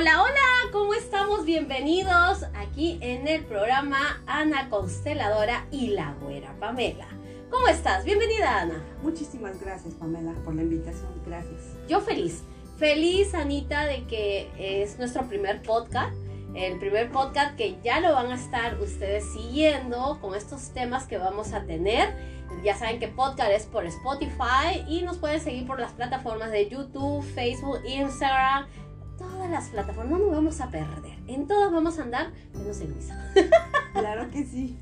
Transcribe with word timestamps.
Hola, 0.00 0.22
hola, 0.22 0.72
¿cómo 0.72 0.94
estamos? 0.94 1.44
Bienvenidos 1.44 2.44
aquí 2.54 2.98
en 3.02 3.28
el 3.28 3.44
programa 3.44 4.22
Ana 4.26 4.70
Consteladora 4.70 5.66
y 5.70 5.88
la 5.88 6.14
güera 6.22 6.56
Pamela. 6.58 7.06
¿Cómo 7.50 7.68
estás? 7.68 8.02
Bienvenida, 8.06 8.62
Ana. 8.62 8.82
Muchísimas 9.02 9.60
gracias, 9.60 9.92
Pamela, 9.92 10.32
por 10.42 10.54
la 10.54 10.62
invitación. 10.62 11.12
Gracias. 11.26 11.76
Yo 11.86 12.00
feliz. 12.00 12.42
Feliz, 12.78 13.34
Anita, 13.34 13.84
de 13.84 14.06
que 14.06 14.50
es 14.56 14.98
nuestro 14.98 15.28
primer 15.28 15.60
podcast. 15.60 16.14
El 16.54 16.78
primer 16.78 17.12
podcast 17.12 17.54
que 17.56 17.78
ya 17.84 18.00
lo 18.00 18.14
van 18.14 18.32
a 18.32 18.36
estar 18.36 18.80
ustedes 18.80 19.30
siguiendo 19.34 20.18
con 20.22 20.34
estos 20.34 20.70
temas 20.70 21.04
que 21.06 21.18
vamos 21.18 21.52
a 21.52 21.64
tener. 21.66 22.08
Ya 22.64 22.74
saben 22.74 23.00
que 23.00 23.08
podcast 23.08 23.50
es 23.52 23.66
por 23.66 23.84
Spotify 23.84 24.82
y 24.88 25.02
nos 25.02 25.18
pueden 25.18 25.40
seguir 25.40 25.66
por 25.66 25.78
las 25.78 25.92
plataformas 25.92 26.50
de 26.50 26.68
YouTube, 26.68 27.22
Facebook, 27.34 27.80
Instagram, 27.86 28.66
todas 29.50 29.64
las 29.64 29.68
plataformas. 29.70 30.18
No 30.18 30.26
nos 30.26 30.36
vamos 30.36 30.60
a 30.60 30.70
perder. 30.70 31.18
En 31.26 31.46
todas 31.46 31.72
vamos 31.72 31.98
a 31.98 32.02
andar, 32.02 32.30
menos 32.54 32.80
en 32.80 32.94
misa. 32.94 33.32
Claro 33.92 34.30
que 34.30 34.44
sí. 34.44 34.78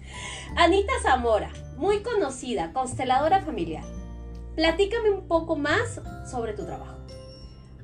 Anita 0.54 0.92
Zamora, 1.02 1.50
muy 1.78 2.02
conocida, 2.02 2.74
consteladora 2.74 3.41
familiar. 3.41 3.82
Platícame 4.54 5.10
un 5.10 5.27
poco 5.27 5.56
más 5.56 6.02
sobre 6.30 6.52
tu 6.52 6.66
trabajo. 6.66 6.98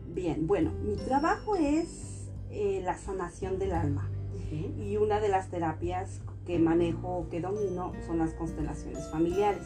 Bien, 0.09 0.47
bueno, 0.47 0.71
mi 0.83 0.97
trabajo 0.97 1.57
es 1.57 2.29
eh, 2.51 2.83
la 2.85 2.99
sanación 2.99 3.59
del 3.59 3.73
alma. 3.73 4.11
Y 4.53 4.99
una 4.99 5.19
de 5.19 5.31
las 5.31 5.49
terapias 5.49 6.21
que 6.47 6.59
manejo, 6.59 7.27
que 7.31 7.41
domino, 7.41 7.93
son 8.07 8.19
las 8.19 8.35
constelaciones 8.35 9.09
familiares. 9.11 9.65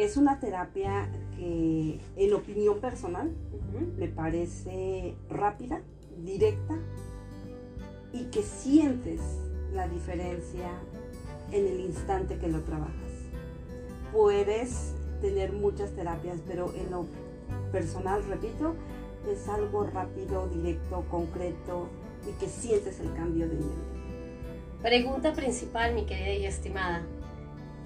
Es 0.00 0.16
una 0.16 0.40
terapia 0.40 1.10
que, 1.36 2.00
en 2.16 2.32
opinión 2.32 2.80
personal, 2.80 3.30
me 3.98 4.08
parece 4.08 5.14
rápida, 5.28 5.82
directa 6.24 6.78
y 8.10 8.24
que 8.30 8.42
sientes 8.42 9.20
la 9.74 9.88
diferencia 9.88 10.70
en 11.52 11.66
el 11.66 11.80
instante 11.80 12.38
que 12.38 12.48
lo 12.48 12.62
trabajas. 12.62 13.12
Puedes 14.10 14.94
tener 15.20 15.52
muchas 15.52 15.90
terapias, 15.90 16.38
pero 16.46 16.72
en 16.74 16.90
lo 16.90 17.04
personal, 17.70 18.24
repito, 18.24 18.76
es 19.30 19.46
algo 19.48 19.84
rápido, 19.84 20.48
directo, 20.48 21.04
concreto 21.10 21.88
y 22.26 22.32
que 22.40 22.48
sientes 22.48 23.00
el 23.00 23.12
cambio 23.12 23.46
de 23.48 23.56
inmediato. 23.56 24.80
Pregunta 24.80 25.34
principal, 25.34 25.94
mi 25.94 26.06
querida 26.06 26.32
y 26.32 26.46
estimada. 26.46 27.02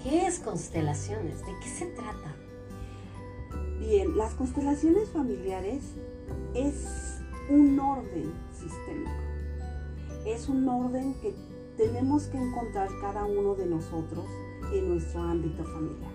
¿Qué 0.05 0.27
es 0.27 0.37
constelaciones? 0.37 1.43
¿De 1.43 1.51
qué 1.59 1.67
se 1.67 1.87
trata? 1.87 2.35
Bien, 3.79 4.15
las 4.15 4.35
constelaciones 4.35 5.09
familiares 5.09 5.81
es 6.53 7.23
un 7.49 7.79
orden 7.79 8.31
sistémico. 8.53 9.09
Es 10.23 10.47
un 10.47 10.69
orden 10.69 11.15
que 11.23 11.33
tenemos 11.75 12.25
que 12.27 12.37
encontrar 12.37 12.87
cada 13.01 13.25
uno 13.25 13.55
de 13.55 13.65
nosotros 13.65 14.27
en 14.71 14.89
nuestro 14.89 15.21
ámbito 15.21 15.63
familiar. 15.63 16.13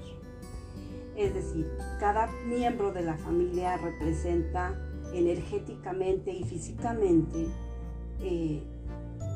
Es 1.16 1.34
decir, 1.34 1.68
cada 1.98 2.28
miembro 2.46 2.92
de 2.92 3.02
la 3.02 3.16
familia 3.16 3.76
representa 3.76 4.72
energéticamente 5.12 6.30
y 6.30 6.44
físicamente 6.44 7.48
eh, 8.20 8.62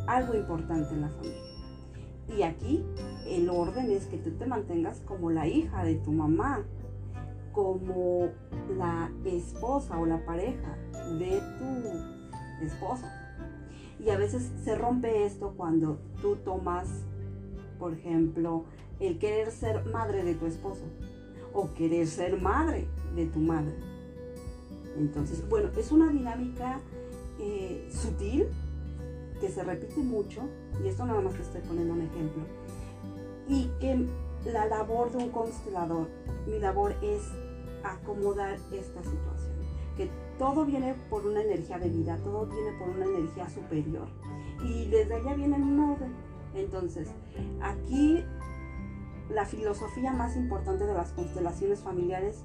algo 0.07 0.33
importante 0.33 0.95
en 0.95 1.01
la 1.01 1.09
familia. 1.09 1.43
Y 2.29 2.43
aquí 2.43 2.85
el 3.27 3.49
orden 3.49 3.91
es 3.91 4.07
que 4.07 4.19
tú 4.19 4.31
te 4.33 4.47
mantengas 4.47 5.01
como 5.01 5.31
la 5.31 5.47
hija 5.47 5.85
de 5.85 5.97
tu 5.97 6.13
mamá, 6.13 6.65
como 7.53 8.29
la 8.77 9.11
esposa 9.25 9.99
o 9.99 10.07
la 10.07 10.25
pareja 10.25 10.77
de 11.19 11.41
tu 11.59 12.65
esposo. 12.65 13.07
Y 14.05 14.11
a 14.11 14.19
veces 14.19 14.51
se 14.63 14.75
rompe 14.77 15.25
esto 15.25 15.55
cuando 15.57 15.99
tú 16.21 16.37
tomas, 16.37 16.89
por 17.79 17.95
ejemplo, 17.95 18.65
el 19.01 19.19
querer 19.19 19.51
ser 19.51 19.85
madre 19.87 20.25
de 20.25 20.35
tu 20.35 20.47
esposo 20.47 20.85
o 21.53 21.73
querer 21.75 22.07
ser 22.07 22.41
madre 22.41 22.87
de 23.15 23.27
tu 23.27 23.39
madre. 23.39 23.75
Entonces, 24.99 25.49
bueno, 25.49 25.71
es 25.77 25.91
una 25.93 26.11
dinámica 26.11 26.81
eh, 27.41 27.89
sutil 27.91 28.47
que 29.41 29.49
se 29.49 29.65
repite 29.65 30.01
mucho, 30.01 30.43
y 30.83 30.89
esto 30.89 31.05
nada 31.05 31.21
más 31.21 31.35
te 31.35 31.43
estoy 31.43 31.61
poniendo 31.63 31.95
un 31.95 32.03
ejemplo, 32.03 32.43
y 33.49 33.71
que 33.81 34.07
la 34.45 34.67
labor 34.67 35.11
de 35.11 35.19
un 35.19 35.31
constelador, 35.31 36.09
mi 36.47 36.59
labor 36.59 36.95
es 37.03 37.23
acomodar 37.83 38.59
esta 38.73 39.03
situación, 39.03 39.55
que 39.97 40.11
todo 40.39 40.65
viene 40.65 40.95
por 41.11 41.27
una 41.27 41.43
energía 41.43 41.79
de 41.79 41.89
vida, 41.89 42.19
todo 42.19 42.47
viene 42.47 42.73
por 42.79 42.89
una 42.89 43.05
energía 43.05 43.49
superior, 43.49 44.09
y 44.65 44.87
desde 44.89 45.15
allá 45.15 45.35
viene 45.35 45.57
un 45.57 45.81
orden. 45.81 46.15
Entonces, 46.55 47.09
aquí 47.61 48.25
la 49.29 49.45
filosofía 49.45 50.13
más 50.13 50.37
importante 50.37 50.85
de 50.85 50.95
las 50.95 51.13
constelaciones 51.13 51.81
familiares 51.81 52.45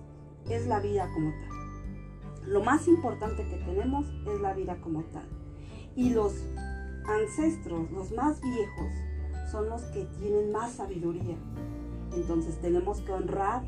es 0.50 0.68
la 0.68 0.80
vida 0.80 1.10
como 1.14 1.31
tal. 1.31 2.50
Lo 2.50 2.64
más 2.64 2.88
importante 2.88 3.48
que 3.48 3.58
tenemos 3.58 4.08
es 4.28 4.42
la 4.42 4.54
vida 4.54 4.80
como 4.81 5.04
tal. 5.04 5.28
Y 5.96 6.12
los 6.12 6.34
ancestros, 7.06 7.92
los 7.92 8.12
más 8.12 8.42
viejos, 8.42 8.92
son 9.52 9.70
los 9.70 9.82
que 9.84 10.06
tienen 10.20 10.52
más 10.52 10.74
sabiduría. 10.74 11.38
Entonces 12.16 12.60
tenemos 12.62 13.02
que 13.02 13.12
honrar, 13.12 13.64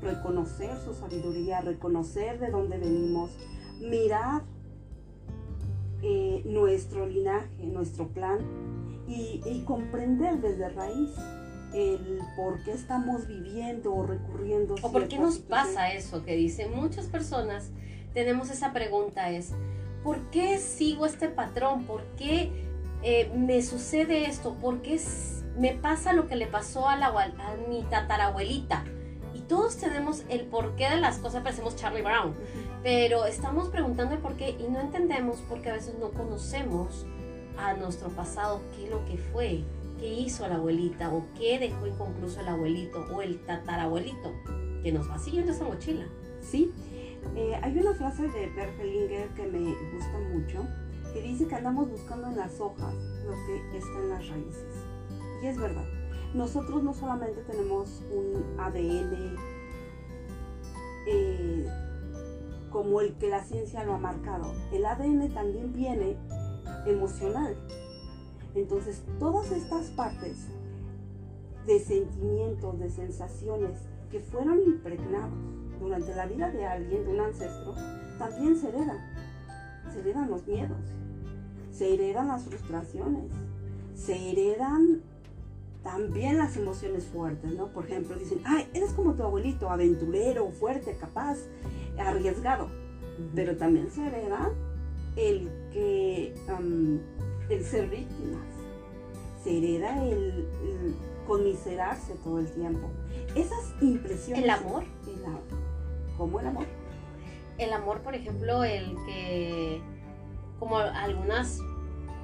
reconocer 0.00 0.76
su 0.84 0.94
sabiduría, 0.94 1.60
reconocer 1.60 2.38
de 2.38 2.50
dónde 2.50 2.78
venimos, 2.78 3.30
mirar 3.80 4.42
eh, 6.02 6.42
nuestro 6.46 7.06
linaje, 7.06 7.66
nuestro 7.66 8.08
plan 8.08 8.38
y, 9.06 9.40
y 9.44 9.64
comprender 9.64 10.40
desde 10.40 10.68
raíz 10.70 11.10
el 11.72 12.18
por 12.36 12.62
qué 12.64 12.72
estamos 12.72 13.26
viviendo 13.26 13.94
o 13.94 14.06
recurriendo. 14.06 14.74
¿O 14.82 14.92
por 14.92 15.08
qué 15.08 15.18
nos 15.18 15.38
pasa 15.38 15.92
eso 15.92 16.24
que 16.24 16.36
dicen 16.36 16.74
muchas 16.74 17.06
personas? 17.06 17.70
Tenemos 18.14 18.50
esa 18.50 18.72
pregunta 18.72 19.30
es, 19.30 19.52
¿por 20.04 20.18
qué 20.30 20.58
sigo 20.58 21.06
este 21.06 21.28
patrón? 21.28 21.84
¿Por 21.84 22.02
qué 22.16 22.71
eh, 23.02 23.30
me 23.34 23.62
sucede 23.62 24.26
esto? 24.26 24.54
¿Por 24.54 24.82
qué 24.82 24.94
s- 24.94 25.42
me 25.58 25.72
pasa 25.72 26.12
lo 26.12 26.28
que 26.28 26.36
le 26.36 26.46
pasó 26.46 26.88
a, 26.88 26.96
la, 26.96 27.08
a 27.08 27.56
mi 27.68 27.82
tatarabuelita? 27.84 28.84
Y 29.34 29.40
todos 29.40 29.76
tenemos 29.78 30.24
el 30.28 30.42
porqué 30.42 30.88
de 30.90 30.96
las 31.00 31.18
cosas, 31.18 31.42
parecemos 31.42 31.74
Charlie 31.76 32.02
Brown, 32.02 32.34
pero 32.82 33.24
estamos 33.24 33.68
preguntando 33.68 34.14
el 34.14 34.20
por 34.20 34.36
qué 34.36 34.50
y 34.50 34.70
no 34.70 34.80
entendemos 34.80 35.42
porque 35.48 35.70
a 35.70 35.74
veces 35.74 35.94
no 35.98 36.10
conocemos 36.10 37.06
a 37.56 37.74
nuestro 37.74 38.08
pasado, 38.10 38.60
qué 38.76 38.84
es 38.84 38.90
lo 38.90 39.04
que 39.06 39.16
fue, 39.16 39.62
qué 39.98 40.06
hizo 40.08 40.46
la 40.48 40.56
abuelita 40.56 41.10
o 41.12 41.24
qué 41.38 41.58
dejó 41.58 41.86
inconcluso 41.86 42.40
el 42.40 42.48
abuelito 42.48 43.06
o 43.14 43.22
el 43.22 43.38
tatarabuelito 43.46 44.32
que 44.82 44.92
nos 44.92 45.08
va 45.10 45.18
siguiendo 45.18 45.52
esa 45.52 45.64
mochila. 45.64 46.04
Sí, 46.40 46.70
eh, 47.36 47.58
hay 47.62 47.78
una 47.78 47.94
frase 47.94 48.22
de 48.28 48.48
Bert 48.50 48.78
Hellinger 48.80 49.28
que 49.30 49.46
me 49.46 49.74
gusta 49.94 50.18
mucho, 50.34 50.66
que 51.12 51.22
dice 51.22 51.46
que 51.46 51.54
andamos 51.54 51.90
buscando 51.90 52.28
en 52.28 52.36
las 52.36 52.60
hojas 52.60 52.94
lo 53.24 53.32
que 53.46 53.78
está 53.78 53.98
en 53.98 54.08
las 54.08 54.28
raíces. 54.28 54.86
Y 55.42 55.46
es 55.46 55.58
verdad, 55.58 55.84
nosotros 56.34 56.82
no 56.82 56.94
solamente 56.94 57.42
tenemos 57.42 58.02
un 58.10 58.58
ADN 58.58 59.36
eh, 61.06 61.66
como 62.70 63.00
el 63.00 63.14
que 63.14 63.28
la 63.28 63.44
ciencia 63.44 63.84
lo 63.84 63.94
ha 63.94 63.98
marcado, 63.98 64.52
el 64.72 64.86
ADN 64.86 65.32
también 65.34 65.72
viene 65.72 66.16
emocional. 66.86 67.56
Entonces, 68.54 69.02
todas 69.18 69.50
estas 69.50 69.90
partes 69.90 70.46
de 71.66 71.78
sentimientos, 71.80 72.78
de 72.78 72.90
sensaciones 72.90 73.78
que 74.10 74.20
fueron 74.20 74.60
impregnados 74.60 75.32
durante 75.80 76.14
la 76.14 76.26
vida 76.26 76.50
de 76.50 76.66
alguien, 76.66 77.04
de 77.04 77.12
un 77.12 77.20
ancestro, 77.20 77.74
también 78.18 78.56
se 78.56 78.68
heredan. 78.68 78.98
Se 79.92 80.00
heredan 80.00 80.30
los 80.30 80.46
miedos, 80.46 80.78
se 81.72 81.94
heredan 81.94 82.28
las 82.28 82.44
frustraciones, 82.44 83.30
se 83.94 84.30
heredan 84.30 85.02
también 85.82 86.38
las 86.38 86.56
emociones 86.56 87.04
fuertes, 87.06 87.52
¿no? 87.52 87.68
Por 87.68 87.86
ejemplo, 87.86 88.16
dicen, 88.16 88.40
ay, 88.44 88.68
eres 88.72 88.92
como 88.92 89.14
tu 89.14 89.22
abuelito, 89.22 89.70
aventurero, 89.70 90.48
fuerte, 90.50 90.96
capaz, 90.96 91.38
arriesgado. 91.98 92.68
Pero 93.34 93.56
también 93.56 93.90
se 93.90 94.06
hereda 94.06 94.52
el 95.16 95.50
que, 95.72 96.34
um, 96.48 96.98
el 97.50 97.64
ser 97.64 97.88
víctimas, 97.88 98.46
se 99.42 99.58
hereda 99.58 100.04
el, 100.04 100.46
el 100.64 100.94
conmiserarse 101.26 102.14
todo 102.22 102.38
el 102.38 102.50
tiempo. 102.52 102.88
Esas 103.34 103.74
impresiones. 103.80 104.44
El 104.44 104.50
amor. 104.50 104.84
El 105.06 105.22
¿Cómo 106.16 106.38
el 106.38 106.46
amor? 106.46 106.66
El 107.58 107.72
amor, 107.72 108.00
por 108.02 108.14
ejemplo, 108.14 108.62
el 108.64 108.94
que, 109.06 109.80
como 110.62 110.76
algunas 110.76 111.58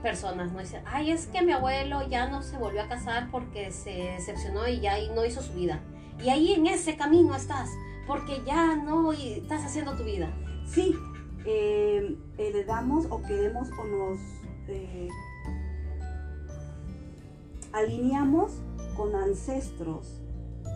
personas 0.00 0.52
no 0.52 0.61
dicen, 0.61 0.85
ay, 0.87 1.11
es 1.11 1.26
que 1.26 1.43
mi 1.43 1.50
abuelo 1.50 2.06
ya 2.08 2.29
no 2.29 2.40
se 2.44 2.56
volvió 2.56 2.82
a 2.85 2.87
casar 2.87 3.32
porque 3.32 3.73
se 3.73 3.90
decepcionó 3.90 4.69
y 4.69 4.79
ya 4.79 4.94
no 5.12 5.25
hizo 5.25 5.43
su 5.43 5.55
vida. 5.55 5.81
Y 6.23 6.29
ahí 6.29 6.52
en 6.52 6.69
ese 6.69 6.96
camino 6.96 7.35
estás, 7.35 7.69
porque 8.06 8.40
ya 8.46 8.76
no 8.76 9.12
y- 9.12 9.40
estás 9.40 9.64
haciendo 9.64 9.96
tu 9.96 10.05
vida. 10.05 10.32
Sí, 10.69 10.94
eh, 11.46 12.17
heredamos 12.38 13.06
o 13.11 13.20
queremos 13.23 13.70
o 13.73 13.85
nos 13.85 14.20
eh, 14.69 15.08
alineamos 17.73 18.52
con 18.96 19.17
ancestros 19.17 20.20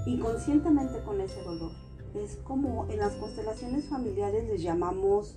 inconscientemente 0.04 1.00
con 1.04 1.20
ese 1.20 1.40
dolor. 1.42 1.70
Es 2.16 2.38
como 2.42 2.88
en 2.90 2.98
las 2.98 3.12
constelaciones 3.14 3.84
familiares 3.88 4.48
les 4.48 4.62
llamamos 4.62 5.36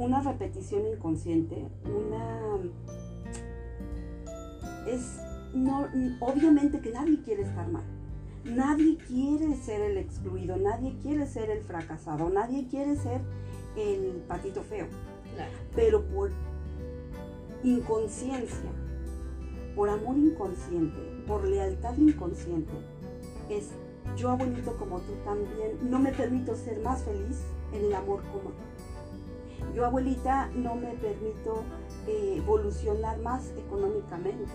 una 0.00 0.22
repetición 0.22 0.86
inconsciente, 0.86 1.68
una... 1.84 2.58
Es 4.86 5.20
no, 5.52 5.88
obviamente 6.20 6.80
que 6.80 6.90
nadie 6.90 7.20
quiere 7.22 7.42
estar 7.42 7.68
mal. 7.68 7.84
Nadie 8.44 8.96
quiere 8.96 9.54
ser 9.56 9.82
el 9.82 9.98
excluido, 9.98 10.56
nadie 10.56 10.96
quiere 11.02 11.26
ser 11.26 11.50
el 11.50 11.60
fracasado, 11.62 12.30
nadie 12.30 12.66
quiere 12.68 12.96
ser 12.96 13.20
el 13.76 14.22
patito 14.26 14.62
feo. 14.62 14.86
Pero 15.76 16.02
por 16.06 16.30
inconsciencia, 17.62 18.70
por 19.76 19.90
amor 19.90 20.16
inconsciente, 20.16 20.98
por 21.26 21.46
lealtad 21.46 21.96
inconsciente, 21.98 22.72
es 23.50 23.68
yo 24.16 24.30
abuelito 24.30 24.76
como 24.78 25.00
tú 25.00 25.12
también, 25.24 25.90
no 25.90 25.98
me 25.98 26.12
permito 26.12 26.56
ser 26.56 26.80
más 26.80 27.02
feliz 27.02 27.42
en 27.74 27.84
el 27.84 27.94
amor 27.94 28.22
como 28.32 28.50
tú. 28.50 28.69
Yo 29.74 29.86
abuelita 29.86 30.48
no 30.54 30.74
me 30.74 30.92
permito 30.94 31.62
eh, 32.06 32.34
evolucionar 32.38 33.18
más 33.18 33.50
económicamente 33.56 34.52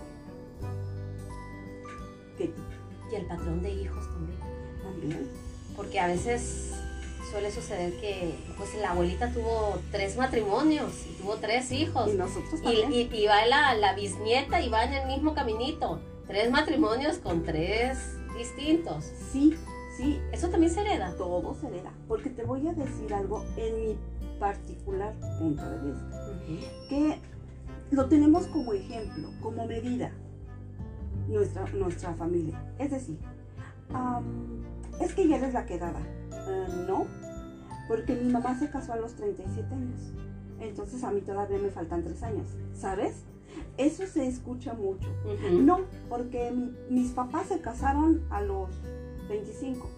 tú. 2.44 2.62
Y 3.10 3.14
el 3.14 3.26
patrón 3.26 3.62
de 3.62 3.70
hijos 3.70 4.04
también. 4.12 4.38
También. 4.82 5.30
Porque 5.74 6.00
a 6.00 6.06
veces 6.06 6.72
suele 7.30 7.50
suceder 7.50 7.92
que 8.00 8.34
pues 8.56 8.74
la 8.80 8.90
abuelita 8.90 9.32
tuvo 9.32 9.78
tres 9.90 10.16
matrimonios 10.16 11.06
y 11.06 11.14
tuvo 11.22 11.36
tres 11.36 11.70
hijos. 11.72 12.12
Y 12.12 12.16
nosotros 12.16 12.62
también. 12.62 12.92
Y, 12.92 13.26
va 13.26 13.46
la, 13.46 13.74
la 13.74 13.94
bisnieta 13.94 14.60
y 14.60 14.68
va 14.68 14.84
en 14.84 14.94
el 14.94 15.06
mismo 15.06 15.34
caminito. 15.34 16.00
Tres 16.26 16.50
matrimonios 16.50 17.18
con 17.18 17.44
tres 17.44 17.98
distintos. 18.36 19.04
Sí, 19.32 19.56
sí. 19.96 20.20
¿Eso 20.32 20.48
también 20.48 20.72
se 20.72 20.80
hereda? 20.80 21.14
Todo 21.16 21.54
se 21.54 21.68
hereda. 21.68 21.92
Porque 22.08 22.30
te 22.30 22.42
voy 22.42 22.66
a 22.66 22.72
decir 22.72 23.14
algo 23.14 23.44
en 23.56 23.80
mi 23.80 23.96
particular 24.38 25.14
punto 25.38 25.62
de 25.68 25.78
vista. 25.90 26.40
Que 26.88 27.18
lo 27.90 28.08
tenemos 28.08 28.46
como 28.48 28.72
ejemplo, 28.72 29.30
como 29.40 29.66
medida, 29.66 30.12
nuestra, 31.28 31.64
nuestra 31.72 32.14
familia. 32.14 32.60
Es 32.78 32.90
decir, 32.90 33.18
es 35.00 35.14
que 35.14 35.28
ya 35.28 35.36
eres 35.36 35.54
la 35.54 35.66
quedada. 35.66 36.00
Ah, 36.32 36.66
no, 36.86 37.06
porque 37.88 38.14
mi 38.14 38.32
mamá 38.32 38.58
se 38.58 38.70
casó 38.70 38.92
a 38.92 38.96
los 38.96 39.14
37 39.14 39.74
años. 39.74 40.12
Entonces 40.60 41.04
a 41.04 41.10
mí 41.10 41.20
todavía 41.20 41.58
me 41.58 41.70
faltan 41.70 42.02
3 42.02 42.22
años. 42.22 42.48
¿Sabes? 42.74 43.24
Eso 43.76 44.06
se 44.06 44.26
escucha 44.26 44.74
mucho. 44.74 45.08
No, 45.52 45.80
porque 46.08 46.52
mis 46.90 47.10
papás 47.12 47.48
se 47.48 47.60
casaron 47.60 48.22
a 48.30 48.40
los 48.40 48.70
25. 49.28 49.88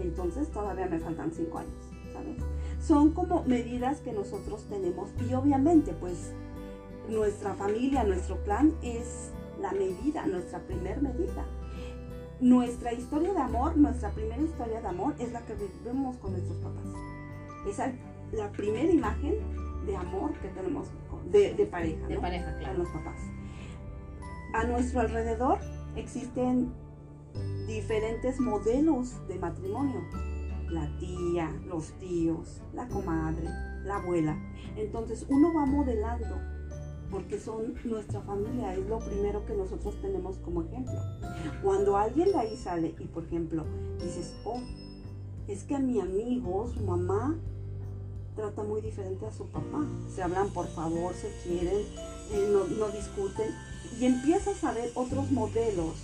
Entonces 0.00 0.50
todavía 0.50 0.86
me 0.86 0.98
faltan 0.98 1.30
5 1.32 1.58
años, 1.58 1.72
¿sabes? 2.12 2.36
Son 2.82 3.12
como 3.12 3.44
medidas 3.44 4.00
que 4.00 4.12
nosotros 4.12 4.64
tenemos 4.68 5.10
y 5.28 5.32
obviamente 5.34 5.92
pues 5.92 6.32
nuestra 7.08 7.54
familia, 7.54 8.04
nuestro 8.04 8.36
plan 8.44 8.74
es 8.82 9.30
la 9.60 9.72
medida, 9.72 10.26
nuestra 10.26 10.58
primer 10.60 11.00
medida. 11.00 11.46
Nuestra 12.40 12.92
historia 12.92 13.32
de 13.32 13.38
amor, 13.38 13.76
nuestra 13.76 14.10
primera 14.10 14.42
historia 14.42 14.80
de 14.80 14.88
amor 14.88 15.14
es 15.20 15.30
la 15.32 15.42
que 15.42 15.54
vivimos 15.54 16.16
con 16.16 16.32
nuestros 16.32 16.58
papás. 16.58 16.84
Esa 17.68 17.86
es 17.86 17.94
la 18.32 18.50
primera 18.50 18.90
imagen 18.90 19.36
de 19.86 19.96
amor 19.96 20.32
que 20.40 20.48
tenemos 20.48 20.88
de, 21.30 21.68
pareja, 21.70 22.06
de 22.08 22.18
pareja, 22.18 22.56
claro. 22.58 22.78
los 22.78 22.88
papás. 22.88 23.20
A 24.54 24.64
nuestro 24.64 25.00
alrededor 25.00 25.58
existen 25.94 26.72
diferentes 27.66 28.40
modelos 28.40 29.26
de 29.28 29.38
matrimonio. 29.38 30.00
La 30.72 30.90
tía, 30.98 31.50
los 31.66 31.92
tíos, 31.98 32.62
la 32.72 32.88
comadre, 32.88 33.44
la 33.84 33.96
abuela. 33.96 34.36
Entonces 34.76 35.26
uno 35.28 35.52
va 35.54 35.66
modelando 35.66 36.36
porque 37.10 37.38
son 37.38 37.74
nuestra 37.84 38.22
familia, 38.22 38.74
es 38.74 38.86
lo 38.88 38.98
primero 38.98 39.44
que 39.44 39.54
nosotros 39.54 40.00
tenemos 40.00 40.38
como 40.38 40.62
ejemplo. 40.62 40.98
Cuando 41.62 41.96
alguien 41.96 42.32
de 42.32 42.38
ahí 42.38 42.56
sale 42.56 42.94
y 42.98 43.04
por 43.04 43.24
ejemplo 43.24 43.64
dices, 44.02 44.34
oh, 44.44 44.60
es 45.46 45.64
que 45.64 45.74
a 45.74 45.78
mi 45.78 46.00
amigo, 46.00 46.68
su 46.72 46.80
mamá, 46.80 47.38
trata 48.34 48.62
muy 48.62 48.80
diferente 48.80 49.26
a 49.26 49.32
su 49.32 49.46
papá. 49.46 49.86
Se 50.08 50.22
hablan 50.22 50.48
por 50.50 50.66
favor, 50.68 51.12
se 51.14 51.30
quieren, 51.44 51.84
eh, 52.30 52.66
no, 52.78 52.88
discuten. 52.88 53.50
Y 54.00 54.06
empiezas 54.06 54.64
a 54.64 54.72
ver 54.72 54.90
otros 54.94 55.30
modelos. 55.30 55.94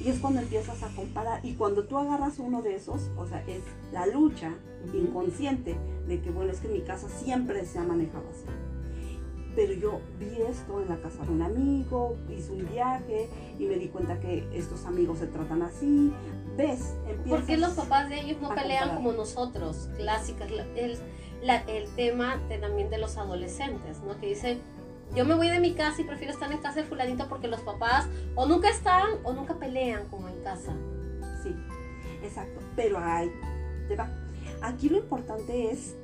Y 0.00 0.08
es 0.08 0.18
cuando 0.20 0.40
empiezas 0.40 0.82
a 0.82 0.88
comparar. 0.94 1.44
Y 1.44 1.54
cuando 1.54 1.84
tú 1.84 1.98
agarras 1.98 2.38
uno 2.38 2.62
de 2.62 2.76
esos, 2.76 3.10
o 3.16 3.26
sea, 3.26 3.44
es 3.46 3.62
la 3.92 4.06
lucha 4.06 4.52
inconsciente 4.94 5.76
de 6.06 6.20
que, 6.20 6.30
bueno, 6.30 6.52
es 6.52 6.60
que 6.60 6.68
mi 6.68 6.80
casa 6.80 7.08
siempre 7.08 7.64
se 7.66 7.78
ha 7.78 7.82
manejado 7.82 8.24
así. 8.30 8.44
Pero 9.56 9.72
yo 9.72 10.00
vi 10.20 10.42
esto 10.42 10.80
en 10.80 10.88
la 10.88 11.00
casa 11.00 11.24
de 11.24 11.32
un 11.32 11.42
amigo, 11.42 12.16
hice 12.30 12.52
un 12.52 12.68
viaje 12.70 13.28
y 13.58 13.64
me 13.64 13.74
di 13.74 13.88
cuenta 13.88 14.20
que 14.20 14.48
estos 14.52 14.84
amigos 14.84 15.18
se 15.18 15.26
tratan 15.26 15.62
así, 15.62 16.12
ves, 16.56 16.94
¿Por 17.28 17.44
qué 17.44 17.56
los 17.56 17.72
papás 17.72 18.08
de 18.08 18.20
ellos 18.20 18.40
no 18.40 18.54
pelean 18.54 18.94
como 18.94 19.12
nosotros? 19.12 19.88
Clásicas. 19.96 20.48
El, 20.76 20.98
el 21.68 21.88
tema 21.96 22.36
de, 22.48 22.58
también 22.58 22.90
de 22.90 22.98
los 22.98 23.16
adolescentes, 23.16 24.00
¿no? 24.02 24.18
Que 24.20 24.28
dicen, 24.28 24.60
yo 25.14 25.24
me 25.24 25.34
voy 25.34 25.50
de 25.50 25.60
mi 25.60 25.74
casa 25.74 26.00
y 26.00 26.04
prefiero 26.04 26.32
estar 26.32 26.50
en 26.52 26.58
casa 26.58 26.80
de 26.80 26.86
fulanito 26.86 27.28
porque 27.28 27.48
los 27.48 27.60
papás 27.60 28.06
o 28.34 28.46
nunca 28.46 28.70
están 28.70 29.08
o 29.24 29.32
nunca 29.32 29.54
pelean 29.54 30.08
como 30.08 30.28
en 30.28 30.40
casa. 30.42 30.72
Sí, 31.42 31.54
exacto. 32.22 32.60
Pero 32.76 32.98
hay, 32.98 33.30
te 33.88 33.96
va. 33.96 34.10
Aquí 34.62 34.88
lo 34.88 34.98
importante 34.98 35.70
es 35.70 35.96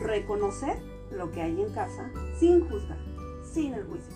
reconocer 0.00 0.76
lo 1.10 1.30
que 1.30 1.42
hay 1.42 1.60
en 1.60 1.72
casa 1.72 2.10
sin 2.38 2.68
juzgar, 2.68 2.98
sin 3.44 3.74
el 3.74 3.84
juicio. 3.84 4.14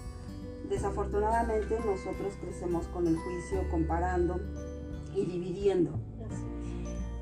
Desafortunadamente 0.69 1.79
nosotros 1.81 2.35
crecemos 2.41 2.87
con 2.89 3.07
el 3.07 3.17
juicio, 3.17 3.69
comparando, 3.71 4.41
y 5.15 5.25
dividiendo. 5.25 5.99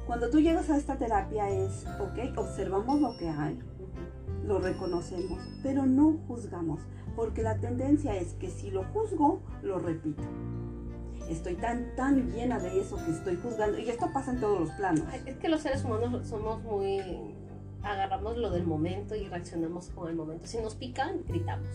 Cuando 0.07 0.31
tú 0.31 0.41
llegas 0.41 0.71
a 0.71 0.77
esta 0.77 0.97
terapia 0.97 1.49
es, 1.51 1.85
ok, 2.01 2.39
observamos 2.39 3.01
lo 3.01 3.17
que 3.17 3.29
hay, 3.29 3.59
lo 4.47 4.59
reconocemos, 4.59 5.39
pero 5.63 5.87
no 5.87 6.19
juzgamos, 6.29 6.81
porque 7.15 7.43
la 7.43 7.59
tendencia 7.59 8.17
es 8.17 8.35
que 8.35 8.51
si 8.51 8.71
lo 8.71 8.85
juzgo, 8.85 9.41
lo 9.63 9.79
repito. 9.79 10.23
Estoy 11.29 11.55
tan, 11.55 11.97
tan 11.97 12.31
llena 12.31 12.59
de 12.61 12.81
eso 12.81 12.97
que 13.05 13.11
estoy 13.11 13.37
juzgando, 13.37 13.79
y 13.79 13.89
esto 13.89 14.11
pasa 14.13 14.33
en 14.33 14.41
todos 14.41 14.61
los 14.61 14.71
planos. 14.71 15.03
Es 15.27 15.37
que 15.37 15.49
los 15.49 15.61
seres 15.61 15.85
humanos 15.85 16.29
somos 16.29 16.63
muy... 16.63 17.01
agarramos 17.83 18.37
lo 18.37 18.51
del 18.51 18.65
momento 18.65 19.17
y 19.17 19.27
reaccionamos 19.29 19.91
con 19.91 20.09
el 20.09 20.15
momento. 20.15 20.47
Si 20.47 20.59
nos 20.59 20.77
pican, 20.77 21.25
gritamos 21.27 21.69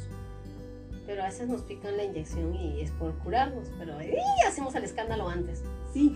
pero 1.06 1.24
a 1.24 1.26
veces 1.26 1.50
nos 1.50 1.62
pican 1.64 1.98
la 1.98 2.06
inyección 2.06 2.56
y 2.56 2.80
es 2.80 2.92
por 2.92 3.14
curarnos, 3.20 3.70
pero 3.78 3.98
hacemos 4.48 4.74
el 4.76 4.86
escándalo 4.86 5.28
antes. 5.28 5.62
Sí, 5.94 6.16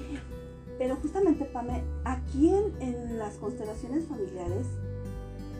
pero 0.78 0.96
justamente, 0.98 1.46
Pame, 1.46 1.84
aquí 2.04 2.50
en, 2.80 3.18
las 3.18 3.36
constelaciones 3.36 4.06
familiares, 4.08 4.68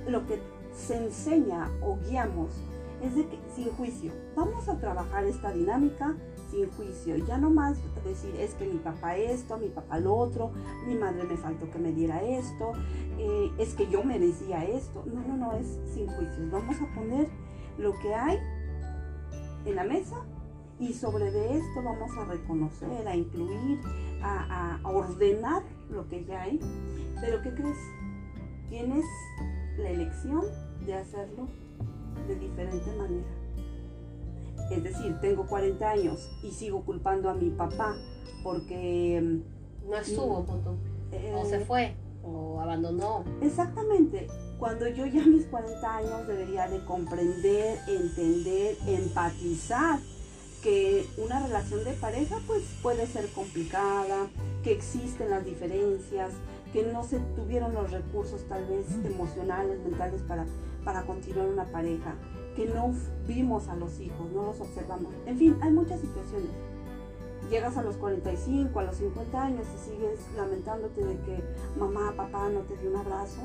lo 0.08 0.26
que 0.28 0.40
se 0.76 0.98
enseña 0.98 1.72
o 1.82 1.98
guiamos 1.98 2.50
es 3.02 3.16
de 3.16 3.28
que 3.28 3.38
sin 3.56 3.70
juicio, 3.72 4.12
vamos 4.36 4.68
a 4.70 4.78
trabajar 4.78 5.26
esta 5.26 5.52
dinámica 5.52 6.16
sin 6.50 6.70
juicio, 6.72 7.18
ya 7.18 7.38
no 7.38 7.50
más 7.50 7.78
decir 8.04 8.36
es 8.36 8.54
que 8.54 8.66
mi 8.66 8.78
papá 8.78 9.18
esto, 9.18 9.58
mi 9.58 9.68
papá 9.68 10.00
lo 10.00 10.16
otro, 10.16 10.52
mi 10.88 10.96
madre 10.96 11.24
me 11.24 11.38
faltó 11.38 11.70
que 11.70 11.80
me 11.80 11.92
diera 11.92 12.22
esto, 12.24 12.74
eh, 13.18 13.52
es 13.58 13.74
que 13.74 13.88
yo 13.90 14.04
merecía 14.04 14.64
esto, 14.64 15.04
no, 15.06 15.22
no, 15.28 15.38
no, 15.38 15.54
es 15.54 15.80
sin 15.94 16.08
juicio, 16.08 16.50
vamos 16.52 16.78
a 16.82 16.96
poner 16.96 17.28
lo 17.78 17.94
que 18.00 18.14
hay 18.14 18.40
en 19.66 19.76
la 19.76 19.84
mesa 19.84 20.18
y 20.80 20.94
sobre 20.94 21.32
de 21.32 21.58
esto 21.58 21.84
vamos 21.84 22.12
a 22.18 22.26
reconocer, 22.26 23.08
a 23.08 23.16
incluir, 23.16 23.80
a, 24.22 24.80
ordenar 24.84 25.64
lo 25.90 26.08
que 26.08 26.26
ya 26.26 26.42
hay. 26.42 26.60
Pero 27.22 27.42
¿qué 27.42 27.54
crees? 27.54 27.78
Tienes 28.70 29.06
la 29.78 29.90
elección 29.90 30.44
de 30.86 30.94
hacerlo 30.94 31.48
de 32.28 32.36
diferente 32.36 32.92
manera. 32.96 33.28
Es 34.72 34.84
decir, 34.84 35.16
tengo 35.22 35.46
40 35.46 35.90
años 35.90 36.30
y 36.44 36.52
sigo 36.52 36.84
culpando 36.84 37.30
a 37.30 37.34
mi 37.34 37.50
papá 37.50 37.96
porque... 38.44 39.22
Mm, 39.22 39.90
no 39.90 39.98
estuvo, 39.98 40.44
punto. 40.44 40.78
o 41.36 41.46
se 41.46 41.58
eh, 41.58 41.66
fue, 41.66 41.96
o 42.24 42.60
abandonó. 42.60 43.24
Exactamente. 43.42 44.28
Cuando 44.58 44.88
yo 44.88 45.06
ya 45.06 45.24
a 45.24 45.28
mis 45.28 45.46
40 45.46 45.98
años 45.98 46.28
debería 46.28 46.68
de 46.68 46.84
comprender, 46.86 47.78
entender, 47.88 48.78
empatizar 48.88 50.00
que 50.64 51.06
una 51.18 51.46
relación 51.46 51.84
de 51.84 51.92
pareja 51.94 52.38
pues 52.48 52.64
puede 52.82 53.06
ser 53.06 53.30
complicada, 53.34 54.28
que 54.64 54.72
existen 54.72 55.30
las 55.30 55.46
diferencias, 55.46 56.32
que 56.74 56.84
no 56.84 57.04
se 57.04 57.20
tuvieron 57.36 57.74
los 57.76 57.92
recursos 57.92 58.44
tal 58.50 58.66
vez 58.66 58.88
emocionales, 59.06 59.80
mentales 59.80 60.24
para, 60.24 60.46
para 60.86 61.06
continuar 61.06 61.48
una 61.48 61.66
pareja, 61.66 62.16
que 62.56 62.68
no 62.68 62.94
vimos 63.28 63.68
a 63.68 63.76
los 63.76 64.00
hijos, 64.00 64.32
no 64.32 64.46
los 64.46 64.62
observamos. 64.62 65.14
En 65.26 65.38
fin, 65.38 65.58
hay 65.62 65.72
muchas 65.72 66.00
situaciones. 66.00 66.52
Llegas 67.50 67.76
a 67.78 67.84
los 67.84 67.98
45, 67.98 68.80
a 68.80 68.84
los 68.84 68.96
50 68.96 69.44
años 69.44 69.66
y 69.76 69.90
sigues 69.90 70.20
lamentándote 70.38 71.04
de 71.04 71.18
que 71.22 71.44
mamá, 71.78 72.14
papá 72.16 72.50
no 72.50 72.62
te 72.62 72.78
dio 72.78 72.92
un 72.92 72.98
abrazo, 72.98 73.42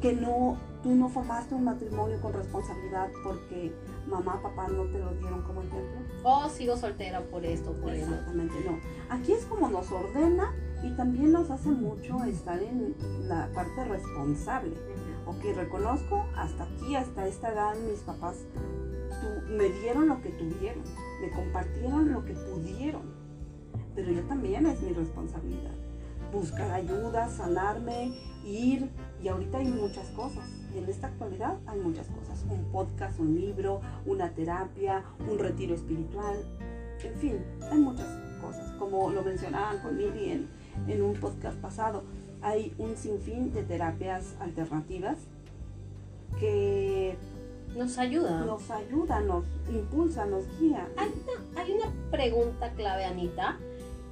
que 0.00 0.14
no, 0.14 0.56
tú 0.82 0.94
no 0.94 1.08
formaste 1.08 1.54
un 1.54 1.64
matrimonio 1.64 2.18
con 2.20 2.32
responsabilidad 2.32 3.08
porque 3.22 3.72
mamá, 4.06 4.40
papá 4.42 4.68
no 4.68 4.84
te 4.84 4.98
lo 4.98 5.12
dieron 5.14 5.42
como 5.42 5.60
ejemplo. 5.60 6.00
O 6.22 6.48
sigo 6.48 6.76
soltera 6.76 7.20
por 7.22 7.44
esto, 7.44 7.72
por 7.72 7.92
eso. 7.92 8.06
Exactamente, 8.06 8.54
no. 8.64 8.78
Aquí 9.10 9.32
es 9.32 9.44
como 9.44 9.68
nos 9.68 9.90
ordena 9.90 10.54
y 10.82 10.90
también 10.96 11.32
nos 11.32 11.50
hace 11.50 11.68
mucho 11.68 12.24
estar 12.24 12.62
en 12.62 12.94
la 13.28 13.50
parte 13.54 13.84
responsable. 13.84 14.74
Ok, 15.30 15.44
reconozco, 15.54 16.26
hasta 16.34 16.64
aquí, 16.64 16.96
hasta 16.96 17.28
esta 17.28 17.52
edad, 17.52 17.76
mis 17.88 18.00
papás 18.00 18.34
me 19.48 19.68
dieron 19.68 20.08
lo 20.08 20.20
que 20.20 20.30
tuvieron, 20.30 20.82
me 21.20 21.30
compartieron 21.30 22.12
lo 22.12 22.24
que 22.24 22.32
pudieron, 22.32 23.02
pero 23.94 24.10
yo 24.10 24.22
también 24.24 24.66
es 24.66 24.82
mi 24.82 24.92
responsabilidad. 24.92 25.70
Buscar 26.32 26.72
ayuda, 26.72 27.28
sanarme, 27.28 28.12
ir, 28.44 28.90
y 29.22 29.28
ahorita 29.28 29.58
hay 29.58 29.68
muchas 29.68 30.08
cosas. 30.10 30.48
Y 30.74 30.78
en 30.78 30.88
esta 30.88 31.06
actualidad 31.06 31.58
hay 31.66 31.78
muchas 31.78 32.08
cosas. 32.08 32.44
Un 32.50 32.64
podcast, 32.72 33.20
un 33.20 33.32
libro, 33.36 33.82
una 34.06 34.30
terapia, 34.30 35.04
un 35.30 35.38
retiro 35.38 35.76
espiritual. 35.76 36.44
En 37.04 37.14
fin, 37.20 37.38
hay 37.70 37.78
muchas 37.78 38.08
cosas. 38.40 38.72
Como 38.80 39.10
lo 39.10 39.22
mencionaban 39.22 39.78
con 39.78 39.96
Lili 39.96 40.32
en, 40.32 40.48
en 40.88 41.02
un 41.02 41.14
podcast 41.14 41.56
pasado, 41.58 42.02
hay 42.42 42.74
un 42.78 42.96
sinfín 42.96 43.52
de 43.52 43.62
terapias 43.62 44.34
alternativas 44.40 45.18
que 46.38 47.16
nos 47.76 47.98
ayuda. 47.98 48.44
Nos 48.44 48.70
ayuda, 48.70 49.20
nos 49.20 49.44
impulsa, 49.68 50.26
nos 50.26 50.44
guía. 50.58 50.88
Hay 50.96 51.08
una, 51.08 51.60
hay 51.60 51.72
una 51.72 51.92
pregunta 52.10 52.70
clave, 52.72 53.04
Anita, 53.04 53.58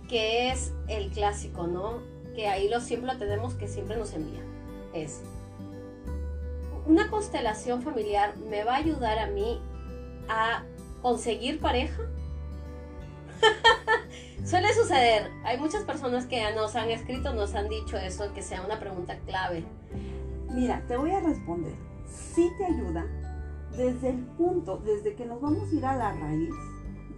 que 0.09 0.51
es 0.51 0.73
el 0.89 1.11
clásico, 1.11 1.67
¿no? 1.67 2.01
Que 2.35 2.49
ahí 2.49 2.69
lo 2.69 2.81
siempre 2.81 3.13
lo 3.13 3.19
tenemos, 3.19 3.55
que 3.55 3.69
siempre 3.69 3.97
nos 3.97 4.13
envía. 4.15 4.43
Es, 4.93 5.21
¿una 6.87 7.11
constelación 7.11 7.83
familiar 7.83 8.37
me 8.49 8.65
va 8.65 8.75
a 8.75 8.77
ayudar 8.79 9.19
a 9.19 9.27
mí 9.27 9.61
a 10.29 10.65
conseguir 11.03 11.61
pareja? 11.61 12.03
Suele 14.45 14.73
suceder. 14.73 15.31
Hay 15.45 15.59
muchas 15.59 15.85
personas 15.85 16.27
que 16.27 16.43
nos 16.55 16.75
han 16.77 16.91
escrito, 16.91 17.35
nos 17.35 17.55
han 17.55 17.69
dicho 17.69 17.97
eso, 17.97 18.33
que 18.33 18.43
sea 18.43 18.63
una 18.63 18.79
pregunta 18.79 19.19
clave. 19.27 19.65
Mira, 20.55 20.83
te 20.89 20.97
voy 20.97 21.11
a 21.11 21.21
responder. 21.21 21.75
Sí 22.07 22.51
te 22.57 22.65
ayuda 22.65 23.07
desde 23.77 24.11
el 24.11 24.19
punto, 24.37 24.79
desde 24.79 25.15
que 25.15 25.27
nos 25.27 25.41
vamos 25.41 25.71
a 25.71 25.75
ir 25.75 25.85
a 25.85 25.97
la 25.97 26.13
raíz, 26.13 26.55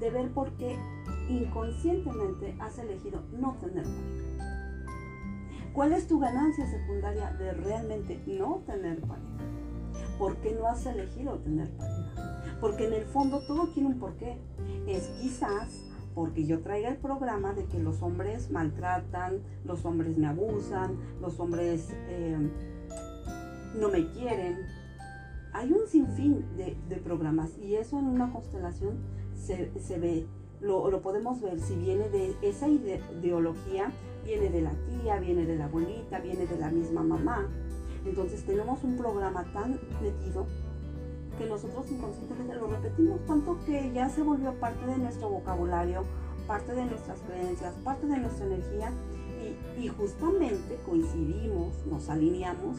de 0.01 0.11
ver 0.11 0.31
por 0.33 0.53
qué 0.57 0.77
inconscientemente 1.29 2.57
has 2.59 2.79
elegido 2.79 3.23
no 3.33 3.57
tener 3.61 3.85
pareja. 3.85 4.31
¿Cuál 5.73 5.93
es 5.93 6.09
tu 6.09 6.19
ganancia 6.19 6.67
secundaria 6.67 7.31
de 7.33 7.53
realmente 7.53 8.21
no 8.27 8.63
tener 8.67 9.01
pareja? 9.03 9.27
¿Por 10.19 10.37
qué 10.39 10.53
no 10.53 10.67
has 10.67 10.85
elegido 10.87 11.39
tener 11.39 11.71
pareja? 11.77 12.59
Porque 12.61 12.89
en 12.89 12.95
el 12.95 13.05
fondo 13.05 13.41
todo 13.47 13.69
tiene 13.69 13.91
un 13.91 13.99
porqué. 14.01 14.39
Es 14.87 15.07
quizás 15.21 15.90
porque 16.21 16.45
yo 16.45 16.61
traiga 16.61 16.91
el 16.91 16.99
programa 16.99 17.55
de 17.55 17.65
que 17.65 17.79
los 17.79 18.03
hombres 18.03 18.51
maltratan, 18.51 19.41
los 19.65 19.87
hombres 19.87 20.19
me 20.19 20.27
abusan, 20.27 20.99
los 21.19 21.41
hombres 21.41 21.89
eh, 22.11 22.37
no 23.81 23.89
me 23.89 24.07
quieren. 24.11 24.59
Hay 25.55 25.73
un 25.73 25.87
sinfín 25.87 26.45
de, 26.59 26.97
programas 26.97 27.57
y 27.57 27.77
eso 27.77 27.99
en 27.99 28.05
una 28.05 28.31
constelación 28.31 28.99
se, 29.35 29.71
ve, 29.99 30.27
lo, 30.61 30.91
lo, 30.91 31.01
podemos 31.01 31.41
ver 31.41 31.59
si 31.59 31.75
viene 31.75 32.11
de 32.11 32.37
esa 32.43 32.69
ideología, 32.69 33.91
viene 34.23 34.51
de 34.51 34.61
la 34.61 34.73
tía, 34.73 35.19
viene 35.21 35.47
de 35.47 35.57
la 35.57 35.65
abuelita, 35.65 36.21
viene 36.21 36.47
de 36.47 36.59
la 36.59 36.71
misma 36.71 37.03
mamá. 37.03 37.49
Entonces 38.05 38.45
tenemos 38.45 38.85
un 38.85 38.99
programa 38.99 39.51
tan 39.55 39.81
metido 40.03 40.45
que 41.41 41.47
nosotros 41.47 41.91
inconscientemente 41.91 42.55
lo 42.57 42.67
repetimos 42.67 43.25
tanto 43.25 43.59
que 43.65 43.91
ya 43.95 44.11
se 44.11 44.23
volvió 44.23 44.53
parte 44.61 44.85
de 44.85 44.99
nuestro 44.99 45.31
vocabulario, 45.31 46.05
parte 46.47 46.75
de 46.75 46.85
nuestras 46.85 47.19
creencias, 47.21 47.75
parte 47.77 48.07
de 48.07 48.19
nuestra 48.19 48.45
energía 48.45 48.93
y, 49.79 49.89
justamente 49.89 50.79
coincidimos, 50.85 51.87
nos 51.87 52.11
alineamos 52.11 52.77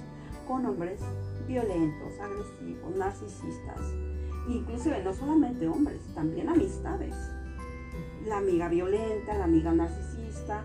con 0.48 0.64
hombres 0.68 1.02
violentos, 1.48 2.20
agresivos, 2.20 2.96
narcisistas, 2.96 3.82
inclusive 4.48 5.04
no 5.04 5.12
solamente 5.12 5.68
hombres, 5.68 6.02
también 6.14 6.48
amistades. 6.48 7.16
La 8.28 8.38
amiga 8.38 8.70
violenta, 8.70 9.40
la 9.40 9.46
amiga 9.46 9.72
narcisista, 9.72 10.64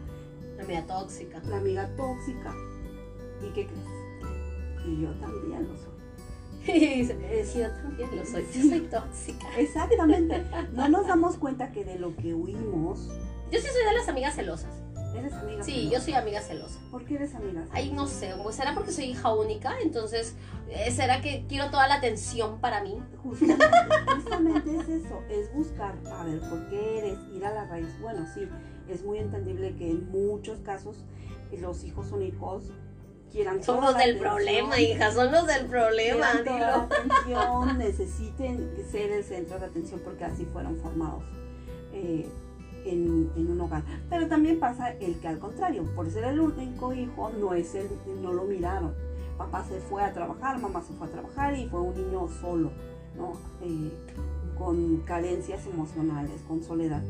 la 0.59 0.65
amiga 0.65 0.87
tóxica. 0.87 1.41
La 1.49 1.57
amiga 1.57 1.89
tóxica. 1.97 2.55
¿Y 3.41 3.51
qué 3.55 3.67
crees? 3.67 4.87
Y 4.87 5.01
yo 5.01 5.11
también 5.15 5.67
lo 5.67 5.77
soy. 5.79 5.86
Y 6.75 7.03
dice, 7.03 7.17
yo 7.57 7.71
también 7.71 8.17
lo 8.17 8.27
soy, 8.27 8.45
yo 8.53 8.69
soy 8.69 8.81
tóxica. 8.81 9.47
Exactamente. 9.59 10.43
No 10.73 10.89
nos 10.89 11.07
damos 11.07 11.37
cuenta 11.37 11.71
que 11.71 11.85
de 11.85 11.99
lo 11.99 12.15
que 12.17 12.35
huimos. 12.35 13.09
Yo 13.51 13.61
sí 13.61 13.67
soy 13.67 13.85
de 13.85 13.95
las 13.95 14.09
amigas 14.09 14.35
celosas. 14.35 14.83
¿Eres 15.17 15.33
amiga 15.33 15.63
Sí, 15.63 15.89
yo 15.91 16.01
soy 16.01 16.13
amiga 16.15 16.41
celosa. 16.41 16.79
¿Por 16.91 17.05
qué 17.05 17.15
eres 17.15 17.35
amiga 17.35 17.63
celosa? 17.63 17.73
Ay, 17.73 17.91
no 17.91 18.07
sé, 18.07 18.35
pues 18.43 18.57
será 18.57 18.75
porque 18.75 18.93
soy 18.93 19.07
hija 19.07 19.33
única, 19.33 19.73
entonces 19.83 20.35
eh, 20.69 20.91
será 20.91 21.23
que 21.23 21.47
quiero 21.49 21.71
toda 21.71 21.89
la 21.89 21.95
atención 21.95 22.61
para 22.61 22.83
mí. 22.83 23.01
Justamente, 23.23 23.65
justamente 24.15 24.77
es 24.77 24.89
eso, 24.89 25.23
es 25.31 25.55
buscar, 25.55 25.95
a 26.13 26.25
ver, 26.25 26.41
¿por 26.41 26.69
qué 26.69 26.99
eres? 26.99 27.19
Ir 27.35 27.47
a 27.47 27.55
la 27.55 27.65
raíz. 27.65 27.89
Bueno, 28.01 28.27
sí, 28.35 28.47
es 28.89 29.05
muy 29.05 29.19
entendible 29.19 29.75
que 29.77 29.91
en 29.91 30.11
muchos 30.11 30.59
casos 30.61 30.99
los 31.53 31.85
hijos 31.85 32.13
únicos 32.13 32.73
son 33.61 33.81
los 33.81 33.97
del 33.97 34.19
problema, 34.19 34.81
hija, 34.81 35.13
son 35.13 35.33
los 35.33 35.47
del 35.47 35.67
problema. 35.67 36.27
Toda 36.45 36.83
atención, 36.85 37.79
necesiten 37.79 38.71
ser 38.91 39.11
el 39.11 39.25
centro 39.25 39.59
de 39.59 39.67
atención 39.67 40.01
porque 40.05 40.25
así 40.25 40.45
fueron 40.47 40.79
formados 40.79 41.23
eh, 41.93 42.29
en, 42.85 43.31
un 43.37 43.61
hogar. 43.61 43.83
Pero 44.09 44.29
también 44.29 44.59
pasa 44.59 44.93
el 44.93 45.19
que 45.21 45.29
al 45.29 45.39
contrario, 45.39 45.85
por 45.95 46.11
ser 46.11 46.25
el 46.25 46.41
único 46.41 46.93
hijo, 46.93 47.31
no, 47.39 47.55
es 47.55 47.75
el, 47.75 47.89
no 48.23 48.33
lo 48.33 48.45
miraron. 48.45 48.95
Papá 49.37 49.65
se 49.69 49.81
fue 49.81 50.03
a 50.03 50.13
trabajar, 50.13 50.59
mamá 50.59 50.83
se 50.83 50.95
fue 50.95 51.07
a 51.07 51.11
trabajar 51.11 51.59
y 51.59 51.69
fue 51.69 51.81
un 51.81 51.95
niño 51.95 52.29
solo, 52.41 52.71
¿no? 53.17 53.33
Eh, 53.63 53.93
con 54.57 55.03
carencias 55.03 55.67
emocionales, 55.67 56.41
con 56.49 56.63
soledad 56.63 57.03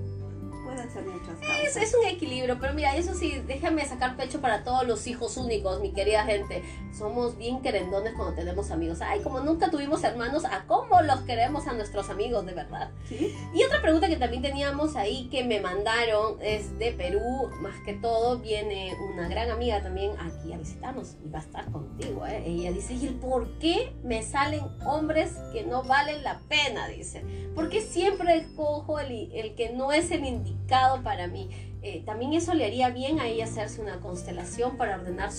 pueden 0.66 0.90
ser 0.90 1.04
muchas 1.04 1.38
Es, 1.64 1.76
es, 1.76 1.94
un 1.94 2.04
equilibrio, 2.06 2.58
pero 2.60 2.74
mira, 2.74 2.96
eso 2.96 3.14
sí, 3.14 3.40
déjame 3.46 3.86
sacar 3.86 4.16
pecho 4.16 4.40
para 4.40 4.64
todos 4.64 4.84
los 4.84 5.06
hijos 5.06 5.36
únicos, 5.36 5.80
mi 5.80 5.92
querida 5.92 6.24
gente. 6.24 6.64
Somos 6.92 7.38
bien 7.38 7.62
querendones 7.62 8.14
cuando 8.14 8.34
tenemos 8.34 8.70
amigos. 8.72 9.00
Ay, 9.00 9.20
como 9.20 9.40
nunca 9.40 9.70
tuvimos 9.70 10.02
hermanos, 10.02 10.44
¿a 10.44 10.64
cómo 10.66 11.00
los 11.02 11.20
queremos 11.20 11.68
a 11.68 11.72
nuestros 11.72 12.10
amigos, 12.10 12.44
de 12.46 12.54
verdad? 12.54 12.90
¿Sí? 13.08 13.32
Y 13.54 13.62
otra 13.62 13.80
pregunta 13.80 14.08
que 14.08 14.16
también 14.16 14.42
teníamos 14.42 14.96
ahí 14.96 15.28
que 15.30 15.44
me 15.44 15.60
mandaron 15.60 16.36
es 16.42 16.76
de 16.78 16.92
Perú, 16.92 17.48
más 17.60 17.74
que 17.84 17.92
todo, 17.92 18.38
viene 18.38 18.96
una 19.12 19.28
gran 19.28 19.50
amiga 19.50 19.80
también 19.82 20.12
aquí 20.18 20.52
a 20.52 20.58
visitarnos 20.58 21.14
y 21.24 21.30
va 21.30 21.38
a 21.38 21.42
estar 21.42 21.70
contigo, 21.70 22.26
¿eh? 22.26 22.42
Ella 22.44 22.72
dice, 22.72 22.94
¿y 22.94 23.06
el 23.06 23.14
por 23.14 23.58
qué 23.58 23.92
me 24.02 24.22
salen 24.24 24.64
hombres 24.84 25.34
que 25.52 25.62
no 25.62 25.84
valen 25.84 26.24
la 26.24 26.40
pena? 26.48 26.88
Dice, 26.88 27.22
¿por 27.54 27.68
qué 27.68 27.82
siempre 27.82 28.36
escojo 28.36 28.98
el, 28.98 29.30
el 29.32 29.54
que 29.54 29.70
no 29.70 29.92
es 29.92 30.10
el 30.10 30.24
indicado? 30.24 30.55
Para 31.02 31.28
mí. 31.28 31.48
Eh, 31.82 32.02
también 32.04 32.32
eso 32.32 32.54
le 32.54 32.64
haría 32.64 32.90
bien 32.90 33.20
a 33.20 33.26
ella 33.26 33.44
hacerse 33.44 33.80
una 33.80 34.00
constelación 34.00 34.76
para 34.76 34.96
ordenar 34.96 35.30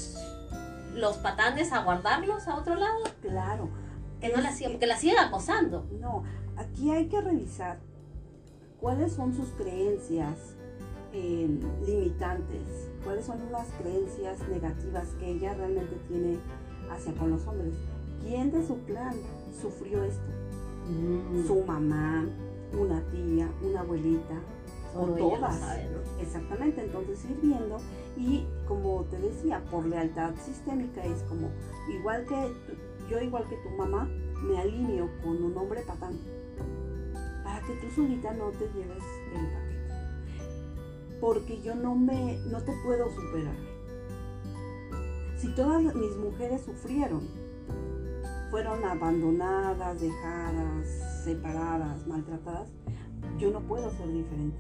los 0.94 1.18
patanes 1.18 1.72
a 1.74 1.84
guardarlos 1.84 2.48
a 2.48 2.56
otro 2.56 2.76
lado. 2.76 3.04
Claro. 3.22 3.70
Que 4.22 4.30
no 4.30 4.42
la 4.42 4.52
siga, 4.52 4.72
porque 4.72 4.88
la 4.88 4.98
siguen 4.98 5.20
acosando. 5.20 5.86
No, 6.00 6.24
aquí 6.56 6.92
hay 6.92 7.08
que 7.08 7.22
revisar 7.22 7.80
cuáles 8.80 9.14
son 9.14 9.34
sus 9.36 9.50
creencias 9.50 10.56
em, 11.14 11.60
limitantes, 11.86 12.90
cuáles 13.04 13.26
son 13.26 13.40
las 13.52 13.68
creencias 13.80 14.40
negativas 14.48 15.08
que 15.20 15.32
ella 15.32 15.54
realmente 15.54 15.96
tiene 16.08 16.38
hacia 16.90 17.14
con 17.14 17.30
los 17.30 17.46
hombres. 17.46 17.74
¿Quién 18.22 18.52
de 18.52 18.66
su 18.66 18.80
clan 18.86 19.16
sufrió 19.62 20.04
esto? 20.04 20.32
Mm. 20.90 21.46
Su 21.46 21.64
mamá, 21.64 22.26
una 22.74 23.02
tía, 23.12 23.50
una 23.62 23.82
abuelita, 23.82 24.42
o 24.98 25.08
todas. 25.08 25.62
Exactamente, 26.20 26.84
entonces 26.84 27.24
ir 27.26 27.40
viendo 27.42 27.78
y 28.18 28.46
como 28.68 29.04
te 29.04 29.18
decía, 29.20 29.64
por 29.70 29.86
lealtad 29.86 30.34
sistémica 30.44 31.04
es 31.04 31.22
como, 31.24 31.50
igual 31.90 32.26
que 32.26 32.54
yo, 33.10 33.22
igual 33.22 33.48
que 33.48 33.58
tu 33.58 33.70
mamá, 33.78 34.10
me 34.44 34.60
alineo 34.60 35.10
con 35.24 35.44
un 35.44 35.58
hombre 35.58 35.82
patán 35.82 36.18
para 37.44 37.62
que 37.62 37.74
tú 37.76 37.90
solita 37.96 38.34
no 38.34 38.50
te 38.52 38.68
lleves 38.74 39.04
el 39.34 39.48
paquete. 39.48 39.78
Porque 41.22 41.62
yo 41.62 41.76
no 41.76 41.96
me, 41.96 42.38
no 42.48 42.62
te 42.62 42.74
puedo 42.84 43.10
superar. 43.10 43.56
Si 45.38 45.48
todas 45.54 45.96
mis 45.96 46.18
mujeres 46.18 46.62
sufrieron, 46.62 47.28
fueron 48.50 48.84
abandonadas, 48.84 50.02
dejadas, 50.02 50.88
separadas, 51.24 52.06
maltratadas, 52.08 52.70
yo 53.38 53.52
no 53.52 53.62
puedo 53.62 53.90
ser 53.92 54.12
diferente. 54.12 54.58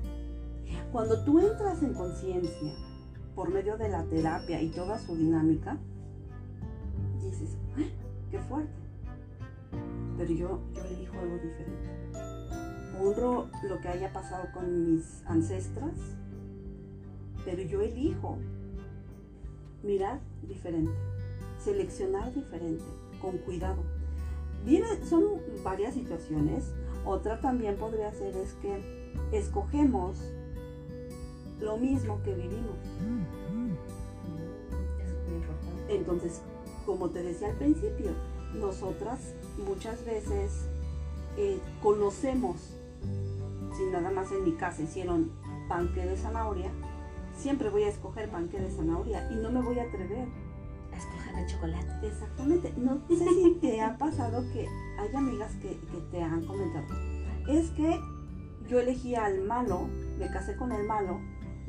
Cuando 0.91 1.23
tú 1.23 1.39
entras 1.39 1.83
en 1.83 1.93
conciencia 1.93 2.73
por 3.35 3.49
medio 3.51 3.77
de 3.77 3.89
la 3.89 4.03
terapia 4.05 4.61
y 4.61 4.69
toda 4.69 4.97
su 4.97 5.15
dinámica, 5.15 5.77
dices, 7.21 7.57
¡Ah! 7.77 7.81
qué 8.31 8.39
fuerte. 8.39 8.73
Pero 10.17 10.33
yo, 10.33 10.59
yo 10.73 10.81
elijo 10.83 11.19
algo 11.19 11.35
diferente. 11.35 11.87
Honro 12.99 13.49
lo 13.67 13.79
que 13.79 13.87
haya 13.89 14.11
pasado 14.11 14.45
con 14.53 14.95
mis 14.95 15.23
ancestras, 15.27 15.93
pero 17.45 17.61
yo 17.61 17.81
elijo 17.81 18.39
mirar 19.83 20.19
diferente, 20.47 20.91
seleccionar 21.59 22.33
diferente, 22.33 22.83
con 23.21 23.37
cuidado. 23.37 23.83
Viene, 24.65 24.87
son 25.05 25.23
varias 25.63 25.93
situaciones. 25.93 26.73
Otra 27.05 27.39
también 27.39 27.77
podría 27.77 28.11
ser 28.13 28.35
es 28.35 28.53
que 28.55 29.13
escogemos 29.31 30.19
lo 31.59 31.77
mismo 31.77 32.21
que 32.23 32.33
vivimos. 32.33 32.77
Es 35.03 35.13
muy 35.27 35.35
importante. 35.35 35.95
Entonces, 35.95 36.41
como 36.85 37.09
te 37.09 37.23
decía 37.23 37.49
al 37.49 37.55
principio, 37.55 38.11
nosotras 38.53 39.33
muchas 39.65 40.03
veces 40.05 40.67
eh, 41.37 41.59
conocemos, 41.81 42.57
si 43.75 43.83
nada 43.91 44.11
más 44.11 44.31
en 44.31 44.43
mi 44.43 44.53
casa 44.53 44.81
hicieron 44.81 45.31
panque 45.67 46.05
de 46.05 46.17
zanahoria, 46.17 46.71
siempre 47.35 47.69
voy 47.69 47.83
a 47.83 47.89
escoger 47.89 48.29
panque 48.29 48.59
de 48.59 48.71
zanahoria 48.71 49.29
y 49.31 49.35
no 49.35 49.51
me 49.51 49.61
voy 49.61 49.79
a 49.79 49.83
atrever. 49.83 50.27
A 50.93 50.97
escoger 50.97 51.35
el 51.37 51.45
chocolate. 51.45 52.07
Exactamente. 52.07 52.73
No 52.77 52.99
sé 53.07 53.29
si 53.29 53.57
te 53.61 53.81
ha 53.81 53.97
pasado 53.97 54.41
que 54.51 54.67
hay 54.99 55.15
amigas 55.15 55.51
que, 55.61 55.69
que 55.69 55.97
te 56.09 56.21
han 56.23 56.45
comentado. 56.45 56.87
Es 57.47 57.69
que 57.71 57.99
yo 58.67 58.79
elegí 58.79 59.15
al 59.15 59.41
malo, 59.43 59.87
me 60.17 60.27
casé 60.27 60.55
con 60.55 60.71
el 60.71 60.85
malo, 60.85 61.19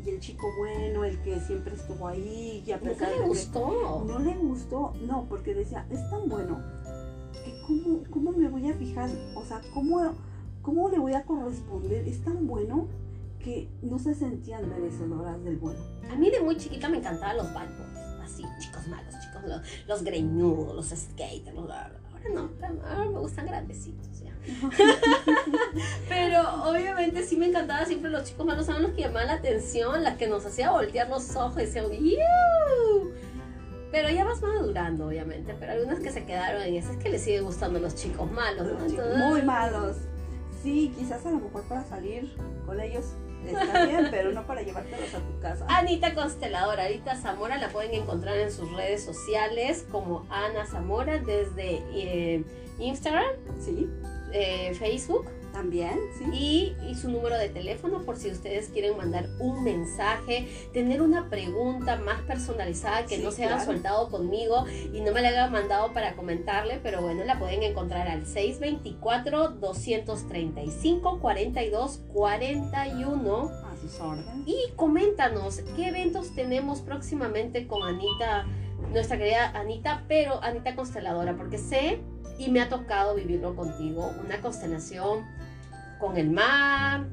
y 0.05 0.11
el 0.11 0.21
chico 0.21 0.47
bueno, 0.59 1.05
el 1.05 1.21
que 1.23 1.39
siempre 1.41 1.75
estuvo 1.75 2.07
ahí, 2.07 2.63
y 2.67 2.73
a 2.73 2.79
pesar 2.81 3.09
le 3.11 3.27
gustó. 3.27 4.05
no 4.07 4.19
le 4.21 4.35
gustó, 4.37 4.93
no, 5.07 5.27
porque 5.29 5.55
decía, 5.55 5.87
es 5.91 6.09
tan 6.11 6.29
bueno 6.29 6.63
que 7.45 7.61
cómo, 7.67 8.03
cómo 8.11 8.33
me 8.33 8.49
voy 8.49 8.69
a 8.71 8.75
fijar, 8.75 9.11
o 9.35 9.45
sea, 9.45 9.61
cómo, 9.75 10.15
cómo 10.63 10.89
le 10.89 10.99
voy 10.99 11.15
a 11.15 11.25
corresponder, 11.25 12.07
es 12.09 12.23
tan 12.25 12.47
bueno 12.47 12.89
que 13.41 13.69
no 13.83 13.99
se 13.99 14.15
sentían 14.15 14.69
merecedoras 14.69 15.43
del 15.45 15.57
bueno. 15.57 15.81
A 16.11 16.17
mí 16.17 16.31
de 16.31 16.41
muy 16.41 16.57
chiquita 16.57 16.89
me 16.89 16.99
encantaban 16.99 17.37
los 17.37 17.53
bad 17.55 17.69
boys. 17.69 17.99
Así, 18.23 18.45
chicos 18.61 18.87
malos, 18.89 19.15
chicos 19.25 19.43
los, 19.49 19.61
los 19.87 20.03
greñudos, 20.05 20.75
los 20.75 20.87
skaters. 20.89 21.55
los- 21.55 21.71
ahora 21.71 22.29
no, 22.35 22.51
ahora 22.87 23.05
me 23.11 23.19
gustan 23.21 23.47
grandecitos 23.47 24.21
ya. 24.21 24.28
Pero 26.09 26.65
obviamente 26.65 27.23
sí 27.23 27.37
me 27.37 27.47
encantaba 27.47 27.85
siempre 27.85 28.11
los 28.11 28.25
chicos 28.25 28.47
malos, 28.47 28.69
eran 28.69 28.83
los 28.83 28.93
que 28.93 29.03
llamaban 29.03 29.29
la 29.29 29.35
atención, 29.35 30.03
las 30.03 30.17
que 30.17 30.27
nos 30.27 30.45
hacía 30.47 30.71
voltear 30.71 31.09
los 31.09 31.35
ojos 31.37 31.59
y 31.59 31.67
decían, 31.67 31.87
"Iu". 31.93 33.13
Pero 33.91 34.11
ya 34.11 34.25
vas 34.25 34.43
madurando, 34.43 35.07
obviamente. 35.07 35.55
Pero 35.59 35.73
hay 35.73 35.81
unas 35.81 36.01
que 36.01 36.11
se 36.11 36.25
quedaron 36.25 36.63
en 36.63 36.75
eso, 36.75 36.93
es 36.93 36.99
que 36.99 37.09
les 37.09 37.23
sigue 37.23 37.41
gustando 37.41 37.79
los 37.79 37.95
chicos 37.95 38.31
malos, 38.31 38.67
¿no? 38.67 38.85
Entonces- 38.85 39.17
muy 39.19 39.43
malos. 39.43 39.97
Sí, 40.63 40.93
quizás 40.99 41.25
a 41.25 41.31
lo 41.31 41.39
mejor 41.39 41.63
para 41.63 41.85
salir 41.85 42.31
con 42.67 42.81
ellos 42.81 43.05
está 43.47 43.87
bien, 43.87 44.09
pero 44.11 44.33
no 44.33 44.47
para 44.47 44.63
llevártelos 44.63 45.15
a 45.15 45.19
tu 45.21 45.41
casa. 45.41 45.65
Anita 45.69 46.15
Consteladora, 46.15 46.85
Anita 46.87 47.17
Zamora, 47.17 47.57
la 47.59 47.69
pueden 47.69 47.95
encontrar 47.95 48.37
en 48.37 48.51
sus 48.51 48.71
redes 48.73 49.05
sociales 49.05 49.87
como 49.91 50.27
Ana 50.29 50.67
Zamora 50.67 51.19
desde 51.19 51.81
eh, 51.95 52.45
Instagram, 52.79 53.25
Sí, 53.61 53.89
eh, 54.33 54.75
Facebook 54.79 55.27
también, 55.53 55.99
sí. 56.19 56.25
y, 56.33 56.77
y 56.89 56.95
su 56.95 57.11
número 57.11 57.37
de 57.37 57.49
teléfono 57.49 58.03
por 58.05 58.17
si 58.17 58.31
ustedes 58.31 58.69
quieren 58.69 58.97
mandar 58.97 59.29
un 59.41 59.65
mensaje, 59.65 60.47
tener 60.73 61.01
una 61.03 61.29
pregunta 61.31 61.97
más 61.97 62.21
personalizada 62.23 63.07
que 63.07 63.17
Sí, 63.17 63.23
no 63.25 63.31
se 63.33 63.45
haya 63.45 63.57
claro. 63.57 63.73
soltado 63.73 64.09
conmigo 64.11 64.67
y 64.93 65.01
no 65.01 65.11
me 65.13 65.23
la 65.23 65.29
haya 65.31 65.49
mandado 65.49 65.93
para 65.93 66.15
comentarle, 66.15 66.79
pero 66.83 67.01
bueno, 67.03 67.25
la 67.25 67.39
pueden 67.39 67.63
encontrar 67.63 68.07
al 68.09 68.25
624-235-4241. 72.19 73.51
A 73.65 73.77
sus 73.81 74.01
órdenes. 74.01 74.47
Y 74.47 74.57
coméntanos 74.77 75.61
qué 75.77 75.89
eventos 75.89 76.35
tenemos 76.35 76.81
próximamente 76.81 77.67
con 77.67 77.83
Anita, 77.83 78.47
nuestra 78.93 79.19
querida 79.19 79.51
Anita, 79.51 80.05
pero 80.09 80.43
Anita 80.43 80.75
Consteladora, 80.75 81.37
porque 81.37 81.59
sé 81.59 82.01
y 82.39 82.51
me 82.51 82.61
ha 82.61 82.69
tocado 82.69 83.15
vivirlo 83.17 83.55
contigo, 83.57 84.13
una 84.25 84.41
constelación 84.41 85.27
con 85.99 86.17
el 86.17 86.31
mar, 86.31 87.07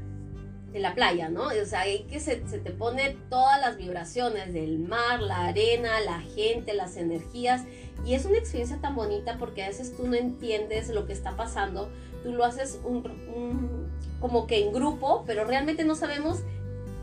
en 0.74 0.82
la 0.82 0.94
playa, 0.94 1.30
¿no? 1.30 1.44
O 1.48 1.66
sea, 1.66 1.82
ahí 1.82 2.04
que 2.10 2.20
se, 2.20 2.46
se 2.48 2.60
te 2.60 2.72
pone 2.72 3.16
todas 3.30 3.60
las 3.62 3.78
vibraciones 3.78 4.54
del 4.54 4.78
mar, 4.80 5.22
la 5.22 5.46
arena, 5.48 6.02
la 6.02 6.20
gente, 6.20 6.74
las 6.74 6.98
energías. 6.98 7.64
Y 8.06 8.14
es 8.14 8.26
una 8.26 8.38
experiencia 8.38 8.78
tan 8.82 8.94
bonita 8.94 9.38
porque 9.40 9.64
a 9.64 9.70
veces 9.70 9.96
tú 9.96 10.06
no 10.06 10.16
entiendes 10.16 10.90
lo 10.90 11.06
que 11.08 11.14
está 11.14 11.38
pasando. 11.38 11.90
Tú 12.24 12.34
lo 12.34 12.44
haces 12.44 12.80
un, 12.84 12.98
un- 13.36 13.90
como 14.20 14.48
que 14.48 14.66
en 14.66 14.74
grupo, 14.74 15.24
pero 15.26 15.46
realmente 15.46 15.86
no 15.86 15.96
sabemos 15.96 16.40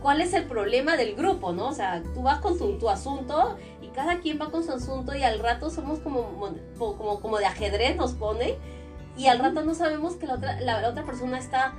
cuál 0.03 0.21
es 0.21 0.35
el 0.35 0.45
problema 0.45 0.97
del 0.99 1.15
grupo, 1.15 1.53
¿no? 1.53 1.69
O 1.69 1.73
sea, 1.73 2.03
tú 2.15 2.23
vas 2.23 2.41
con 2.41 2.59
tu, 2.59 2.77
tu 2.79 2.91
asunto 2.91 3.57
cada 3.95 4.21
quien 4.21 4.41
va 4.41 4.51
con 4.51 4.65
su 4.65 4.73
asunto 4.73 5.15
y 5.15 5.23
al 5.23 5.39
rato 5.39 5.71
somos 5.71 5.99
como, 6.01 6.39
como, 6.79 7.21
como 7.21 7.39
de 7.39 7.47
ajedrez 7.47 7.97
nos 7.97 8.13
pone 8.13 8.57
y 9.17 9.27
al 9.27 9.39
rato 9.39 9.63
no 9.65 9.75
sabemos 9.75 10.15
que 10.17 10.27
la 10.27 10.35
otra, 10.35 10.61
la, 10.61 10.81
la 10.81 10.89
otra 10.89 11.05
persona 11.05 11.39
está 11.39 11.75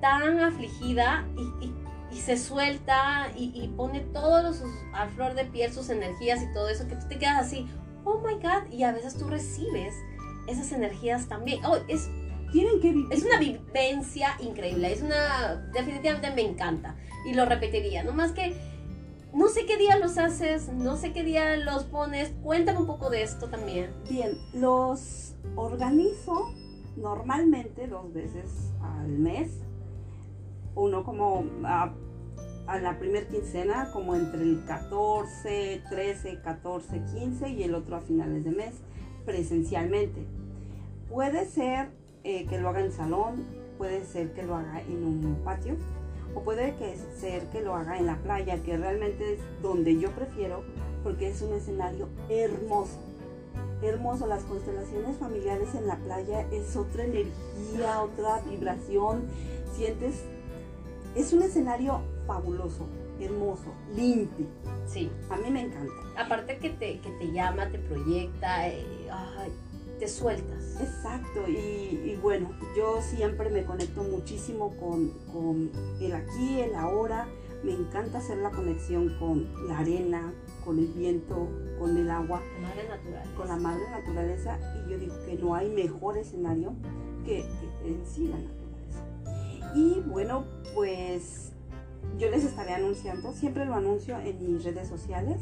tan 0.00 0.40
afligida 0.40 1.26
y, 1.36 1.66
y- 1.66 1.74
y 2.12 2.16
se 2.20 2.36
suelta 2.36 3.28
y, 3.36 3.52
y 3.54 3.68
pone 3.68 4.00
todos 4.00 4.56
sus, 4.56 4.70
a 4.92 5.06
flor 5.06 5.32
de 5.34 5.46
piel 5.46 5.72
sus 5.72 5.88
energías 5.88 6.42
y 6.42 6.52
todo 6.52 6.68
eso 6.68 6.86
que 6.86 6.94
tú 6.96 7.08
te 7.08 7.18
quedas 7.18 7.38
así, 7.46 7.66
oh 8.04 8.18
my 8.18 8.34
god, 8.34 8.70
y 8.70 8.82
a 8.82 8.92
veces 8.92 9.16
tú 9.16 9.28
recibes 9.28 9.94
esas 10.46 10.72
energías 10.72 11.26
también. 11.28 11.64
Oh, 11.64 11.78
es 11.88 12.10
Tienen 12.52 12.80
que 12.82 12.90
vivir. 12.92 13.06
es 13.10 13.24
una 13.24 13.38
vivencia 13.38 14.36
increíble, 14.40 14.92
es 14.92 15.00
una, 15.00 15.56
definitivamente 15.72 16.30
me 16.32 16.42
encanta 16.42 16.96
y 17.24 17.32
lo 17.32 17.46
repetiría, 17.46 18.02
no 18.04 18.12
más 18.12 18.32
que 18.32 18.54
no 19.34 19.48
sé 19.48 19.64
qué 19.66 19.78
día 19.78 19.98
los 19.98 20.18
haces, 20.18 20.68
no 20.68 20.96
sé 20.96 21.12
qué 21.12 21.22
día 21.22 21.56
los 21.56 21.84
pones, 21.84 22.32
cuéntame 22.42 22.80
un 22.80 22.86
poco 22.86 23.08
de 23.08 23.22
esto 23.22 23.48
también. 23.48 23.90
Bien, 24.08 24.36
los 24.52 25.34
organizo 25.56 26.52
normalmente 26.96 27.86
dos 27.86 28.12
veces 28.12 28.72
al 28.82 29.08
mes. 29.08 29.50
Uno 30.74 31.04
como 31.04 31.44
a, 31.64 31.94
la 32.80 32.98
primer 32.98 33.28
quincena, 33.28 33.90
como 33.92 34.14
entre 34.14 34.42
el 34.42 34.64
14, 34.66 35.82
13, 35.88 36.40
14, 36.42 37.02
15 37.14 37.48
y 37.50 37.62
el 37.62 37.74
otro 37.74 37.96
a 37.96 38.00
finales 38.00 38.44
de 38.44 38.50
mes, 38.50 38.74
presencialmente. 39.24 40.26
Puede 41.08 41.46
ser 41.46 41.90
eh, 42.24 42.46
que 42.46 42.58
lo 42.58 42.68
haga 42.68 42.80
en 42.80 42.92
salón, 42.92 43.46
puede 43.78 44.04
ser 44.04 44.32
que 44.32 44.42
lo 44.42 44.56
haga 44.56 44.80
en 44.82 45.04
un 45.04 45.40
patio 45.44 45.76
o 46.34 46.40
puede 46.42 46.74
que 46.76 46.96
ser 47.18 47.46
que 47.50 47.60
lo 47.60 47.74
haga 47.74 47.98
en 47.98 48.06
la 48.06 48.16
playa, 48.18 48.62
que 48.62 48.76
realmente 48.76 49.34
es 49.34 49.40
donde 49.62 49.98
yo 49.98 50.10
prefiero 50.10 50.62
porque 51.02 51.28
es 51.28 51.42
un 51.42 51.52
escenario 51.54 52.08
hermoso 52.28 52.98
hermoso. 53.82 54.26
Las 54.26 54.44
constelaciones 54.44 55.16
familiares 55.16 55.74
en 55.74 55.86
la 55.86 55.96
playa 55.96 56.46
es 56.52 56.76
otra 56.76 57.04
energía, 57.04 58.00
otra 58.02 58.40
vibración. 58.48 59.22
Sientes, 59.74 60.22
es 61.16 61.32
un 61.32 61.42
escenario 61.42 62.00
fabuloso, 62.26 62.86
hermoso, 63.20 63.72
limpio. 63.94 64.46
Sí, 64.86 65.10
A 65.30 65.36
mí 65.36 65.50
me 65.50 65.62
encanta. 65.62 65.92
aparte 66.16 66.58
que 66.58 66.70
te, 66.70 67.00
que 67.00 67.10
te 67.10 67.32
llama, 67.32 67.68
te 67.70 67.78
proyecta, 67.78 68.68
eh, 68.68 68.84
ay, 69.10 69.50
te 70.02 70.08
sueltas. 70.08 70.80
Exacto, 70.80 71.48
y, 71.48 72.10
y 72.10 72.18
bueno, 72.20 72.50
yo 72.76 73.00
siempre 73.00 73.50
me 73.50 73.64
conecto 73.64 74.02
muchísimo 74.02 74.76
con, 74.76 75.10
con 75.32 75.70
el 76.00 76.12
aquí, 76.12 76.58
el 76.58 76.74
ahora. 76.74 77.28
Me 77.62 77.72
encanta 77.72 78.18
hacer 78.18 78.38
la 78.38 78.50
conexión 78.50 79.16
con 79.20 79.48
la 79.68 79.78
arena, 79.78 80.34
con 80.64 80.80
el 80.80 80.88
viento, 80.88 81.48
con 81.78 81.96
el 81.96 82.10
agua. 82.10 82.42
La 82.60 82.68
madre 82.68 82.88
natural. 82.88 83.34
con 83.36 83.46
la 83.48 83.56
madre 83.56 83.90
naturaleza 83.90 84.58
y 84.74 84.90
yo 84.90 84.98
digo 84.98 85.14
que 85.24 85.34
no 85.36 85.54
hay 85.54 85.70
mejor 85.70 86.18
escenario 86.18 86.72
que, 87.24 87.44
que 87.80 87.88
en 87.88 88.04
sí 88.04 88.26
la 88.26 88.38
naturaleza. 88.38 89.72
Y 89.76 90.00
bueno, 90.00 90.46
pues 90.74 91.52
yo 92.18 92.28
les 92.28 92.42
estaré 92.42 92.72
anunciando, 92.74 93.32
siempre 93.32 93.66
lo 93.66 93.74
anuncio 93.74 94.18
en 94.18 94.52
mis 94.52 94.64
redes 94.64 94.88
sociales. 94.88 95.40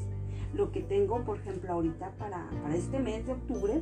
Lo 0.52 0.70
que 0.70 0.82
tengo, 0.82 1.24
por 1.24 1.38
ejemplo, 1.38 1.72
ahorita 1.72 2.10
para, 2.18 2.50
para 2.62 2.76
este 2.76 2.98
mes 2.98 3.24
de 3.24 3.32
octubre 3.32 3.80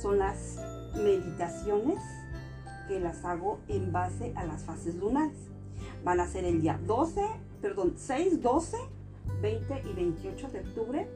son 0.00 0.18
las 0.18 0.58
meditaciones 0.94 1.98
que 2.88 3.00
las 3.00 3.24
hago 3.24 3.60
en 3.68 3.92
base 3.92 4.32
a 4.36 4.44
las 4.44 4.62
fases 4.62 4.94
lunares. 4.94 5.36
Van 6.04 6.20
a 6.20 6.26
ser 6.26 6.44
el 6.44 6.60
día 6.60 6.78
12, 6.86 7.20
perdón, 7.62 7.94
6, 7.96 8.42
12, 8.42 8.76
20 9.40 9.82
y 9.90 9.92
28 9.94 10.48
de 10.48 10.60
octubre, 10.60 11.08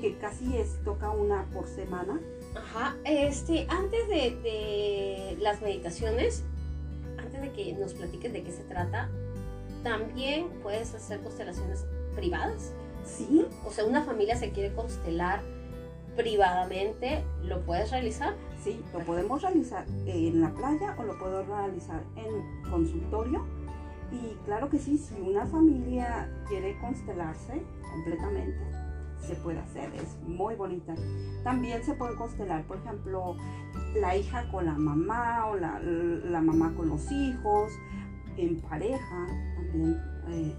que 0.00 0.16
casi 0.18 0.56
es, 0.56 0.82
toca 0.84 1.10
una 1.10 1.44
por 1.52 1.66
semana. 1.66 2.20
Ajá, 2.54 2.96
este, 3.04 3.66
antes 3.68 4.08
de, 4.08 4.36
de 4.42 5.38
las 5.40 5.60
meditaciones, 5.62 6.44
antes 7.18 7.40
de 7.40 7.52
que 7.52 7.72
nos 7.74 7.94
platiques 7.94 8.32
de 8.32 8.42
qué 8.42 8.52
se 8.52 8.62
trata, 8.64 9.10
también 9.82 10.48
puedes 10.62 10.94
hacer 10.94 11.20
constelaciones 11.20 11.84
privadas. 12.14 12.72
Sí, 13.04 13.46
O 13.64 13.70
sea, 13.70 13.84
una 13.84 14.02
familia 14.02 14.36
se 14.36 14.50
quiere 14.50 14.74
constelar 14.74 15.40
privadamente, 16.16 17.24
¿lo 17.42 17.64
puedes 17.64 17.90
realizar? 17.90 18.34
sí, 18.66 18.82
lo 18.92 18.98
podemos 19.00 19.42
realizar 19.42 19.86
en 20.06 20.40
la 20.40 20.50
playa 20.52 20.96
o 20.98 21.04
lo 21.04 21.16
puedo 21.18 21.44
realizar 21.44 22.02
en 22.16 22.68
consultorio. 22.68 23.44
Y 24.10 24.34
claro 24.44 24.68
que 24.68 24.78
sí, 24.78 24.98
si 24.98 25.14
una 25.20 25.46
familia 25.46 26.28
quiere 26.48 26.76
constelarse 26.80 27.62
completamente, 27.92 28.58
se 29.20 29.36
puede 29.36 29.60
hacer, 29.60 29.94
es 29.94 30.16
muy 30.26 30.56
bonita. 30.56 30.94
También 31.44 31.84
se 31.84 31.94
puede 31.94 32.16
constelar, 32.16 32.64
por 32.64 32.78
ejemplo, 32.78 33.36
la 34.00 34.16
hija 34.16 34.50
con 34.50 34.66
la 34.66 34.74
mamá 34.74 35.46
o 35.46 35.56
la, 35.56 35.78
la 35.80 36.40
mamá 36.40 36.74
con 36.76 36.88
los 36.88 37.10
hijos, 37.12 37.72
en 38.36 38.60
pareja, 38.60 39.26
también 39.56 40.00
eh, 40.28 40.54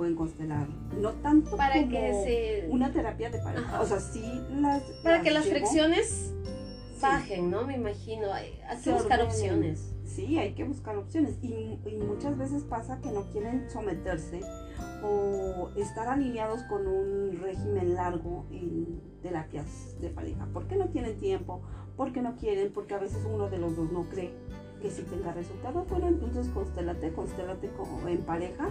pueden 0.00 0.16
constelar. 0.16 0.66
No 0.98 1.10
tanto 1.12 1.58
Para 1.58 1.74
como 1.74 1.90
que 1.90 2.12
se... 2.24 2.68
una 2.70 2.90
terapia 2.90 3.28
de 3.28 3.38
pareja, 3.38 3.66
Ajá. 3.68 3.82
o 3.82 3.86
sea, 3.86 4.00
sí 4.00 4.40
las... 4.50 4.82
Para 5.04 5.20
que 5.20 5.30
las 5.30 5.44
llevo. 5.44 5.58
fricciones 5.58 6.32
Sí. 6.94 7.02
bajen, 7.02 7.50
¿no? 7.50 7.66
Me 7.66 7.76
imagino. 7.76 8.32
Hay 8.32 8.58
hay 8.66 8.80
que 8.80 8.92
buscar 8.94 9.20
opciones. 9.20 9.94
Sí, 10.06 10.38
hay 10.38 10.54
que 10.54 10.64
buscar 10.64 10.96
opciones. 10.96 11.36
Y, 11.42 11.78
y 11.84 11.96
muchas 11.98 12.38
veces 12.38 12.62
pasa 12.64 12.98
que 13.02 13.10
no 13.10 13.24
quieren 13.30 13.68
someterse 13.68 14.40
o 15.02 15.68
estar 15.76 16.08
alineados 16.08 16.62
con 16.62 16.86
un 16.86 17.38
régimen 17.42 17.94
largo 17.94 18.46
en 18.50 19.02
terapias 19.22 20.00
de 20.00 20.08
pareja. 20.08 20.48
Porque 20.54 20.76
no 20.76 20.88
tienen 20.88 21.18
tiempo, 21.18 21.60
porque 21.98 22.22
no 22.22 22.36
quieren, 22.36 22.72
porque 22.72 22.94
a 22.94 22.98
veces 22.98 23.18
uno 23.30 23.50
de 23.50 23.58
los 23.58 23.76
dos 23.76 23.92
no 23.92 24.08
cree 24.08 24.32
que 24.80 24.90
sí 24.90 25.02
tenga 25.02 25.32
resultados. 25.32 25.86
Bueno, 25.90 26.08
entonces 26.08 26.48
constélate, 26.48 27.12
constélate 27.12 27.68
como 27.72 28.08
en 28.08 28.22
pareja, 28.22 28.70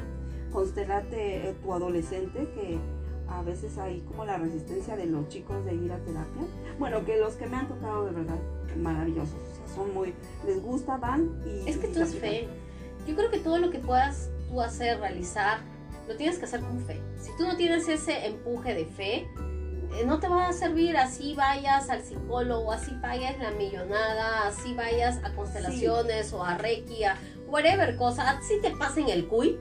constélate 0.51 1.49
eh, 1.49 1.55
tu 1.61 1.73
adolescente 1.73 2.47
que 2.53 2.79
a 3.27 3.41
veces 3.43 3.77
hay 3.77 4.01
como 4.01 4.25
la 4.25 4.37
resistencia 4.37 4.95
de 4.95 5.05
los 5.05 5.27
chicos 5.27 5.63
de 5.65 5.75
ir 5.75 5.91
a 5.91 5.97
terapia. 5.99 6.41
Bueno, 6.79 7.05
que 7.05 7.17
los 7.17 7.35
que 7.35 7.47
me 7.47 7.57
han 7.57 7.67
tocado 7.67 8.05
de 8.05 8.11
verdad 8.11 8.39
maravillosos, 8.77 9.33
o 9.33 9.55
sea, 9.55 9.75
son 9.75 9.93
muy, 9.93 10.13
les 10.45 10.61
gusta, 10.61 10.97
van 10.97 11.41
y... 11.45 11.69
Es 11.69 11.77
que 11.77 11.87
y 11.87 11.93
tú 11.93 12.01
es 12.01 12.15
fe. 12.15 12.47
Yo 13.07 13.15
creo 13.15 13.31
que 13.31 13.39
todo 13.39 13.57
lo 13.57 13.69
que 13.69 13.79
puedas 13.79 14.29
tú 14.49 14.61
hacer, 14.61 14.99
realizar, 14.99 15.59
lo 16.07 16.15
tienes 16.15 16.39
que 16.39 16.45
hacer 16.45 16.61
con 16.61 16.79
fe. 16.81 17.01
Si 17.19 17.29
tú 17.37 17.43
no 17.43 17.55
tienes 17.55 17.87
ese 17.87 18.25
empuje 18.25 18.73
de 18.73 18.85
fe, 18.85 19.27
eh, 19.95 20.05
no 20.05 20.19
te 20.19 20.27
va 20.27 20.49
a 20.49 20.53
servir 20.53 20.97
así 20.97 21.33
vayas 21.35 21.89
al 21.89 22.03
psicólogo, 22.03 22.71
así 22.71 22.91
vayas 23.01 23.37
la 23.39 23.51
millonada, 23.51 24.47
así 24.47 24.73
vayas 24.73 25.19
a 25.23 25.33
constelaciones 25.33 26.31
o 26.33 26.43
a 26.43 26.57
Reiki, 26.57 27.03
a 27.03 27.15
whatever 27.47 27.95
cosa, 27.95 28.29
así 28.29 28.59
te 28.61 28.71
pasen 28.71 29.09
el 29.09 29.27
cuy, 29.27 29.57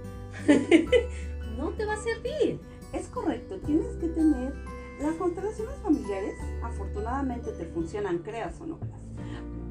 no 1.57 1.71
te 1.71 1.85
va 1.85 1.95
a 1.95 1.97
servir. 1.97 2.61
Es 2.93 3.07
correcto, 3.09 3.59
tienes 3.61 3.97
que 3.97 4.09
tener 4.09 4.55
las 5.01 5.15
constelaciones 5.15 5.77
familiares, 5.83 6.35
afortunadamente 6.63 7.53
te 7.53 7.67
funcionan, 7.67 8.19
creas 8.19 8.61
o 8.61 8.67
no 8.67 8.81
creas, 8.81 9.01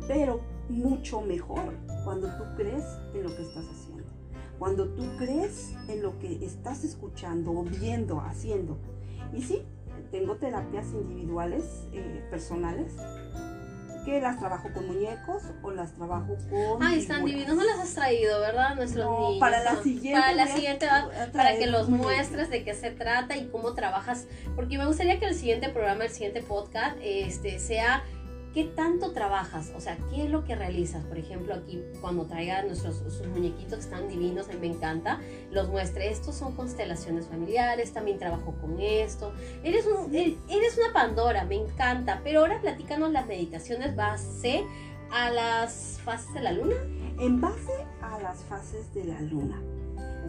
pero 0.07 0.41
mucho 0.69 1.21
mejor 1.21 1.73
cuando 2.03 2.27
tú 2.37 2.43
crees 2.55 2.83
en 3.13 3.23
lo 3.23 3.35
que 3.35 3.41
estás 3.41 3.65
haciendo, 3.67 4.05
cuando 4.59 4.87
tú 4.89 5.03
crees 5.17 5.73
en 5.89 6.01
lo 6.01 6.17
que 6.19 6.45
estás 6.45 6.83
escuchando, 6.83 7.63
viendo, 7.63 8.21
haciendo. 8.21 8.77
Y 9.33 9.41
sí, 9.41 9.63
tengo 10.11 10.37
terapias 10.37 10.93
individuales, 10.93 11.87
eh, 11.91 12.25
personales, 12.29 12.93
que 14.07 14.21
las 14.21 14.39
trabajo 14.39 14.69
con 14.73 14.87
muñecos 14.87 15.43
o 15.61 15.71
las 15.71 15.91
trabajo 15.93 16.37
con... 16.49 16.81
Ay, 16.81 16.99
están 16.99 17.25
divinos, 17.25 17.57
no 17.57 17.63
las 17.65 17.77
has 17.79 17.93
traído, 17.93 18.39
¿verdad? 18.39 18.75
Nuestros 18.75 19.03
No, 19.05 19.19
niños. 19.31 19.39
para 19.41 19.61
la 19.63 19.75
siguiente 19.83 20.17
Para 20.19 20.31
la 20.33 20.47
siguiente 20.47 20.85
va- 20.87 21.09
para 21.33 21.57
que 21.57 21.67
los 21.67 21.89
muestres 21.89 22.49
de 22.49 22.63
qué 22.63 22.73
se 22.73 22.91
trata 22.91 23.35
y 23.35 23.47
cómo 23.49 23.73
trabajas. 23.73 24.25
Porque 24.55 24.77
me 24.77 24.85
gustaría 24.85 25.19
que 25.19 25.25
el 25.25 25.35
siguiente 25.35 25.67
programa, 25.67 26.05
el 26.05 26.09
siguiente 26.09 26.41
podcast, 26.41 26.95
este, 27.01 27.59
sea 27.59 28.01
qué 28.57 28.63
tanto 28.63 29.11
trabajas, 29.11 29.71
o 29.75 29.79
sea, 29.79 29.99
qué 30.09 30.23
es 30.23 30.31
lo 30.31 30.43
que 30.43 30.55
realizas. 30.55 31.05
Por 31.05 31.19
ejemplo, 31.19 31.53
aquí 31.53 31.83
cuando 32.01 32.25
traiga 32.25 32.63
nuestros 32.63 32.95
sus 32.95 33.27
muñequitos 33.27 33.75
que 33.75 33.83
están 33.83 34.07
divinos, 34.07 34.49
a 34.49 34.53
mí 34.53 34.57
me 34.61 34.75
encanta, 34.75 35.19
los 35.51 35.69
muestre. 35.69 36.09
Estos 36.09 36.33
son 36.33 36.55
constelaciones 36.55 37.27
familiares, 37.27 37.93
también 37.93 38.17
trabajo 38.17 38.55
con 38.59 38.79
esto. 38.79 39.31
Eres, 39.63 39.85
un, 39.85 40.11
e- 40.15 40.39
eres 40.49 40.75
una 40.75 40.91
Pandora, 40.91 41.45
me 41.45 41.53
encanta. 41.53 42.21
Pero 42.23 42.39
ahora 42.39 42.59
platícanos 42.59 43.11
las 43.11 43.27
meditaciones 43.27 43.95
base 43.95 44.65
a 45.11 45.29
las 45.29 45.99
fases 46.03 46.33
de 46.33 46.41
la 46.41 46.51
luna. 46.51 46.77
En 47.19 47.39
base 47.39 47.85
a 48.01 48.19
las 48.23 48.39
fases 48.45 48.91
de 48.95 49.03
la 49.03 49.21
luna. 49.21 49.61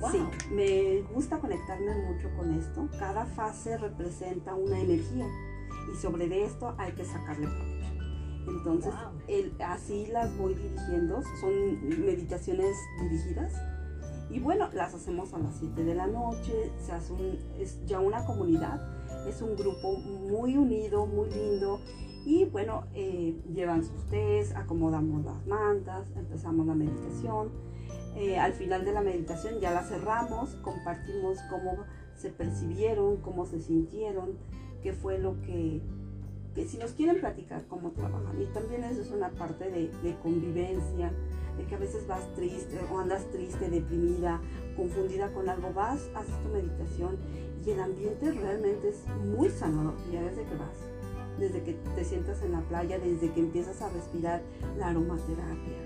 Wow. 0.01 0.11
Sí, 0.11 0.19
me 0.51 1.01
gusta 1.15 1.39
conectarme 1.39 1.95
mucho 1.95 2.29
con 2.37 2.53
esto. 2.53 2.91
Cada 2.99 3.25
fase 3.25 3.79
representa 3.79 4.55
una 4.55 4.79
energía 4.79 5.27
y 5.91 5.97
sobre 5.97 6.29
de 6.29 6.45
esto 6.45 6.75
hay 6.77 6.93
que 6.93 7.07
sacarle. 7.07 7.78
Entonces, 8.49 8.93
Wow. 8.93 9.21
el- 9.29 9.53
así 9.61 10.07
las 10.07 10.37
voy 10.39 10.55
dirigiendo. 10.55 11.21
Son 11.41 12.05
meditaciones 12.05 12.77
dirigidas. 13.03 13.53
Y 14.31 14.41
bueno, 14.41 14.69
las 14.75 14.95
hacemos 14.95 15.33
a 15.35 15.39
las 15.39 15.57
7 15.57 15.85
de 15.85 15.95
la 15.95 16.07
noche. 16.07 16.71
Se 16.85 16.93
hace 16.93 17.13
un- 17.13 17.39
es 17.59 17.85
ya 17.87 18.01
una 18.01 18.25
comunidad. 18.25 18.81
Es 19.27 19.41
un 19.43 19.57
grupo 19.57 19.97
muy 19.99 20.57
unido, 20.57 21.07
muy 21.07 21.31
lindo. 21.31 21.81
Y 22.27 22.45
bueno, 22.47 22.85
eh, 22.95 23.41
llevan 23.55 23.85
sus 23.85 24.05
tés, 24.11 24.55
acomodamos 24.55 25.25
las 25.25 25.47
mantas, 25.47 26.11
empezamos 26.17 26.67
la 26.67 26.75
meditación. 26.75 27.51
Eh, 28.17 28.39
al 28.39 28.53
final 28.53 28.85
de 28.85 28.93
la 28.93 29.01
meditación 29.01 29.61
ya 29.61 29.71
la 29.71 29.83
cerramos, 29.83 30.51
compartimos 30.57 31.39
cómo 31.49 31.85
se 32.17 32.31
percibieron, 32.31 33.19
cómo 33.19 33.47
se 33.47 33.61
sintieron, 33.61 34.31
qué 34.83 34.93
fue 34.93 35.19
lo 35.19 35.41
que, 35.43 35.81
que 36.59 36.67
si 36.67 36.77
nos 36.77 36.91
quieren 36.91 37.21
platicar 37.21 37.65
cómo 37.69 37.93
trabajan. 37.93 38.43
Y 38.43 38.47
también 38.47 38.83
eso 38.83 39.03
es 39.03 39.13
una 39.13 39.31
parte 39.31 39.71
de, 39.71 39.93
de 40.03 40.17
convivencia, 40.21 41.13
de 41.57 41.65
que 41.65 41.75
a 41.77 41.79
veces 41.79 42.05
vas 42.09 42.35
triste 42.35 42.81
o 42.91 42.99
andas 42.99 43.25
triste, 43.31 43.71
deprimida, 43.71 44.41
confundida 44.77 45.33
con 45.33 45.49
algo, 45.49 45.73
vas, 45.73 46.11
haces 46.17 46.35
tu 46.43 46.49
meditación 46.49 47.17
y 47.65 47.71
el 47.71 47.81
ambiente 47.81 48.33
realmente 48.33 48.89
es 48.89 49.05
muy 49.25 49.51
sanador 49.51 49.95
ya 50.11 50.21
desde 50.21 50.43
que 50.43 50.57
vas. 50.57 50.79
Desde 51.39 51.63
que 51.63 51.75
te 51.95 52.05
sientas 52.05 52.43
en 52.43 52.51
la 52.51 52.61
playa, 52.63 52.99
desde 52.99 53.31
que 53.33 53.39
empiezas 53.39 53.81
a 53.81 53.91
respirar 53.91 54.43
la 54.77 54.89
aromaterapia, 54.89 55.79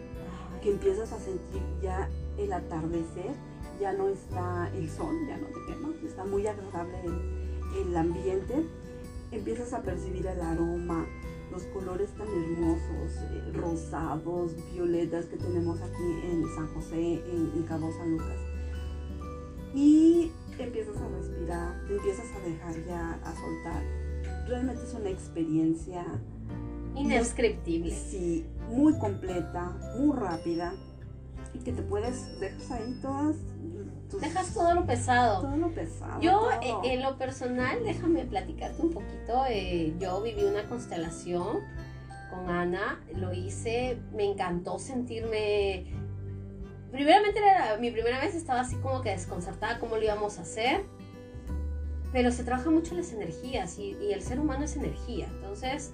que 0.62 0.70
empiezas 0.70 1.12
a 1.12 1.18
sentir 1.18 1.60
ya 1.82 2.08
el 2.38 2.50
atardecer, 2.50 3.34
ya 3.78 3.92
no 3.92 4.08
está 4.08 4.70
el 4.74 4.88
sol, 4.88 5.14
ya 5.28 5.36
no 5.36 5.48
te 5.48 5.66
quema, 5.66 5.92
está 6.02 6.24
muy 6.24 6.46
agradable 6.46 6.96
el, 7.04 7.88
el 7.88 7.94
ambiente, 7.94 8.64
empiezas 9.32 9.72
a 9.72 9.82
percibir 9.82 10.26
el 10.26 10.40
aroma, 10.40 11.06
los 11.50 11.64
colores 11.64 12.10
tan 12.12 12.28
hermosos, 12.28 13.16
eh, 13.30 13.52
rosados, 13.54 14.54
violetas 14.72 15.26
que 15.26 15.36
tenemos 15.36 15.80
aquí 15.80 16.20
en 16.24 16.44
San 16.54 16.66
José, 16.74 17.22
en, 17.26 17.52
en 17.56 17.62
Cabo 17.64 17.90
San 17.92 18.12
Lucas. 18.12 18.38
Y 19.74 20.30
empiezas 20.58 20.96
a 20.96 21.08
respirar, 21.08 21.84
te 21.86 21.96
empiezas 21.96 22.26
a 22.36 22.48
dejar 22.48 22.86
ya, 22.86 23.14
a 23.24 23.34
soltar. 23.34 23.82
Realmente 24.46 24.84
es 24.84 24.94
una 24.94 25.10
experiencia 25.10 26.04
Indescriptible. 26.94 27.90
Sí, 27.90 28.46
muy 28.68 28.98
completa, 28.98 29.76
muy 29.98 30.16
rápida 30.16 30.74
y 31.54 31.58
que 31.58 31.72
te 31.72 31.82
puedes, 31.82 32.38
dejas 32.40 32.70
ahí 32.70 32.98
todas 33.00 33.36
tus... 34.12 34.20
Dejas 34.20 34.54
todo 34.54 34.74
lo 34.74 34.86
pesado. 34.86 35.40
todo 35.40 35.56
lo 35.56 35.74
pesado. 35.74 36.20
Yo, 36.20 36.50
eh, 36.62 36.74
en 36.84 37.02
lo 37.02 37.18
personal, 37.18 37.82
déjame 37.84 38.24
platicarte 38.24 38.80
un 38.80 38.90
poquito. 38.90 39.44
eh, 39.48 39.94
yo 39.98 40.22
viví 40.22 40.44
una 40.44 40.68
constelación 40.68 41.60
con 42.30 42.48
Ana, 42.48 43.00
lo 43.16 43.32
hice, 43.32 43.98
me 44.12 44.24
encantó 44.24 44.78
sentirme. 44.78 45.86
Primeramente, 46.92 47.40
era 47.40 47.76
mi 47.78 47.90
primera 47.90 48.20
vez 48.20 48.34
estaba 48.34 48.60
así 48.60 48.76
como 48.76 49.00
que 49.02 49.10
desconcertada 49.10 49.80
cómo 49.80 49.96
lo 49.96 50.04
íbamos 50.04 50.38
a 50.38 50.42
hacer. 50.42 50.84
Pero 52.12 52.30
se 52.30 52.44
trabaja 52.44 52.70
mucho 52.70 52.94
las 52.94 53.12
energías 53.12 53.78
y, 53.78 53.96
y 54.00 54.12
el 54.12 54.22
ser 54.22 54.38
humano 54.38 54.64
es 54.64 54.76
energía. 54.76 55.26
Entonces, 55.34 55.92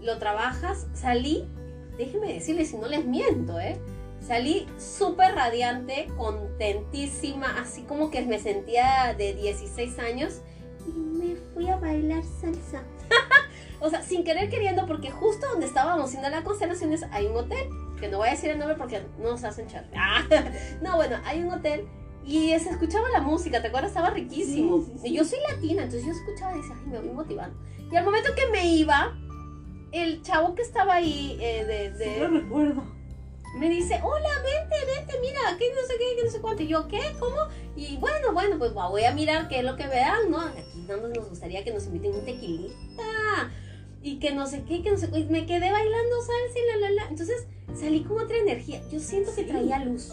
lo 0.00 0.18
trabajas, 0.18 0.88
salí, 0.92 1.48
déjenme 1.96 2.32
decirles 2.32 2.70
si 2.70 2.76
no 2.76 2.88
les 2.88 3.04
miento, 3.04 3.60
¿eh? 3.60 3.78
Salí 4.26 4.66
súper 4.78 5.34
radiante, 5.34 6.06
contentísima, 6.16 7.60
así 7.60 7.82
como 7.82 8.10
que 8.10 8.22
me 8.22 8.38
sentía 8.38 9.14
de 9.18 9.34
16 9.34 9.98
años 9.98 10.40
y 10.86 10.92
me 10.98 11.36
fui 11.54 11.68
a 11.68 11.76
bailar 11.76 12.22
salsa. 12.40 12.82
o 13.80 13.90
sea, 13.90 14.02
sin 14.02 14.22
querer 14.24 14.48
queriendo, 14.48 14.86
porque 14.86 15.10
justo 15.10 15.46
donde 15.48 15.66
estábamos 15.66 16.06
haciendo 16.06 16.28
las 16.30 16.44
constelaciones 16.44 17.02
hay 17.10 17.26
un 17.26 17.36
hotel, 17.36 17.68
que 17.98 18.08
no 18.08 18.18
voy 18.18 18.28
a 18.28 18.30
decir 18.32 18.50
el 18.50 18.58
nombre 18.58 18.76
porque 18.76 19.02
no 19.18 19.30
nos 19.32 19.44
hacen 19.44 19.66
charla. 19.66 20.24
no, 20.82 20.96
bueno, 20.96 21.16
hay 21.24 21.42
un 21.42 21.52
hotel 21.52 21.86
Y 22.24 22.50
se 22.60 22.70
escuchaba 22.70 23.08
la 23.10 23.20
música, 23.20 23.60
¿te 23.60 23.68
acuerdas? 23.68 23.90
Estaba 23.90 24.10
riquísimo. 24.10 24.78
Sí, 24.82 24.92
sí, 24.92 24.98
sí. 25.02 25.08
Y 25.08 25.16
yo 25.16 25.24
soy 25.24 25.38
latina, 25.50 25.82
entonces 25.82 26.04
yo 26.06 26.12
escuchaba 26.12 26.54
y 26.54 26.58
decía, 26.60 26.76
ay, 26.78 26.86
me 26.86 26.98
voy 27.00 27.10
motivando. 27.10 27.56
Y 27.90 27.96
al 27.96 28.04
momento 28.04 28.30
que 28.36 28.46
me 28.52 28.64
iba, 28.68 29.12
el 29.90 30.22
chavo 30.22 30.54
que 30.54 30.62
estaba 30.62 30.94
ahí 30.94 31.36
eh, 31.40 31.64
de, 31.64 31.90
de- 31.90 32.20
lo 32.20 32.28
recuerdo. 32.28 33.01
Me 33.54 33.68
dice, 33.68 34.00
hola, 34.02 34.28
vente, 34.42 34.76
vente, 34.86 35.14
mira, 35.20 35.40
aquí 35.50 35.64
no 35.74 35.86
sé 35.86 35.94
qué, 35.98 36.16
que 36.16 36.24
no 36.24 36.30
sé 36.30 36.40
cuánto. 36.40 36.62
Y 36.62 36.68
yo, 36.68 36.88
¿qué? 36.88 37.00
¿Cómo? 37.18 37.36
Y 37.76 37.96
bueno, 37.98 38.32
bueno, 38.32 38.58
pues 38.58 38.72
voy 38.72 39.04
a 39.04 39.12
mirar 39.12 39.48
qué 39.48 39.58
es 39.58 39.64
lo 39.64 39.76
que 39.76 39.86
vean, 39.86 40.30
¿no? 40.30 40.40
Aquí 40.40 40.84
no 40.88 40.96
nos 40.96 41.28
gustaría 41.28 41.62
que 41.64 41.72
nos 41.72 41.86
inviten 41.86 42.14
un 42.14 42.24
tequilita. 42.24 42.74
Y 44.02 44.18
que 44.18 44.32
no 44.32 44.46
sé 44.46 44.64
qué, 44.64 44.82
que 44.82 44.90
no 44.90 44.98
sé 44.98 45.10
qué. 45.10 45.20
Y 45.20 45.24
me 45.26 45.46
quedé 45.46 45.70
bailando 45.70 46.16
salsa 46.20 46.58
y 46.58 46.66
la, 46.80 46.88
la, 46.88 46.90
la. 46.90 47.08
Entonces 47.08 47.46
salí 47.74 48.02
con 48.02 48.20
otra 48.20 48.36
energía. 48.36 48.82
Yo 48.90 48.98
siento 48.98 49.30
que 49.34 49.42
Sí. 49.44 49.48
traía 49.48 49.78
luz. 49.84 50.12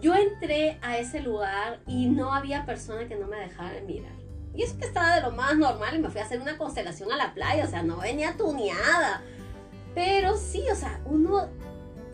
Yo 0.00 0.14
entré 0.14 0.78
a 0.82 0.98
ese 0.98 1.20
lugar 1.20 1.80
y 1.86 2.06
no 2.06 2.32
había 2.32 2.66
persona 2.66 3.06
que 3.08 3.16
no 3.16 3.26
me 3.28 3.38
dejara 3.38 3.72
de 3.72 3.82
mirar. 3.82 4.12
Y 4.54 4.62
eso 4.62 4.76
que 4.78 4.86
estaba 4.86 5.14
de 5.16 5.20
lo 5.22 5.32
más 5.32 5.56
normal 5.56 5.94
y 5.96 5.98
me 5.98 6.10
fui 6.10 6.20
a 6.20 6.24
hacer 6.24 6.40
una 6.40 6.56
constelación 6.58 7.12
a 7.12 7.16
la 7.16 7.34
playa, 7.34 7.64
o 7.64 7.68
sea, 7.68 7.82
no 7.82 7.98
venía 7.98 8.36
tuneada. 8.36 9.22
Pero 9.94 10.36
sí, 10.36 10.64
o 10.70 10.74
sea, 10.74 11.00
uno 11.06 11.48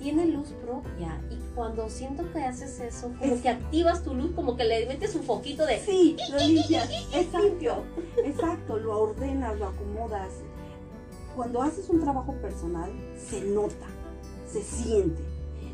tiene 0.03 0.27
luz 0.27 0.49
propia 0.65 1.21
y 1.31 1.37
cuando 1.55 1.89
siento 1.89 2.25
que 2.33 2.43
haces 2.43 2.81
eso, 2.81 3.09
como 3.19 3.35
Es- 3.35 3.41
que 3.41 3.49
activas 3.49 4.03
tu 4.03 4.15
luz, 4.15 4.33
como 4.35 4.57
que 4.57 4.65
le 4.65 4.87
metes 4.87 5.15
un 5.15 5.25
poquito 5.25 5.65
de... 5.65 5.79
Sí, 5.79 6.17
lo 6.31 6.39
limpias. 6.39 6.91
Exacto. 7.15 7.85
Exacto, 8.25 8.79
lo 8.79 9.01
ordenas, 9.01 9.59
lo 9.59 9.69
acomodas. 9.69 10.33
Cuando 11.37 11.63
haces 11.63 11.89
un 11.89 12.01
trabajo 12.01 12.33
personal, 12.43 12.91
se 13.17 13.43
nota, 13.43 13.87
se 14.51 14.63
siente. 14.63 15.23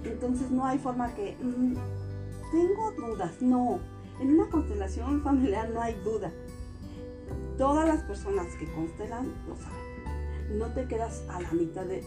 Entonces 0.05 0.51
no 0.51 0.65
hay 0.67 0.79
forma 0.79 1.15
que... 1.15 1.37
mm, 1.41 1.75
tengo 2.53 2.93
dudas. 2.93 3.33
No. 3.41 3.81
En 4.21 4.35
una 4.39 4.49
constelación 4.51 5.23
familiar 5.23 5.71
no 5.71 5.81
hay 5.81 5.95
duda. 6.05 6.31
Todas 7.57 7.89
las 7.89 8.03
personas 8.03 8.47
que 8.59 8.71
constelan 8.73 9.33
lo 9.49 9.57
saben. 9.57 10.59
No 10.59 10.67
te 10.67 10.87
quedas 10.87 11.25
a 11.29 11.41
la 11.41 11.51
mitad 11.53 11.85
de... 11.87 12.05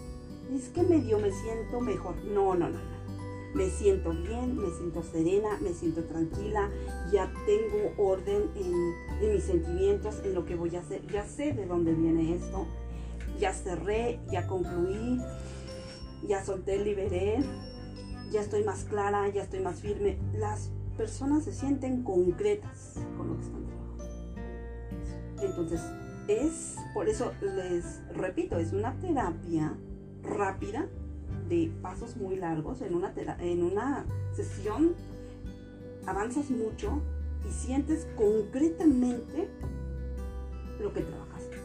Es 0.56 0.70
que 0.70 0.84
medio 0.84 1.20
me 1.20 1.32
siento 1.32 1.80
mejor. 1.80 2.16
No, 2.26 2.56
no, 2.56 2.70
no, 2.70 2.78
no. 2.78 3.02
Me 3.54 3.70
siento 3.70 4.12
bien, 4.12 4.58
me 4.58 4.70
siento 4.72 5.04
serena, 5.04 5.58
me 5.62 5.74
siento 5.74 6.06
tranquila, 6.06 6.70
ya 7.12 7.32
tengo 7.46 7.92
orden 7.98 8.50
en, 8.56 9.34
mis 9.34 9.44
sentimientos, 9.44 10.22
en 10.24 10.34
lo 10.34 10.46
que 10.46 10.56
voy 10.56 10.74
a 10.78 10.80
hacer, 10.80 11.06
ya 11.08 11.26
sé 11.26 11.52
de 11.52 11.66
dónde 11.66 11.94
viene 11.94 12.34
esto, 12.34 12.66
ya 13.40 13.52
cerré, 13.52 14.22
ya 14.32 14.48
concluí, 14.48 15.20
ya 16.26 16.46
solté, 16.46 16.82
liberé, 16.82 17.44
ya 18.32 18.40
estoy 18.40 18.64
más 18.64 18.86
clara, 18.86 19.28
ya 19.28 19.44
estoy 19.44 19.60
más 19.60 19.82
firme. 19.82 20.18
Las 20.34 20.72
personas 20.98 21.44
se 21.44 21.52
sienten 21.52 22.04
concretas 22.04 22.96
con 23.18 23.28
lo 23.28 23.36
que 23.36 23.44
están 23.44 23.66
trabajando. 23.66 24.06
Entonces, 25.42 25.82
es, 26.30 26.76
por 26.94 27.10
eso 27.10 27.34
les 27.42 28.00
repito, 28.16 28.58
es 28.58 28.72
una 28.72 28.94
terapia 29.02 29.76
rápida 30.24 30.88
de 31.50 31.72
pasos 31.82 32.16
muy 32.18 32.36
largos. 32.36 32.82
En 32.82 32.96
una, 32.96 33.14
en 33.40 33.64
una 33.64 34.06
sesión 34.34 34.96
avanzas 36.06 36.50
mucho 36.50 37.02
y 37.48 37.52
sientes 37.52 38.08
concretamente 38.16 39.50
lo 40.80 40.94
que 40.94 41.02
trabajaste. 41.02 41.58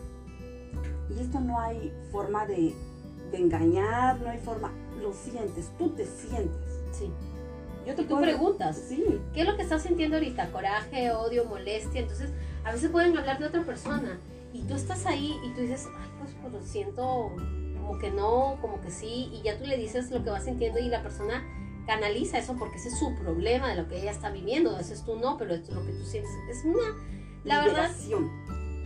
Y 1.14 1.20
esto 1.20 1.40
no 1.40 1.60
hay 1.60 1.92
forma 2.10 2.46
de, 2.46 2.74
de 3.30 3.38
engañar, 3.38 4.20
no 4.20 4.30
hay 4.30 4.38
forma, 4.38 4.72
lo 5.00 5.12
sientes, 5.12 5.70
tú 5.78 5.90
te 5.90 6.04
sientes. 6.04 6.80
Sí. 6.92 7.10
Yo 7.86 7.94
te 7.94 8.02
tú 8.02 8.20
preguntas, 8.20 8.76
Sí, 8.88 9.20
¿qué 9.32 9.42
es 9.42 9.46
lo 9.46 9.56
que 9.56 9.62
estás 9.62 9.82
sintiendo 9.82 10.16
ahorita? 10.16 10.50
Coraje, 10.50 11.12
odio, 11.12 11.44
molestia. 11.44 12.00
Entonces, 12.00 12.30
a 12.64 12.72
veces 12.72 12.90
pueden 12.90 13.16
hablar 13.16 13.38
de 13.38 13.46
otra 13.46 13.62
persona 13.62 14.18
y 14.52 14.62
tú 14.62 14.74
estás 14.74 15.06
ahí 15.06 15.36
y 15.44 15.54
tú 15.54 15.60
dices, 15.60 15.86
ay, 15.96 16.08
pues, 16.18 16.34
pues 16.42 16.52
lo 16.52 16.62
siento 16.62 17.30
como 17.86 17.98
que 17.98 18.10
no, 18.10 18.58
como 18.60 18.80
que 18.80 18.90
sí, 18.90 19.30
y 19.32 19.42
ya 19.42 19.56
tú 19.58 19.64
le 19.64 19.76
dices 19.76 20.10
lo 20.10 20.24
que 20.24 20.30
vas 20.30 20.44
sintiendo 20.44 20.80
y 20.80 20.88
la 20.88 21.02
persona 21.02 21.44
canaliza 21.86 22.38
eso 22.38 22.56
porque 22.58 22.78
ese 22.78 22.88
es 22.88 22.98
su 22.98 23.14
problema 23.14 23.68
de 23.68 23.76
lo 23.80 23.88
que 23.88 24.00
ella 24.00 24.10
está 24.10 24.30
viviendo. 24.30 24.76
Ese 24.78 24.94
es 24.94 25.04
tú 25.04 25.16
no, 25.16 25.38
pero 25.38 25.54
esto 25.54 25.70
es 25.70 25.76
lo 25.76 25.86
que 25.86 25.92
tú 25.92 26.04
sientes. 26.04 26.32
Es 26.50 26.64
una, 26.64 26.96
la 27.44 27.64
verdad, 27.64 27.90
liberación. 27.96 28.28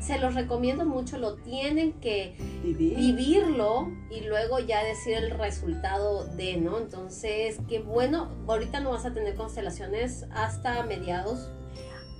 se 0.02 0.18
los 0.18 0.34
recomiendo 0.34 0.84
mucho, 0.84 1.16
lo 1.16 1.36
tienen 1.36 1.94
que 1.94 2.36
Vivir. 2.62 2.94
vivirlo 2.98 3.88
y 4.10 4.20
luego 4.20 4.58
ya 4.58 4.84
decir 4.84 5.14
el 5.14 5.30
resultado 5.30 6.26
de, 6.36 6.58
¿no? 6.58 6.76
Entonces, 6.78 7.58
qué 7.68 7.80
bueno, 7.80 8.28
ahorita 8.46 8.80
no 8.80 8.90
vas 8.90 9.06
a 9.06 9.14
tener 9.14 9.34
constelaciones 9.34 10.26
hasta 10.30 10.82
mediados. 10.82 11.50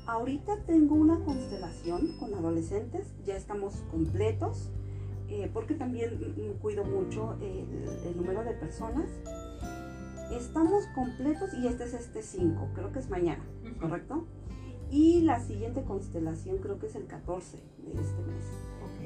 Ahorita 0.07 0.65
tengo 0.67 0.95
una 0.95 1.23
constelación 1.25 2.17
con 2.19 2.35
adolescentes, 2.35 3.07
ya 3.27 3.37
estamos 3.37 3.75
completos, 3.91 4.71
eh, 5.31 5.51
porque 5.53 5.75
también 5.75 6.19
cuido 6.61 6.85
mucho 6.85 7.35
el, 7.41 7.67
el 8.07 8.17
número 8.17 8.43
de 8.45 8.53
personas. 8.53 9.09
Estamos 10.33 10.85
completos 10.95 11.55
y 11.55 11.67
este 11.67 11.85
es 11.85 11.95
este 11.95 12.23
5, 12.23 12.69
creo 12.75 12.93
que 12.93 13.01
es 13.01 13.09
mañana, 13.11 13.45
¿correcto? 13.81 14.27
Y 14.91 15.23
la 15.23 15.41
siguiente 15.41 15.83
constelación 15.83 16.59
creo 16.59 16.79
que 16.79 16.87
es 16.87 16.95
el 16.95 17.07
14 17.07 17.57
de 17.79 17.93
este 18.01 18.23
mes. 18.23 18.45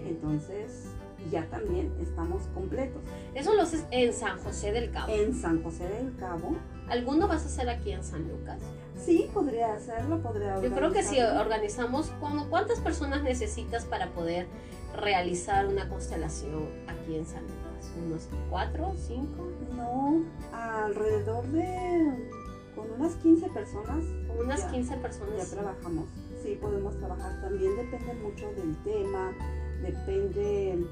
Entonces 0.06 0.84
ya 1.30 1.48
también 1.48 1.90
estamos 2.02 2.42
completos. 2.54 3.02
Eso 3.34 3.54
lo 3.54 3.62
haces 3.62 3.86
en 3.90 4.12
San 4.12 4.38
José 4.38 4.72
del 4.72 4.90
Cabo. 4.90 5.10
En 5.12 5.34
San 5.34 5.62
José 5.62 5.88
del 5.88 6.14
Cabo, 6.16 6.56
¿Alguno 6.88 7.26
vas 7.26 7.44
a 7.44 7.46
hacer 7.46 7.70
aquí 7.70 7.92
en 7.92 8.04
San 8.04 8.28
Lucas? 8.28 8.60
sí, 8.98 9.28
podría 9.32 9.72
hacerlo, 9.74 10.20
podría 10.22 10.60
Yo 10.62 10.70
creo 10.72 10.92
que 10.92 11.02
si 11.02 11.18
organizamos, 11.20 12.12
¿cuándo- 12.20 12.48
¿cuántas 12.50 12.78
personas 12.80 13.22
necesitas 13.22 13.86
para 13.86 14.10
poder 14.12 14.46
realizar 14.94 15.66
una 15.66 15.88
constelación 15.88 16.68
aquí 16.86 17.16
en 17.16 17.26
San 17.26 17.42
Lucas? 17.42 17.90
¿Unos 18.06 18.28
cuatro, 18.50 18.92
cinco? 18.96 19.48
No, 19.76 20.22
alrededor 20.52 21.46
de 21.48 22.30
con 22.74 22.90
unas 22.90 23.14
15 23.16 23.48
personas 23.50 24.04
Como 24.26 24.40
unas 24.40 24.62
Ya, 24.62 24.70
15 24.72 24.94
ya 24.96 25.02
personas. 25.02 25.50
trabajamos. 25.50 26.06
Sí, 26.42 26.58
podemos 26.60 26.96
trabajar 26.98 27.40
también, 27.40 27.76
depende 27.76 28.14
mucho 28.14 28.46
del 28.54 28.76
tema, 28.82 29.32
depende... 29.80 30.84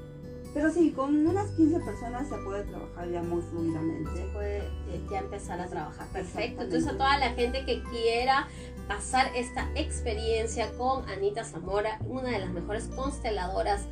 Pero 0.53 0.69
sí, 0.71 0.91
con 0.91 1.25
unas 1.27 1.49
15 1.51 1.79
personas 1.79 2.27
se 2.29 2.35
puede 2.37 2.63
trabajar 2.63 3.09
ya 3.09 3.23
muy 3.23 3.41
se 3.41 3.47
fluidamente. 3.49 4.11
puede 4.33 4.57
eh, 4.59 5.01
ya 5.09 5.19
empezar 5.19 5.59
a 5.59 5.65
trabajar. 5.67 6.07
Perfecto. 6.13 6.61
Entonces 6.61 6.87
a 6.89 6.93
toda 6.93 7.17
la 7.17 7.31
gente 7.31 7.65
que 7.65 7.81
quiera 7.83 8.47
pasar 8.87 9.31
esta 9.35 9.69
experiencia 9.75 10.71
con 10.77 11.07
Anita 11.09 11.43
Zamora, 11.43 11.99
una 12.05 12.29
de 12.29 12.39
las 12.39 12.49
mejores 12.51 12.85
consteladoras 12.87 13.87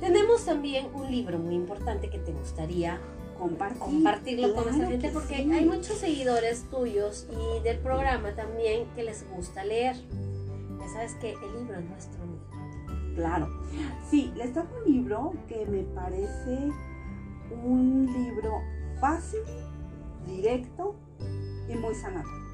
Tenemos 0.00 0.44
también 0.44 0.88
un 0.94 1.10
libro 1.10 1.38
muy 1.38 1.54
importante 1.54 2.08
que 2.08 2.18
te 2.18 2.32
gustaría 2.32 3.00
Compartir. 3.38 3.80
compartirlo 3.80 4.54
con 4.54 4.64
nuestra 4.64 4.88
gente 4.88 5.08
que 5.08 5.12
porque 5.12 5.36
sí. 5.36 5.52
hay 5.52 5.64
muchos 5.64 5.98
seguidores 5.98 6.64
tuyos 6.70 7.28
y 7.30 7.62
del 7.62 7.78
programa 7.78 8.34
también 8.34 8.86
que 8.94 9.04
les 9.04 9.28
gusta 9.30 9.64
leer. 9.64 9.96
Ya 10.80 10.88
sabes 10.88 11.14
que 11.16 11.32
el 11.32 11.58
libro 11.58 11.78
es 11.78 11.84
nuestro 11.84 12.22
amigo. 12.22 13.14
Claro. 13.14 13.48
Sí, 14.10 14.32
les 14.36 14.52
traigo 14.52 14.70
un 14.84 14.92
libro 14.92 15.32
que 15.48 15.66
me 15.66 15.82
parece 15.82 16.70
un 17.62 18.06
libro 18.06 18.60
fácil, 19.00 19.40
directo 20.26 20.94
y 21.68 21.76
muy 21.76 21.94
sanador. 21.94 22.48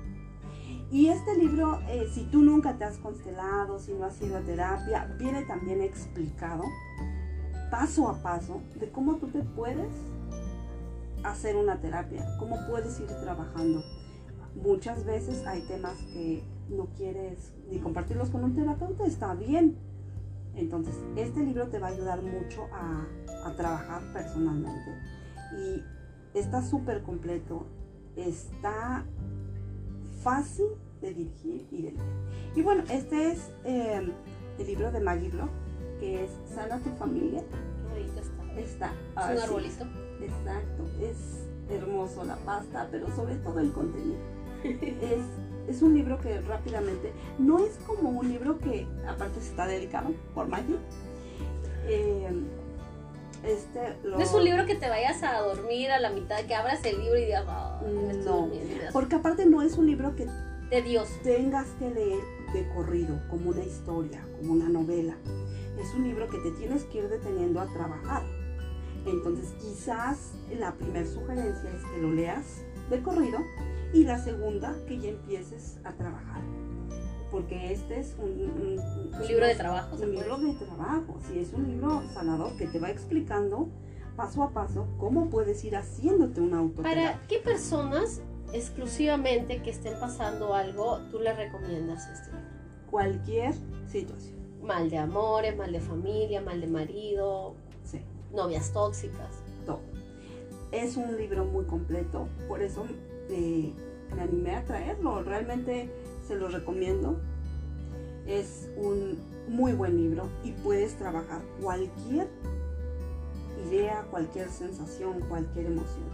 Y 0.91 1.09
este 1.09 1.37
libro, 1.37 1.81
eh, 1.89 2.09
si 2.13 2.25
tú 2.25 2.43
nunca 2.43 2.77
te 2.77 2.85
has 2.85 2.99
constelado, 2.99 3.79
si 3.79 3.93
no 3.95 4.05
has 4.05 4.21
ido 4.21 4.37
a 4.37 4.41
terapia, 4.41 5.13
viene 5.19 5.45
también 5.45 5.81
explicado 5.81 6.63
paso 7.71 8.09
a 8.09 8.23
paso 8.23 8.63
de 8.79 8.89
cómo 8.91 9.17
tú 9.17 9.27
te 9.27 9.43
puedes 9.43 9.93
hacer 11.25 11.57
una 11.57 11.81
terapia, 11.81 12.25
cómo 12.39 12.57
puedes 12.69 13.01
ir 13.01 13.07
trabajando. 13.07 13.83
Muchas 14.55 15.05
veces 15.05 15.45
hay 15.47 15.67
temas 15.67 15.99
que 16.13 16.45
no 16.69 16.87
quieres 16.97 17.53
ni 17.69 17.81
compartirlos 17.81 18.31
con 18.31 18.45
un 18.45 18.55
terapeuta, 18.55 19.05
está 19.05 19.35
bien. 19.35 19.77
Entonces, 20.55 20.95
este 21.17 21.41
libro 21.41 21.67
te 21.69 21.81
va 21.81 21.89
a 21.89 21.91
ayudar 21.91 22.23
mucho 22.23 22.69
a, 22.73 23.05
a 23.45 23.57
trabajar 23.57 24.03
personalmente. 24.13 24.93
Y 25.59 26.39
está 26.39 26.63
súper 26.63 27.03
completo. 27.03 27.67
Está 28.17 29.05
fácil 30.23 30.67
de 31.01 31.15
dirigir 31.15 31.67
y 31.71 31.83
de 31.83 31.93
leer. 31.93 32.05
Y 32.55 32.63
bueno, 32.63 32.85
este 32.91 33.33
es 33.33 33.51
eh, 33.65 34.13
el 34.59 34.67
libro 34.67 34.91
de 34.93 35.01
Maggie 35.01 35.31
Block, 35.31 35.51
que 36.01 36.25
es 36.25 36.31
Sana 36.55 36.79
tu 36.81 36.91
familia. 36.91 37.43
Qué 37.43 38.01
bonito 38.01 38.21
está. 38.21 38.91
Está 38.91 39.33
Es 39.33 39.39
un 39.39 39.43
arbolito. 39.43 39.85
Exacto, 40.21 40.85
es 41.01 41.17
hermoso 41.69 42.25
la 42.25 42.37
pasta, 42.37 42.89
pero 42.91 43.15
sobre 43.15 43.37
todo 43.37 43.59
el 43.59 43.73
contenido. 43.73 44.19
es, 44.65 45.25
es 45.69 45.83
un 45.83 45.95
libro 45.95 46.19
que 46.21 46.41
rápidamente, 46.43 47.13
no 47.39 47.59
es 47.59 47.77
como 47.87 48.11
un 48.11 48.29
libro 48.29 48.59
que 48.59 48.87
aparte 49.09 49.41
está 49.41 49.67
dedicado 49.67 50.11
por 50.35 50.49
Maggie. 50.49 50.79
Eh, 51.87 52.31
este 53.45 53.97
lo- 54.03 54.19
No 54.19 54.23
es 54.25 54.33
un 54.33 54.45
libro 54.45 54.67
que 54.67 54.75
te 54.75 54.89
vayas 54.89 55.23
a 55.23 55.39
dormir 55.41 55.91
a 55.91 55.99
la 56.01 56.11
mitad, 56.11 56.41
que 56.47 56.55
abras 56.55 56.85
el 56.85 56.99
libro 57.01 57.19
y 57.19 57.25
digas, 57.27 57.45
"Ay, 57.49 57.93
me 57.93 58.13
estoy 58.13 58.25
No, 58.25 58.37
durmiendo", 58.43 58.71
y 58.71 58.75
digas, 58.75 58.93
Porque 58.93 59.15
aparte 59.17 59.47
no 59.47 59.63
es 59.63 59.77
un 59.79 59.87
libro 59.87 60.15
que 60.17 60.27
tengas 61.23 61.69
que 61.79 61.91
leer 61.91 62.21
de 62.53 62.69
corrido, 62.75 63.21
como 63.31 63.51
una 63.51 63.63
historia, 63.63 64.27
como 64.39 64.53
una 64.55 64.69
novela. 64.69 65.17
Es 65.79 65.93
un 65.95 66.05
libro 66.05 66.29
que 66.29 66.39
te 66.39 66.51
tienes 66.53 66.85
que 66.85 66.99
ir 66.99 67.09
deteniendo 67.09 67.61
a 67.61 67.67
trabajar. 67.73 68.23
Entonces 69.07 69.53
quizás 69.61 70.33
la 70.59 70.73
primera 70.73 71.07
sugerencia 71.07 71.71
es 71.71 71.85
que 71.85 72.01
lo 72.01 72.13
leas 72.13 72.63
de 72.91 73.03
corrido 73.03 73.39
y 73.93 74.05
la 74.05 74.19
segunda 74.19 74.75
que 74.89 74.99
ya 74.99 75.11
empieces 75.11 75.79
a 75.85 75.93
trabajar. 75.93 76.41
Porque 77.35 77.73
este 77.73 77.99
es 77.99 78.15
un, 78.17 78.31
un- 78.31 79.15
Un 79.21 79.27
libro 79.27 79.45
de 79.45 79.57
trabajo. 79.57 79.97
¿se 79.99 80.05
un 80.05 80.13
libro 80.15 80.39
de 80.39 80.53
trabajo, 80.55 81.19
sí, 81.29 81.41
es 81.41 81.53
un 81.53 81.67
libro 81.67 82.01
sanador 82.13 82.57
que 82.57 82.69
te 82.69 82.79
va 82.79 82.91
explicando 82.91 83.67
paso 84.17 84.45
a 84.45 84.51
paso 84.51 84.87
cómo 85.01 85.29
puedes 85.31 85.65
ir 85.65 85.75
haciéndote 85.75 86.41
una 86.41 86.59
autoterapia. 86.59 87.13
¿Para 87.15 87.27
qué 87.27 87.39
personas 87.39 88.21
exclusivamente 88.53 89.63
que 89.63 89.71
estén 89.71 89.99
pasando 89.99 90.55
algo 90.55 91.01
tú 91.11 91.19
les 91.19 91.37
recomiendas 91.37 92.09
este 92.09 92.31
libro? 92.31 92.55
cualquier 92.89 93.53
situación. 93.91 94.37
Mal 94.63 94.89
de 94.89 94.99
amores, 94.99 95.57
mal 95.57 95.73
de 95.73 95.81
familia, 95.81 96.41
mal 96.41 96.61
de 96.61 96.69
marido, 96.69 97.57
Sí. 97.83 98.01
novias 98.33 98.73
tóxicas. 98.73 99.43
todo. 99.67 99.81
Es 100.71 100.97
un 100.97 101.17
libro 101.17 101.45
muy 101.47 101.65
completo, 101.65 102.29
por 102.47 102.63
eso 102.63 102.85
eh, 103.29 103.73
me 104.15 104.23
animé 104.23 104.55
a 104.55 104.65
traerlo. 104.65 105.25
Realmente 105.25 105.91
se 106.27 106.37
lo 106.37 106.49
recomiendo. 106.49 107.21
Es 108.27 108.71
un 108.77 109.19
muy 109.49 109.73
buen 109.73 109.97
libro 109.97 110.29
y 110.43 110.53
puedes 110.53 110.97
trabajar 110.97 111.43
cualquier 111.61 112.29
idea, 113.69 114.07
cualquier 114.11 114.49
sensación, 114.49 115.21
cualquier 115.29 115.67
emoción. 115.67 116.05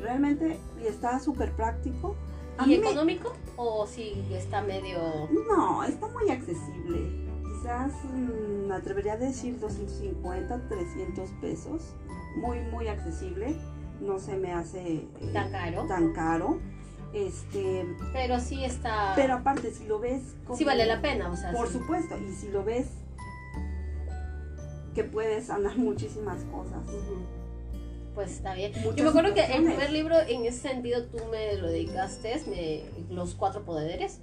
Realmente 0.00 0.58
está 0.84 1.18
súper 1.20 1.52
práctico. 1.52 2.16
A 2.58 2.66
¿Y 2.66 2.70
me- 2.78 2.86
económico? 2.90 3.32
¿O 3.56 3.86
si 3.86 4.24
está 4.32 4.62
medio... 4.62 4.98
No, 5.48 5.84
está 5.84 6.08
muy 6.08 6.28
accesible. 6.30 7.28
Quizás 7.44 7.92
mm, 8.12 8.66
me 8.68 8.74
atrevería 8.74 9.12
a 9.14 9.16
decir 9.16 9.58
250, 9.60 10.68
300 10.68 11.30
pesos. 11.40 11.94
Muy, 12.36 12.60
muy 12.72 12.88
accesible. 12.88 13.56
No 14.00 14.18
se 14.18 14.36
me 14.36 14.52
hace 14.52 14.94
eh, 15.20 15.30
tan 15.32 15.52
caro? 15.52 15.86
tan 15.86 16.12
caro. 16.12 16.58
Este, 17.12 17.84
Pero 18.12 18.40
sí 18.40 18.64
está... 18.64 19.12
pero 19.14 19.34
aparte, 19.34 19.70
si 19.70 19.84
lo 19.86 19.98
ves 19.98 20.22
como- 20.46 20.56
sí 20.56 20.64
vale 20.64 20.86
la 20.86 21.02
pena, 21.02 21.30
o 21.30 21.36
sea, 21.36 21.52
Por 21.52 21.68
sí. 21.68 21.74
supuesto, 21.74 22.16
y 22.18 22.32
si 22.32 22.48
lo 22.48 22.64
ves 22.64 22.86
que 24.94 25.04
puedes 25.04 25.46
sanar 25.46 25.76
muchísimas 25.76 26.42
cosas. 26.44 26.82
Pues 28.14 28.30
está 28.32 28.54
bien. 28.54 28.72
Muchas 28.82 28.96
Yo 28.96 29.04
me 29.04 29.10
acuerdo 29.10 29.34
que 29.34 29.44
el 29.44 29.64
primer 29.64 29.90
libro 29.90 30.16
en 30.20 30.44
ese 30.44 30.68
sentido 30.68 31.04
tú 31.06 31.18
me 31.30 31.54
lo 31.56 31.68
dedicaste, 31.68 32.42
me, 32.48 33.14
Los 33.14 33.34
Cuatro 33.34 33.62
Poderes. 33.64 34.20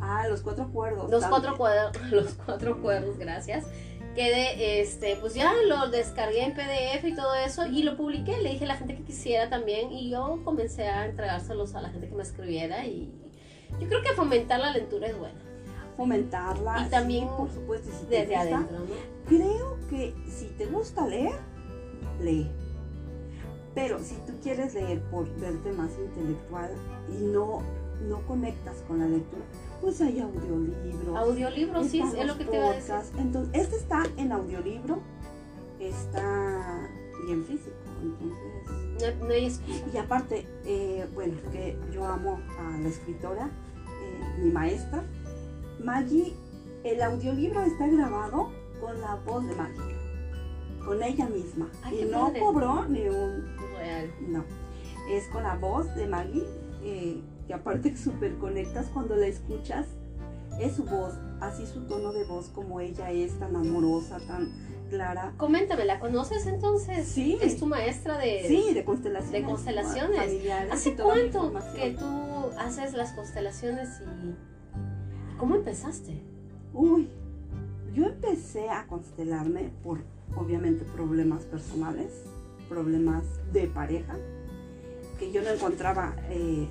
Ah, 0.00 0.26
los 0.28 0.40
cuatro 0.40 0.68
cuerdos. 0.72 1.10
Los 1.10 1.20
también. 1.20 1.30
cuatro 1.42 1.56
cuerdos, 1.58 1.96
los 2.10 2.34
cuatro 2.34 2.80
cuerdos, 2.80 3.18
gracias. 3.18 3.66
Que 4.14 4.24
de, 4.24 4.80
este, 4.80 5.16
pues 5.16 5.34
ya 5.34 5.52
lo 5.68 5.88
descargué 5.88 6.42
en 6.42 6.52
PDF 6.52 7.04
y 7.04 7.14
todo 7.14 7.34
eso 7.34 7.66
y 7.66 7.82
lo 7.82 7.96
publiqué. 7.96 8.38
Le 8.38 8.50
dije 8.50 8.64
a 8.64 8.68
la 8.68 8.76
gente 8.76 8.96
que 8.96 9.04
quisiera 9.04 9.48
también 9.48 9.92
y 9.92 10.10
yo 10.10 10.40
comencé 10.44 10.88
a 10.88 11.06
entregárselos 11.06 11.74
a 11.74 11.80
la 11.80 11.90
gente 11.90 12.08
que 12.08 12.14
me 12.14 12.22
escribiera 12.22 12.84
y 12.86 13.12
yo 13.78 13.88
creo 13.88 14.02
que 14.02 14.12
fomentar 14.12 14.60
la 14.60 14.72
lectura 14.72 15.06
es 15.06 15.18
buena. 15.18 15.38
Fomentarla. 15.96 16.80
Y 16.80 16.84
sí, 16.84 16.90
también 16.90 17.28
por 17.28 17.50
supuesto, 17.50 17.90
si 17.90 18.06
Desde 18.06 18.24
gusta, 18.24 18.40
adentro, 18.40 18.78
¿no? 18.78 18.86
Creo 19.28 19.78
que 19.88 20.14
si 20.28 20.46
te 20.46 20.66
gusta 20.66 21.06
leer, 21.06 21.38
lee. 22.20 22.50
Pero 23.74 23.98
si 24.00 24.16
tú 24.26 24.32
quieres 24.42 24.74
leer 24.74 25.00
por 25.10 25.28
verte 25.38 25.72
más 25.72 25.90
intelectual 25.98 26.70
y 27.08 27.22
no, 27.24 27.62
no 28.08 28.26
conectas 28.26 28.82
con 28.88 28.98
la 28.98 29.06
lectura, 29.06 29.44
pues 29.80 30.00
hay 30.00 30.20
audiolibros. 30.20 31.16
Audiolibro, 31.16 31.84
sí, 31.84 32.00
es 32.00 32.26
lo 32.26 32.36
que 32.36 32.44
te 32.44 32.56
iba 32.56 32.70
a 32.70 32.72
decir. 32.74 32.94
Entonces, 33.18 33.50
este 33.62 33.76
está 33.76 34.02
en 34.16 34.32
audiolibro, 34.32 35.00
está 35.78 36.88
y 37.28 37.32
en 37.32 37.44
físico. 37.44 37.76
Entonces, 38.02 39.18
No, 39.20 39.26
no 39.26 39.32
hay 39.32 39.52
y 39.92 39.96
aparte, 39.96 40.46
eh, 40.64 41.08
bueno, 41.14 41.34
que 41.52 41.78
yo 41.92 42.04
amo 42.06 42.38
a 42.58 42.78
la 42.78 42.88
escritora, 42.88 43.46
eh, 43.46 44.42
mi 44.42 44.50
maestra, 44.50 45.02
Maggie, 45.82 46.34
el 46.84 47.02
audiolibro 47.02 47.62
está 47.62 47.86
grabado 47.86 48.50
con 48.80 49.00
la 49.00 49.14
voz 49.16 49.46
de 49.46 49.54
Maggie, 49.54 49.96
con 50.84 51.02
ella 51.02 51.26
misma. 51.28 51.68
Ay, 51.82 52.02
y 52.02 52.04
no 52.10 52.26
padre. 52.26 52.40
cobró 52.40 52.84
ni 52.86 53.08
un... 53.08 53.56
Real. 53.78 54.10
No, 54.28 54.44
es 55.10 55.26
con 55.28 55.42
la 55.42 55.56
voz 55.56 55.94
de 55.94 56.06
Maggie, 56.06 56.44
eh, 56.82 57.20
que 57.50 57.54
aparte 57.54 57.96
súper 57.96 58.36
conectas 58.38 58.86
cuando 58.92 59.16
la 59.16 59.26
escuchas. 59.26 59.86
Es 60.60 60.76
su 60.76 60.84
voz, 60.84 61.14
así 61.40 61.66
su 61.66 61.80
tono 61.86 62.12
de 62.12 62.24
voz 62.24 62.48
como 62.48 62.80
ella 62.80 63.10
es, 63.10 63.38
tan 63.38 63.56
amorosa, 63.56 64.20
tan 64.26 64.52
clara. 64.90 65.32
Coméntame, 65.36 65.84
¿la 65.84 65.98
conoces 65.98 66.46
entonces? 66.46 67.08
Sí. 67.08 67.38
Es 67.40 67.58
tu 67.58 67.66
maestra 67.66 68.18
de... 68.18 68.44
Sí, 68.46 68.74
de 68.74 68.84
constelaciones. 68.84 69.32
de 69.32 69.42
constelaciones. 69.42 70.20
¿Hace 70.70 70.94
cuánto 70.96 71.52
que 71.74 71.92
tú 71.92 72.04
haces 72.58 72.92
las 72.92 73.12
constelaciones 73.12 73.88
y 74.02 75.38
cómo 75.38 75.54
empezaste? 75.54 76.20
Uy, 76.74 77.08
yo 77.94 78.04
empecé 78.04 78.68
a 78.68 78.86
constelarme 78.86 79.70
por, 79.82 80.02
obviamente, 80.36 80.84
problemas 80.84 81.44
personales, 81.44 82.12
problemas 82.68 83.24
de 83.52 83.66
pareja, 83.66 84.16
que 85.18 85.32
yo 85.32 85.42
no 85.42 85.48
encontraba 85.48 86.14
eh, 86.28 86.68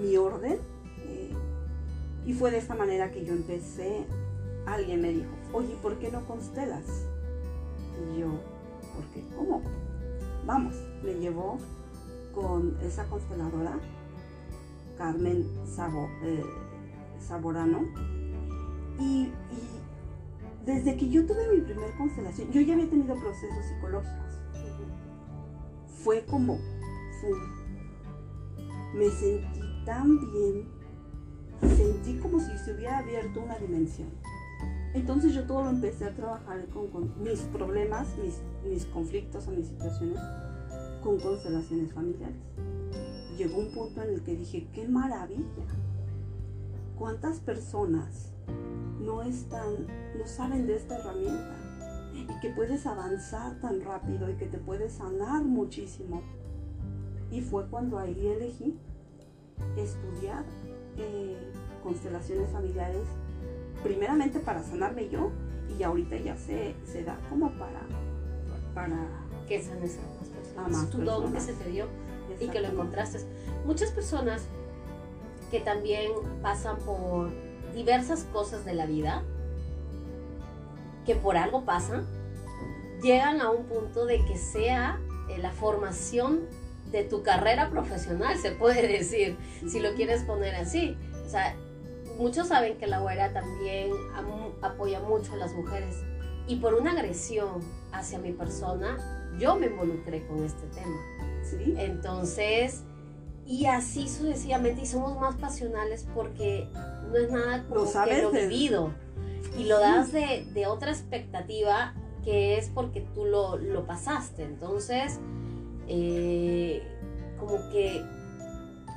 mi 0.00 0.16
orden. 0.16 0.58
eh, 1.04 1.32
y 2.26 2.34
fue 2.34 2.50
de 2.50 2.58
esta 2.58 2.74
manera 2.74 3.10
que 3.10 3.24
yo 3.24 3.32
empecé. 3.32 4.04
Alguien 4.66 5.00
me 5.00 5.10
dijo, 5.10 5.30
oye, 5.52 5.74
¿por 5.82 5.98
qué 5.98 6.10
no 6.10 6.24
constelas? 6.26 6.84
Y 8.14 8.20
yo, 8.20 8.28
¿por 8.94 9.04
qué? 9.14 9.24
¿Cómo? 9.36 9.62
Vamos, 10.46 10.74
me 11.02 11.14
llevó 11.14 11.58
con 12.34 12.76
esa 12.82 13.06
consteladora, 13.06 13.78
Carmen 14.96 15.46
Sabo, 15.66 16.08
eh, 16.22 16.44
Saborano, 17.18 17.80
y, 18.98 19.22
y 19.24 19.32
desde 20.64 20.96
que 20.96 21.08
yo 21.08 21.26
tuve 21.26 21.48
mi 21.54 21.62
primer 21.62 21.90
constelación, 21.96 22.50
yo 22.52 22.60
ya 22.60 22.74
había 22.74 22.88
tenido 22.88 23.14
procesos 23.16 23.64
psicológicos. 23.64 24.16
Fue 26.04 26.24
como, 26.24 26.58
me 28.94 29.08
sentí 29.10 29.59
tan 29.84 30.18
bien, 30.32 30.64
sentí 31.76 32.18
como 32.18 32.40
si 32.40 32.56
se 32.58 32.74
hubiera 32.74 32.98
abierto 32.98 33.40
una 33.40 33.58
dimensión. 33.58 34.08
Entonces 34.92 35.34
yo 35.34 35.44
todo 35.44 35.64
lo 35.64 35.70
empecé 35.70 36.06
a 36.06 36.14
trabajar 36.14 36.66
con, 36.68 37.12
mis 37.22 37.40
problemas, 37.42 38.08
mis, 38.18 38.40
mis 38.68 38.86
conflictos 38.86 39.46
o 39.46 39.52
mis 39.52 39.68
situaciones 39.68 40.18
con 41.02 41.18
constelaciones 41.18 41.92
familiares. 41.92 42.36
Llegó 43.36 43.58
un 43.58 43.72
punto 43.72 44.02
en 44.02 44.10
el 44.10 44.22
que 44.22 44.36
dije, 44.36 44.68
qué 44.74 44.88
maravilla. 44.88 45.64
¿Cuántas 46.98 47.40
personas 47.40 48.32
no 49.00 49.22
están, 49.22 49.86
no 50.18 50.26
saben 50.26 50.66
de 50.66 50.76
esta 50.76 50.98
herramienta? 50.98 51.56
Y 52.12 52.40
que 52.40 52.50
puedes 52.50 52.84
avanzar 52.86 53.58
tan 53.60 53.80
rápido 53.80 54.28
y 54.28 54.34
que 54.34 54.46
te 54.46 54.58
puedes 54.58 54.94
sanar 54.94 55.44
muchísimo. 55.44 56.20
Y 57.30 57.40
fue 57.42 57.66
cuando 57.68 57.98
ahí 57.98 58.26
elegí 58.26 58.76
estudiar 59.76 60.44
eh, 60.96 61.36
constelaciones 61.82 62.48
familiares, 62.50 63.06
primeramente 63.82 64.40
para 64.40 64.62
sanarme 64.62 65.08
yo, 65.08 65.30
y 65.78 65.82
ahorita 65.82 66.16
ya 66.16 66.36
se, 66.36 66.74
se 66.84 67.04
da 67.04 67.18
como 67.28 67.50
para, 67.52 67.80
para 68.74 68.96
Que 69.48 69.62
sanes 69.62 69.98
a 69.98 70.18
más 70.18 70.28
personas. 70.28 70.66
A 70.66 70.68
más 70.68 70.90
tu 70.90 70.98
don 70.98 71.32
que 71.32 71.40
se 71.40 71.52
te 71.52 71.70
dio 71.70 71.86
y 72.38 72.48
que 72.48 72.60
lo 72.60 72.68
encontraste. 72.68 73.20
Muchas 73.64 73.90
personas 73.92 74.42
que 75.50 75.60
también 75.60 76.12
pasan 76.42 76.78
por 76.78 77.30
diversas 77.74 78.24
cosas 78.32 78.64
de 78.64 78.74
la 78.74 78.86
vida, 78.86 79.22
que 81.06 81.14
por 81.16 81.36
algo 81.36 81.64
pasan, 81.64 82.06
llegan 83.02 83.40
a 83.40 83.50
un 83.50 83.64
punto 83.64 84.06
de 84.06 84.24
que 84.24 84.36
sea 84.36 85.00
eh, 85.28 85.38
la 85.38 85.50
formación 85.50 86.40
de 86.90 87.04
tu 87.04 87.22
carrera 87.22 87.70
profesional, 87.70 88.36
se 88.38 88.52
puede 88.52 88.86
decir, 88.88 89.36
si 89.68 89.80
lo 89.80 89.94
quieres 89.94 90.22
poner 90.24 90.54
así. 90.54 90.96
O 91.24 91.28
sea, 91.28 91.54
muchos 92.18 92.48
saben 92.48 92.76
que 92.78 92.86
la 92.86 93.00
güera 93.00 93.32
también 93.32 93.90
apoya 94.62 95.00
mucho 95.00 95.32
a 95.34 95.36
las 95.36 95.52
mujeres. 95.52 95.96
Y 96.46 96.56
por 96.56 96.74
una 96.74 96.92
agresión 96.92 97.60
hacia 97.92 98.18
mi 98.18 98.32
persona, 98.32 99.30
yo 99.38 99.56
me 99.56 99.66
involucré 99.66 100.26
con 100.26 100.44
este 100.44 100.66
tema. 100.68 100.96
¿Sí? 101.42 101.74
Entonces, 101.78 102.82
y 103.46 103.66
así 103.66 104.08
sucesivamente, 104.08 104.82
y 104.82 104.86
somos 104.86 105.18
más 105.18 105.36
pasionales 105.36 106.06
porque 106.14 106.68
no 107.08 107.16
es 107.16 107.30
nada 107.30 107.64
como 107.64 107.82
Lo 107.82 107.86
sabes 107.86 108.16
que 108.16 108.22
lo 108.22 108.30
vivido. 108.30 108.92
Y 109.58 109.64
lo 109.64 109.80
das 109.80 110.12
de, 110.12 110.46
de 110.52 110.66
otra 110.66 110.90
expectativa 110.90 111.94
que 112.24 112.58
es 112.58 112.68
porque 112.68 113.00
tú 113.14 113.24
lo, 113.24 113.56
lo 113.56 113.86
pasaste. 113.86 114.44
Entonces, 114.44 115.18
eh, 115.92 116.82
como 117.38 117.56
que 117.70 118.02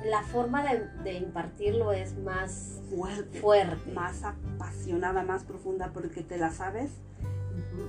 la 0.08 0.22
forma 0.22 0.62
de, 0.64 0.86
de 1.02 1.14
impartirlo 1.14 1.92
es 1.92 2.16
más 2.18 2.80
Fuerte. 2.94 3.40
fuerte. 3.40 3.92
Más 3.92 4.22
apasionada, 4.22 5.22
más 5.22 5.42
profunda, 5.44 5.90
porque 5.92 6.22
te 6.22 6.36
la 6.38 6.50
sabes. 6.52 6.92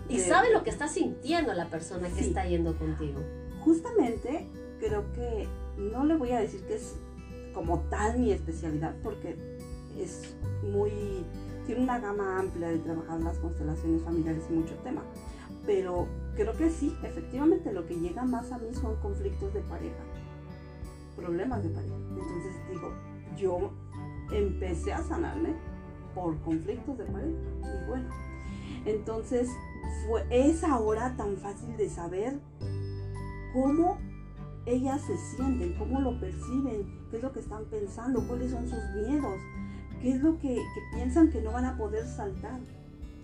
Y 0.09 0.17
de- 0.17 0.23
sabe 0.23 0.51
lo 0.51 0.63
que 0.63 0.69
está 0.69 0.87
sintiendo 0.87 1.53
la 1.53 1.67
persona 1.69 2.07
que 2.09 2.21
Sí. 2.23 2.27
está 2.29 2.45
yendo 2.45 2.77
contigo. 2.77 3.19
Justamente 3.63 4.47
creo 4.79 5.11
que 5.13 5.47
no 5.77 6.05
le 6.05 6.15
voy 6.15 6.31
a 6.31 6.39
decir 6.39 6.61
que 6.65 6.75
es 6.75 6.95
como 7.53 7.79
tal 7.89 8.17
mi 8.19 8.31
especialidad, 8.31 8.95
porque 9.03 9.35
es 9.99 10.35
muy. 10.63 10.91
tiene 11.65 11.81
una 11.81 11.99
gama 11.99 12.39
amplia 12.39 12.67
de 12.69 12.77
trabajar 12.79 13.19
las 13.21 13.37
constelaciones 13.39 14.01
familiares 14.03 14.43
y 14.49 14.53
mucho 14.53 14.75
tema. 14.83 15.01
Pero 15.65 16.07
creo 16.35 16.53
que 16.53 16.69
sí, 16.69 16.95
efectivamente 17.03 17.73
lo 17.73 17.85
que 17.85 17.95
llega 17.95 18.23
más 18.23 18.51
a 18.51 18.57
mí 18.57 18.73
son 18.73 18.95
conflictos 18.97 19.53
de 19.53 19.61
pareja, 19.61 20.03
problemas 21.15 21.63
de 21.63 21.69
pareja. 21.69 21.95
Entonces 21.95 22.55
digo, 22.69 22.93
yo 23.37 23.71
empecé 24.31 24.93
a 24.93 25.01
sanarme 25.03 25.53
por 26.13 26.39
conflictos 26.41 26.97
de 26.97 27.05
pareja. 27.05 27.39
Y 27.59 27.87
bueno, 27.87 28.09
entonces 28.85 29.49
fue, 30.07 30.25
es 30.29 30.63
ahora 30.63 31.15
tan 31.17 31.37
fácil 31.37 31.75
de 31.77 31.89
saber 31.89 32.39
cómo 33.53 33.97
ellas 34.65 35.01
se 35.01 35.17
sienten, 35.17 35.77
cómo 35.77 36.01
lo 36.01 36.19
perciben, 36.19 37.07
qué 37.09 37.17
es 37.17 37.23
lo 37.23 37.31
que 37.31 37.39
están 37.39 37.65
pensando, 37.65 38.25
cuáles 38.27 38.51
son 38.51 38.67
sus 38.67 38.83
miedos, 39.07 39.39
qué 40.01 40.11
es 40.11 40.21
lo 40.21 40.37
que, 40.39 40.55
que 40.55 40.95
piensan 40.95 41.29
que 41.29 41.41
no 41.41 41.51
van 41.51 41.65
a 41.65 41.77
poder 41.77 42.05
saltar. 42.05 42.59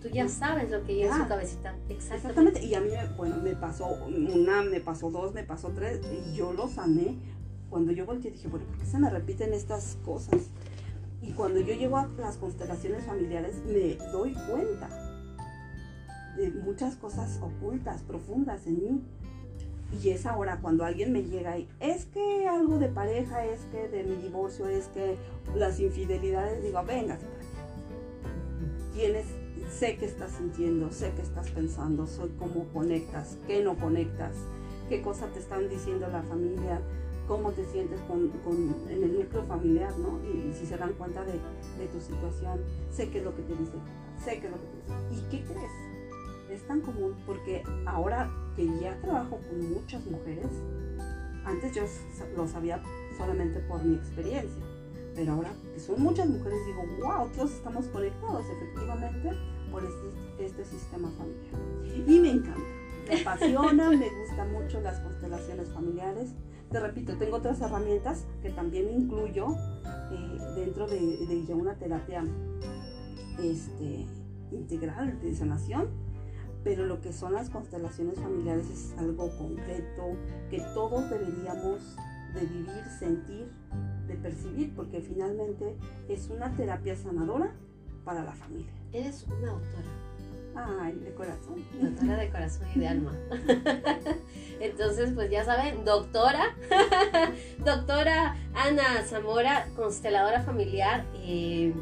Tú 0.02 0.08
ya 0.08 0.28
sabes 0.28 0.70
lo 0.70 0.82
que 0.84 0.94
lleva 0.96 1.16
en 1.16 1.22
su 1.22 1.28
cabecita. 1.28 1.74
Exactamente. 1.88 2.14
Exactamente. 2.60 2.64
Y 2.64 2.74
a 2.74 2.80
mí, 2.80 2.88
me- 2.88 3.16
bueno, 3.16 3.36
me 3.36 3.54
pasó 3.54 3.86
una, 3.86 4.62
me 4.62 4.80
pasó 4.80 5.10
dos, 5.10 5.32
me 5.32 5.44
pasó 5.44 5.68
tres, 5.68 6.00
y 6.12 6.34
yo 6.34 6.52
lo 6.52 6.68
sané. 6.68 7.16
Cuando 7.70 7.92
yo 7.92 8.04
volteé 8.04 8.30
dije, 8.32 8.48
bueno, 8.48 8.66
¿por 8.66 8.76
qué 8.78 8.86
se 8.86 8.98
me 8.98 9.08
repiten 9.08 9.54
estas 9.54 9.96
cosas? 10.04 10.42
Y 11.22 11.32
cuando 11.32 11.60
yo 11.60 11.72
llego 11.74 11.96
a 11.96 12.08
las 12.18 12.36
constelaciones 12.36 13.04
familiares, 13.04 13.62
me 13.64 13.94
doy 14.10 14.34
cuenta 14.50 14.88
de 16.36 16.50
muchas 16.50 16.96
cosas 16.96 17.38
ocultas, 17.40 18.02
profundas 18.02 18.66
en 18.66 18.74
mí. 18.82 19.02
Y 20.02 20.08
es 20.10 20.24
ahora 20.26 20.58
cuando 20.60 20.84
alguien 20.84 21.12
me 21.12 21.22
llega 21.22 21.58
y 21.58 21.68
es 21.78 22.06
que 22.06 22.48
algo 22.48 22.78
de 22.78 22.88
pareja, 22.88 23.44
es 23.44 23.60
que 23.70 23.88
de 23.88 24.02
mi 24.04 24.16
divorcio, 24.16 24.66
es 24.66 24.86
que 24.88 25.16
las 25.54 25.78
infidelidades, 25.80 26.62
digo, 26.62 26.82
venga, 26.84 27.18
tienes, 28.94 29.26
sé 29.72 29.96
que 29.96 30.04
estás 30.06 30.32
sintiendo, 30.32 30.90
sé 30.92 31.12
que 31.14 31.22
estás 31.22 31.50
pensando, 31.50 32.06
soy 32.06 32.30
cómo 32.38 32.66
conectas, 32.72 33.38
qué 33.46 33.62
no 33.62 33.76
conectas, 33.76 34.34
qué 34.88 35.02
cosa 35.02 35.26
te 35.28 35.38
están 35.40 35.68
diciendo 35.68 36.06
la 36.08 36.22
familia, 36.22 36.80
cómo 37.26 37.50
te 37.52 37.64
sientes 37.64 38.00
con, 38.02 38.28
con- 38.44 38.74
en 38.90 39.02
el 39.02 39.14
núcleo 39.20 39.42
familiar, 39.44 39.96
¿no? 39.98 40.20
Y, 40.24 40.50
y 40.50 40.54
si 40.54 40.66
se 40.66 40.76
dan 40.76 40.92
cuenta 40.94 41.24
de, 41.24 41.32
de 41.32 41.86
tu 41.90 42.00
situación, 42.00 42.60
sé 42.90 43.08
qué 43.10 43.18
es 43.18 43.24
lo 43.24 43.34
que 43.34 43.42
te 43.42 43.54
dice, 43.54 43.72
sé 44.22 44.40
qué 44.40 44.46
es 44.46 44.52
lo 44.52 44.58
que 44.58 44.66
te 44.66 44.76
dice. 44.76 45.26
¿Y 45.26 45.30
qué 45.30 45.44
crees? 45.44 45.72
Es 46.50 46.66
tan 46.66 46.80
común 46.82 47.14
porque 47.26 47.62
ahora 47.86 48.30
que 48.54 48.66
ya 48.80 49.00
trabajo 49.00 49.38
con 49.48 49.72
muchas 49.72 50.04
mujeres, 50.06 50.48
antes 51.44 51.74
yo 51.74 51.82
lo 52.36 52.46
sabía 52.46 52.82
solamente 53.16 53.58
por 53.60 53.82
mi 53.82 53.96
experiencia, 53.96 54.62
pero 55.14 55.32
ahora 55.32 55.50
que 55.72 55.80
son 55.80 56.02
muchas 56.02 56.28
mujeres 56.28 56.58
digo, 56.66 56.82
wow, 57.00 57.28
todos 57.34 57.52
estamos 57.52 57.86
conectados 57.86 58.44
efectivamente 58.50 59.30
por 59.72 59.82
este, 59.84 60.44
este 60.44 60.64
sistema 60.64 61.10
familiar. 61.10 62.06
Y 62.06 62.20
me 62.20 62.30
encanta, 62.30 62.60
me 63.08 63.20
apasiona, 63.20 63.90
me 63.90 64.08
gustan 64.20 64.52
mucho 64.52 64.80
las 64.80 65.00
constelaciones 65.00 65.68
familiares. 65.70 66.34
Te 66.70 66.78
repito, 66.78 67.16
tengo 67.18 67.36
otras 67.36 67.60
herramientas 67.60 68.26
que 68.42 68.50
también 68.50 68.88
incluyo 68.90 69.56
eh, 70.12 70.38
dentro 70.56 70.86
de, 70.86 71.00
de 71.26 71.44
ya 71.46 71.54
una 71.54 71.74
terapia 71.74 72.24
este, 73.42 74.06
integral 74.52 75.20
de 75.20 75.34
sanación, 75.34 75.88
pero 76.64 76.86
lo 76.86 77.00
que 77.00 77.12
son 77.12 77.32
las 77.32 77.50
constelaciones 77.50 78.18
familiares 78.18 78.70
es 78.70 78.98
algo 78.98 79.36
concreto 79.36 80.16
que 80.50 80.60
todos 80.74 81.10
deberíamos 81.10 81.96
de 82.34 82.46
vivir, 82.46 82.84
sentir, 82.98 83.50
de 84.06 84.14
percibir, 84.14 84.74
porque 84.74 85.00
finalmente 85.00 85.76
es 86.08 86.28
una 86.28 86.54
terapia 86.56 86.96
sanadora 86.96 87.54
para 88.04 88.22
la 88.22 88.32
familia. 88.32 88.72
Eres 88.92 89.24
una 89.26 89.50
autora. 89.50 89.88
Ay, 90.54 90.92
de 90.92 91.14
corazón. 91.14 91.64
Doctora 91.80 92.16
de 92.16 92.30
corazón 92.30 92.66
y 92.74 92.78
de 92.80 92.88
alma. 92.88 93.12
Entonces, 94.60 95.12
pues 95.14 95.30
ya 95.30 95.44
saben, 95.44 95.84
doctora, 95.84 96.54
doctora 97.64 98.36
Ana 98.54 99.02
Zamora, 99.06 99.66
consteladora 99.76 100.42
familiar. 100.42 101.06
eh, 101.14 101.72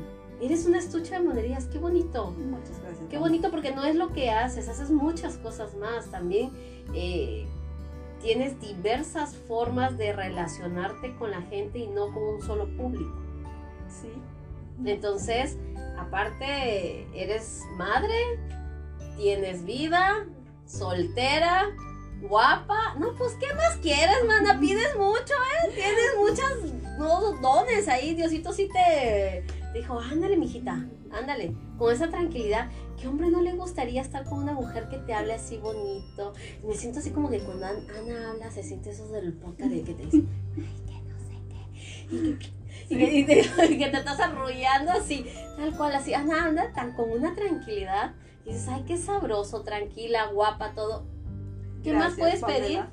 eres 0.41 0.67
una 0.67 0.79
estucha 0.79 1.19
de 1.19 1.25
monerías, 1.25 1.67
qué 1.67 1.79
bonito. 1.79 2.31
Muchas 2.31 2.81
gracias. 2.81 3.09
Qué 3.11 3.19
bonito 3.19 3.51
porque 3.51 3.75
no 3.75 3.85
es 3.85 3.97
lo 3.97 4.09
que 4.09 4.31
haces, 4.31 4.69
haces 4.69 4.91
muchas 4.91 5.37
cosas 5.37 5.77
más. 5.77 6.11
También 6.11 6.51
eh, 6.95 7.47
tienes 8.23 8.61
diversas 8.61 9.37
formas 9.37 9.99
de 9.99 10.13
relacionarte 10.13 11.15
con 11.17 11.31
la 11.31 11.43
gente 11.43 11.79
y 11.79 11.89
no 11.89 12.13
con 12.13 12.23
un 12.23 12.43
solo 12.43 12.67
público. 12.77 13.15
Sí. 13.89 14.13
Entonces, 14.85 15.59
aparte, 16.01 17.07
eres 17.15 17.63
madre, 17.77 18.15
tienes 19.17 19.65
vida, 19.65 20.27
soltera, 20.67 21.69
guapa. 22.23 22.95
No, 22.99 23.15
pues, 23.17 23.35
¿qué 23.35 23.53
más 23.55 23.77
quieres, 23.79 24.17
mana? 24.27 24.59
Pides 24.61 24.97
mucho, 24.97 25.35
¿eh? 25.35 25.73
Tienes 25.75 26.17
muchas 26.19 26.99
no, 26.99 27.33
dones 27.41 27.89
ahí. 27.89 28.15
Diosito 28.15 28.53
sí 28.53 28.69
te 28.73 29.45
dijo, 29.75 29.99
ándale, 29.99 30.37
mijita, 30.37 30.87
ándale, 31.13 31.55
con 31.79 31.93
esa 31.93 32.09
tranquilidad. 32.09 32.71
¿Qué 33.01 33.09
hombre 33.09 33.31
no 33.31 33.41
le 33.41 33.55
gustaría 33.55 34.03
estar 34.03 34.25
con 34.25 34.41
una 34.43 34.53
mujer 34.53 34.89
que 34.91 34.99
te 34.99 35.15
hable 35.15 35.33
así 35.35 35.57
bonito? 35.57 36.35
Me 36.67 36.75
siento 36.75 36.99
así 36.99 37.11
como 37.13 37.31
que 37.31 37.41
cuando 37.41 37.67
An- 37.67 37.87
Ana 37.99 38.31
habla, 38.31 38.51
se 38.51 38.63
siente 38.63 38.91
eso 38.91 39.09
del 39.09 39.33
podcast 39.33 39.71
de 39.71 39.83
que 39.83 39.95
te 39.95 40.05
dice, 40.05 40.23
ay, 40.59 40.77
que 40.87 41.01
no 41.09 41.19
sé 41.19 41.39
qué. 41.49 42.17
Y 42.17 42.35
que- 42.39 42.60
y 42.91 42.99
que, 42.99 43.05
y 43.15 43.25
te- 43.25 43.41
y 43.71 43.79
que 43.79 43.89
te 43.89 43.97
estás 43.97 44.21
arrullando 44.21 44.93
así, 44.93 45.25
tal 45.57 45.75
cual, 45.77 45.95
así, 45.95 46.13
anda, 46.13 46.43
anda, 46.45 46.73
tan 46.75 46.93
con 46.93 47.11
una 47.11 47.35
tranquilidad. 47.35 48.13
Y 48.45 48.53
dices, 48.53 48.69
ay, 48.69 48.85
qué 48.87 48.97
sabroso, 48.99 49.63
tranquila, 49.63 50.27
guapa, 50.27 50.73
todo. 50.75 51.07
¿Qué 51.83 51.93
más 51.95 52.15
puedes 52.15 52.41
Pamela. 52.41 52.59
pedir? 52.61 52.85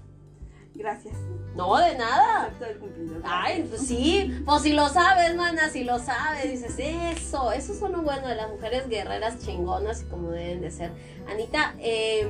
Gracias. 0.75 1.15
No, 1.55 1.75
de 1.77 1.97
nada. 1.97 2.43
Acepto 2.43 2.65
el 2.65 2.77
cumplido. 2.77 3.19
Ay, 3.23 3.65
pues 3.67 3.81
sí, 3.87 4.41
pues 4.45 4.61
si 4.61 4.73
lo 4.73 4.87
sabes, 4.89 5.35
mana, 5.35 5.69
si 5.69 5.83
lo 5.83 5.97
sabes, 5.99 6.51
dices, 6.51 6.75
eso, 6.77 7.51
eso 7.51 7.73
son 7.73 7.93
lo 7.93 8.01
bueno 8.03 8.27
de 8.27 8.35
las 8.35 8.47
mujeres 8.49 8.87
guerreras 8.87 9.39
chingonas 9.39 10.03
y 10.03 10.05
como 10.05 10.29
deben 10.29 10.61
de 10.61 10.69
ser. 10.69 10.91
Anita, 11.27 11.73
eh, 11.79 12.29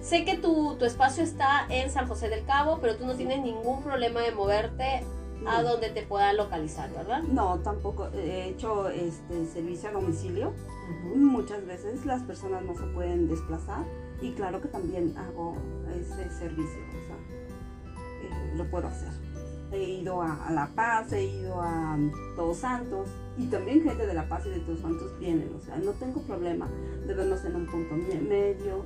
sé 0.00 0.24
que 0.24 0.36
tu, 0.36 0.74
tu 0.76 0.84
espacio 0.84 1.22
está 1.22 1.66
en 1.68 1.88
San 1.90 2.08
José 2.08 2.28
del 2.28 2.44
Cabo, 2.44 2.78
pero 2.80 2.96
tú 2.96 3.06
no 3.06 3.14
tienes 3.14 3.40
ningún 3.42 3.82
problema 3.84 4.20
de 4.22 4.32
moverte 4.32 5.04
a 5.48 5.62
donde 5.62 5.90
te 5.90 6.02
puedan 6.02 6.36
localizar, 6.36 6.92
¿verdad? 6.92 7.22
No, 7.22 7.58
tampoco. 7.60 8.08
He 8.14 8.48
hecho 8.50 8.88
este 8.88 9.46
servicio 9.46 9.88
a 9.88 9.92
domicilio. 9.92 10.52
Muchas 11.14 11.64
veces 11.66 12.04
las 12.06 12.22
personas 12.22 12.62
no 12.64 12.74
se 12.76 12.84
pueden 12.94 13.28
desplazar 13.28 13.84
y 14.20 14.32
claro 14.32 14.60
que 14.60 14.68
también 14.68 15.16
hago 15.16 15.54
ese 15.98 16.30
servicio, 16.30 16.80
o 16.88 17.06
sea, 17.06 17.16
eh, 18.22 18.54
lo 18.56 18.70
puedo 18.70 18.86
hacer. 18.88 19.10
He 19.72 19.82
ido 19.82 20.22
a, 20.22 20.46
a 20.46 20.52
La 20.52 20.68
Paz, 20.76 21.12
he 21.12 21.24
ido 21.24 21.60
a 21.60 21.94
um, 21.96 22.12
Todos 22.36 22.58
Santos 22.58 23.08
y 23.36 23.46
también 23.46 23.82
gente 23.82 24.06
de 24.06 24.14
La 24.14 24.28
Paz 24.28 24.46
y 24.46 24.50
de 24.50 24.60
Todos 24.60 24.78
Santos 24.80 25.18
vienen, 25.18 25.52
o 25.54 25.60
sea, 25.60 25.76
no 25.78 25.90
tengo 25.92 26.20
problema 26.22 26.68
de 27.06 27.12
vernos 27.14 27.44
en 27.44 27.56
un 27.56 27.66
punto 27.66 27.94
me- 27.96 28.20
medio. 28.20 28.84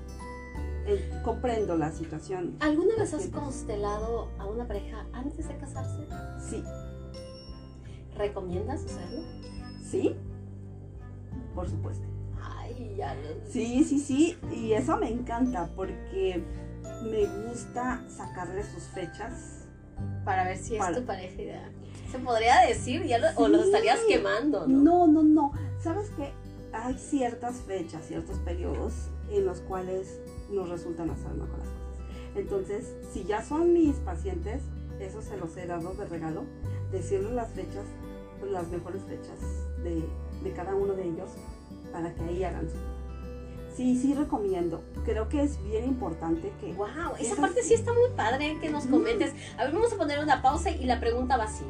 Eh, 0.86 1.10
comprendo 1.24 1.76
la 1.76 1.92
situación. 1.92 2.56
¿Alguna 2.60 2.96
vez 2.96 3.12
has 3.14 3.26
constelado 3.28 4.28
a 4.38 4.46
una 4.46 4.66
pareja 4.66 5.04
antes 5.12 5.46
de 5.48 5.56
casarse? 5.56 6.06
Sí, 6.48 6.62
¿Recomiendas 8.16 8.84
hacerlo? 8.84 9.22
sí, 9.82 10.14
por 11.54 11.68
supuesto. 11.68 12.04
Ay, 12.42 12.94
ya 12.96 13.14
lo... 13.14 13.20
Sí, 13.50 13.84
sí, 13.84 13.98
sí, 13.98 14.36
y 14.54 14.72
eso 14.72 14.96
me 14.96 15.08
encanta 15.10 15.68
porque 15.74 16.42
me 17.04 17.26
gusta 17.48 18.02
sacarle 18.08 18.62
sus 18.64 18.84
fechas 18.84 19.66
Para 20.24 20.44
ver 20.44 20.56
si 20.58 20.76
Para- 20.76 20.92
es 20.92 21.00
tu 21.00 21.06
pareja 21.06 21.42
ideal. 21.42 21.72
Se 22.10 22.18
podría 22.18 22.60
decir, 22.66 23.04
ya 23.04 23.18
lo- 23.18 23.26
o 23.36 23.48
lo 23.48 23.62
estarías 23.62 24.00
quemando, 24.08 24.66
¿no? 24.66 24.82
No, 24.82 25.06
no, 25.06 25.22
no. 25.22 25.52
¿Sabes 25.82 26.10
qué? 26.16 26.32
Hay 26.72 26.94
ciertas 26.98 27.56
fechas, 27.62 28.04
ciertos 28.06 28.38
periodos 28.38 28.92
en 29.30 29.44
los 29.44 29.60
cuales 29.60 30.20
nos 30.50 30.68
resultan 30.68 31.10
hacer 31.10 31.32
mejor 31.34 31.58
las 31.58 31.68
cosas. 31.68 31.90
Entonces, 32.36 32.94
si 33.12 33.24
ya 33.24 33.42
son 33.42 33.72
mis 33.72 33.96
pacientes, 33.96 34.62
eso 35.00 35.22
se 35.22 35.36
los 35.36 35.56
he 35.56 35.66
dado 35.66 35.94
de 35.94 36.06
regalo, 36.06 36.44
decirles 36.92 37.32
las 37.32 37.50
fechas, 37.50 37.84
pues, 38.38 38.52
las 38.52 38.68
mejores 38.68 39.02
fechas 39.04 39.38
de, 39.82 40.04
de 40.42 40.52
cada 40.54 40.74
uno 40.74 40.92
de 40.94 41.04
ellos 41.04 41.30
para 41.92 42.14
que 42.14 42.22
ahí 42.22 42.44
hagan 42.44 42.68
su 42.68 42.76
Sí, 43.76 43.96
sí 43.96 44.12
recomiendo. 44.14 44.82
Creo 45.04 45.28
que 45.28 45.42
es 45.42 45.62
bien 45.64 45.84
importante 45.84 46.52
que... 46.60 46.72
Wow, 46.74 46.88
esa 47.18 47.36
parte 47.36 47.62
sí. 47.62 47.72
está 47.74 47.92
muy 47.92 48.10
padre 48.16 48.58
que 48.60 48.68
nos 48.68 48.86
Mm. 48.86 48.90
comentes. 48.90 49.32
A 49.56 49.64
ver, 49.64 49.72
vamos 49.72 49.92
a 49.92 49.96
poner 49.96 50.18
una 50.22 50.42
pausa 50.42 50.70
y 50.70 50.84
la 50.84 51.00
pregunta 51.00 51.36
va 51.36 51.44
así. 51.44 51.64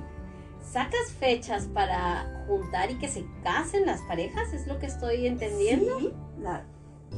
¿Sacas 0.73 1.13
fechas 1.19 1.67
para 1.67 2.45
juntar 2.49 2.91
y 2.91 2.99
que 2.99 3.07
se 3.09 3.25
casen 3.45 3.87
las 3.87 4.01
parejas? 4.03 4.53
¿Es 4.53 4.67
lo 4.67 4.79
que 4.79 4.87
estoy 4.87 5.27
entendiendo? 5.27 5.99
Sí, 6.01 6.13
la- 6.41 6.65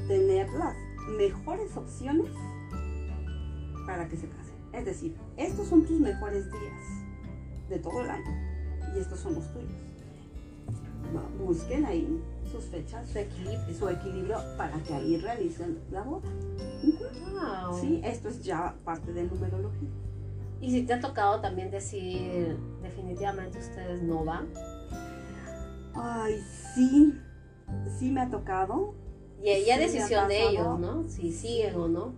tener 0.08 0.50
las 0.50 0.74
mejores 1.16 1.76
opciones 1.76 2.30
para 3.86 4.08
que 4.08 4.16
se 4.16 4.28
casen. 4.28 4.54
Es 4.72 4.84
decir, 4.84 5.16
estos 5.36 5.66
son 5.68 5.84
tus 5.84 6.00
mejores 6.00 6.50
días 6.50 7.68
de 7.68 7.78
todo 7.78 8.00
el 8.02 8.10
año 8.10 8.30
y 8.94 8.98
estos 8.98 9.20
son 9.20 9.34
los 9.34 9.52
tuyos. 9.52 9.70
Busquen 11.38 11.84
ahí 11.84 12.22
sus 12.50 12.64
fechas, 12.64 13.08
Su 13.08 13.18
equilibrio. 13.18 13.74
su 13.74 13.88
equilibrio 13.88 14.38
para 14.56 14.78
que 14.82 14.94
ahí 14.94 15.18
realicen 15.18 15.78
la 15.90 16.02
boda. 16.02 16.28
Wow. 17.32 17.78
Sí, 17.78 18.00
esto 18.04 18.28
es 18.28 18.42
ya 18.42 18.74
parte 18.84 19.12
de 19.12 19.24
numerología. 19.24 19.88
Y 20.60 20.70
si 20.70 20.82
te 20.84 20.94
ha 20.94 21.00
tocado 21.00 21.40
también 21.40 21.70
decir, 21.70 22.56
definitivamente 22.82 23.58
ustedes 23.58 24.02
no 24.02 24.24
van. 24.24 24.46
Ay, 25.94 26.40
sí, 26.74 27.18
sí 27.98 28.10
me 28.10 28.22
ha 28.22 28.30
tocado, 28.30 28.94
Y 29.42 29.64
ya 29.64 29.76
Sí, 29.76 29.80
decisión 29.82 30.28
de 30.28 30.48
ellos, 30.48 30.78
¿no? 30.78 31.04
Si 31.08 31.32
siguen 31.32 31.74
o 31.76 31.88
no. 31.88 32.12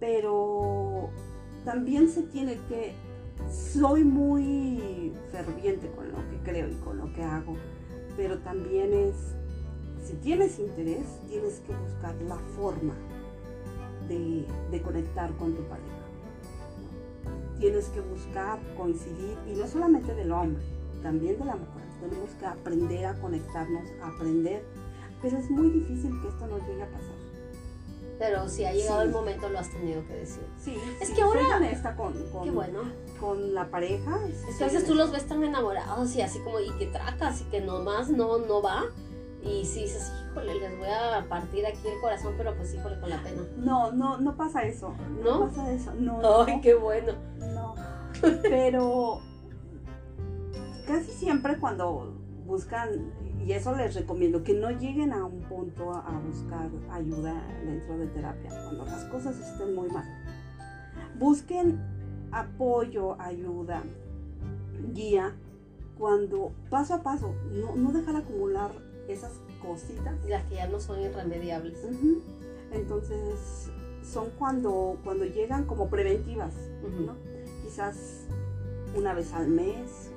pero 0.00 1.10
también 1.64 2.08
se 2.08 2.22
tiene 2.22 2.56
que 2.68 2.94
soy 3.50 4.04
muy 4.04 5.12
ferviente 5.32 5.90
con 5.90 6.08
lo 6.10 6.18
que 6.30 6.38
creo 6.44 6.68
y 6.68 6.74
con 6.76 6.98
lo 6.98 7.12
que 7.12 7.22
hago 7.22 7.56
pero 8.16 8.38
también 8.38 8.92
es 8.92 9.14
si 10.04 10.14
tienes 10.16 10.58
interés 10.58 11.04
tienes 11.28 11.60
que 11.60 11.74
buscar 11.74 12.14
la 12.22 12.36
forma 12.56 12.94
de, 14.08 14.44
de 14.70 14.82
conectar 14.82 15.30
con 15.36 15.54
tu 15.54 15.62
pareja 15.64 15.86
¿no? 16.82 17.58
tienes 17.58 17.86
que 17.88 18.00
buscar 18.00 18.58
coincidir 18.76 19.36
y 19.46 19.52
no 19.54 19.66
solamente 19.66 20.14
del 20.14 20.32
hombre 20.32 20.62
también 21.02 21.38
de 21.38 21.44
la 21.44 21.56
mujer 21.56 21.84
tenemos 22.00 22.30
que 22.38 22.46
aprender 22.46 23.06
a 23.06 23.14
conectarnos 23.20 23.84
aprender 24.02 24.64
pero 25.22 25.38
es 25.38 25.50
muy 25.50 25.70
difícil 25.70 26.20
que 26.20 26.28
esto 26.28 26.46
nos 26.46 26.60
llegue 26.66 26.82
a 26.82 26.86
pasar 26.86 27.14
Pero 28.18 28.48
si 28.48 28.64
ha 28.64 28.72
llegado 28.72 29.00
Sí. 29.02 29.06
el 29.06 29.12
momento, 29.12 29.48
lo 29.48 29.58
has 29.60 29.70
tenido 29.70 30.04
que 30.08 30.14
decir. 30.14 30.42
Sí, 30.58 30.76
Es 31.00 31.08
sí, 31.08 31.14
que 31.14 31.22
ahora- 31.22 31.40
soy 31.42 31.52
honesta 31.52 31.94
con, 31.96 32.12
con, 32.32 32.44
Qué 32.44 32.50
bueno. 32.50 32.80
con 33.20 33.54
la 33.54 33.70
pareja. 33.70 34.18
Es 34.26 34.56
que 34.56 34.64
a 34.64 34.66
veces 34.66 34.84
tú 34.86 34.94
los 34.96 35.12
ves 35.12 35.26
tan 35.28 35.44
enamorados 35.44 36.14
y 36.16 36.22
así 36.22 36.40
como, 36.40 36.58
y 36.58 36.70
que 36.78 36.86
tracas 36.88 37.40
y 37.42 37.44
que 37.44 37.60
nomás 37.60 38.10
no, 38.10 38.38
no 38.38 38.60
va. 38.60 38.86
Y 39.40 39.64
si 39.64 39.82
dices, 39.82 40.10
híjole, 40.32 40.54
les 40.58 40.76
voy 40.78 40.88
a 40.88 41.24
partir 41.28 41.64
aquí 41.64 41.86
el 41.86 42.00
corazón, 42.00 42.34
pero 42.36 42.56
pues 42.56 42.74
híjole, 42.74 42.98
con 42.98 43.08
la 43.08 43.22
pena. 43.22 43.40
No, 43.56 43.92
no, 43.92 44.18
no 44.18 44.36
pasa 44.36 44.62
eso. 44.64 44.92
¿No? 45.22 45.38
No, 45.46 45.46
pasa 45.46 45.72
eso. 45.72 45.94
No, 45.94 46.20
Ay, 46.44 46.56
no, 46.56 46.60
qué 46.60 46.74
bueno. 46.74 47.12
no. 47.38 47.74
Pero 48.42 49.20
casi 50.88 51.12
siempre 51.12 51.56
cuando 51.58 52.14
buscan, 52.44 53.12
y 53.44 53.52
eso 53.52 53.74
les 53.74 53.94
recomiendo, 53.94 54.42
que 54.42 54.54
no 54.54 54.70
lleguen 54.70 55.12
a 55.12 55.24
un 55.24 55.40
punto 55.42 55.92
a, 55.92 56.00
a 56.00 56.20
buscar 56.20 56.68
ayuda 56.90 57.42
dentro 57.64 57.98
de 57.98 58.06
terapia, 58.08 58.50
cuando 58.64 58.84
las 58.84 59.04
cosas 59.04 59.38
estén 59.38 59.74
muy 59.74 59.88
mal. 59.88 60.04
Busquen 61.18 61.80
apoyo, 62.30 63.20
ayuda, 63.20 63.82
guía, 64.92 65.34
cuando 65.96 66.52
paso 66.70 66.94
a 66.94 67.02
paso, 67.02 67.34
no, 67.52 67.74
no 67.74 67.92
dejar 67.92 68.16
acumular 68.16 68.70
esas 69.08 69.32
cositas 69.60 70.14
Las 70.28 70.44
que 70.44 70.56
ya 70.56 70.68
no 70.68 70.80
son 70.80 71.00
irremediables. 71.00 71.78
Entonces, 72.72 73.70
son 74.02 74.30
cuando, 74.38 74.98
cuando 75.02 75.24
llegan 75.24 75.64
como 75.64 75.88
preventivas. 75.88 76.54
¿no? 77.04 77.16
Quizás 77.62 78.26
una 78.94 79.14
vez 79.14 79.32
al 79.32 79.48
mes, 79.48 80.07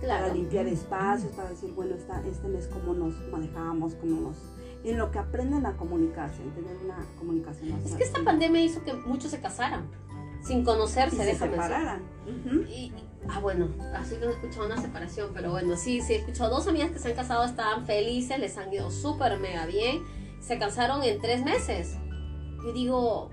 Claro. 0.00 0.22
para 0.26 0.34
limpiar 0.34 0.66
espacios, 0.66 1.32
para 1.32 1.50
decir, 1.50 1.72
bueno, 1.74 1.94
esta, 1.94 2.24
este 2.26 2.48
mes 2.48 2.68
cómo 2.68 2.94
nos 2.94 3.14
manejamos, 3.30 3.94
cómo 3.94 4.20
nos... 4.20 4.36
En 4.84 4.96
lo 4.96 5.10
que 5.10 5.18
aprenden 5.18 5.66
a 5.66 5.76
comunicarse, 5.76 6.40
en 6.42 6.50
tener 6.52 6.76
una 6.84 6.98
comunicación 7.18 7.70
más 7.72 7.84
Es 7.84 7.96
que 7.96 8.04
esta 8.04 8.22
pandemia 8.22 8.62
hizo 8.62 8.82
que 8.84 8.94
muchos 8.94 9.30
se 9.32 9.40
casaran 9.40 9.86
sin 10.42 10.60
Y 10.60 10.64
conocerse, 10.64 11.16
se 11.16 11.24
déjame 11.24 11.50
decir. 11.56 11.62
separaran. 11.64 12.02
Y, 12.68 12.72
y- 12.72 12.92
ah, 13.28 13.40
bueno, 13.40 13.66
así 13.96 14.14
que 14.14 14.20
no 14.26 14.30
he 14.30 14.34
escuchado 14.34 14.66
una 14.66 14.80
separación, 14.80 15.30
pero 15.34 15.50
bueno, 15.50 15.76
sí, 15.76 16.00
sí, 16.00 16.12
he 16.12 16.16
escuchado 16.18 16.54
dos 16.54 16.68
amigas 16.68 16.92
que 16.92 17.00
se 17.00 17.08
han 17.08 17.16
casado, 17.16 17.44
estaban 17.44 17.86
felices, 17.86 18.38
les 18.38 18.56
han 18.56 18.72
ido 18.72 18.90
súper 18.92 19.40
mega 19.40 19.66
bien, 19.66 20.00
se 20.40 20.58
casaron 20.60 21.02
en 21.02 21.20
tres 21.20 21.44
meses. 21.44 21.96
Yo 22.64 22.72
digo, 22.72 23.30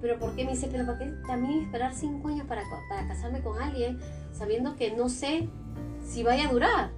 pero 0.00 0.18
¿por 0.18 0.34
qué 0.34 0.44
me 0.44 0.50
dice, 0.50 0.68
pero 0.70 0.84
¿por 0.84 0.98
qué 0.98 1.06
también 1.28 1.62
esperar 1.62 1.94
cinco 1.94 2.26
años 2.28 2.46
para, 2.48 2.62
para 2.88 3.06
casarme 3.06 3.40
con 3.40 3.62
alguien, 3.62 4.00
sabiendo 4.32 4.74
que 4.74 4.90
no 4.96 5.08
sé 5.08 5.48
si 6.06 6.22
vaya 6.22 6.48
a 6.48 6.52
durar? 6.52 6.90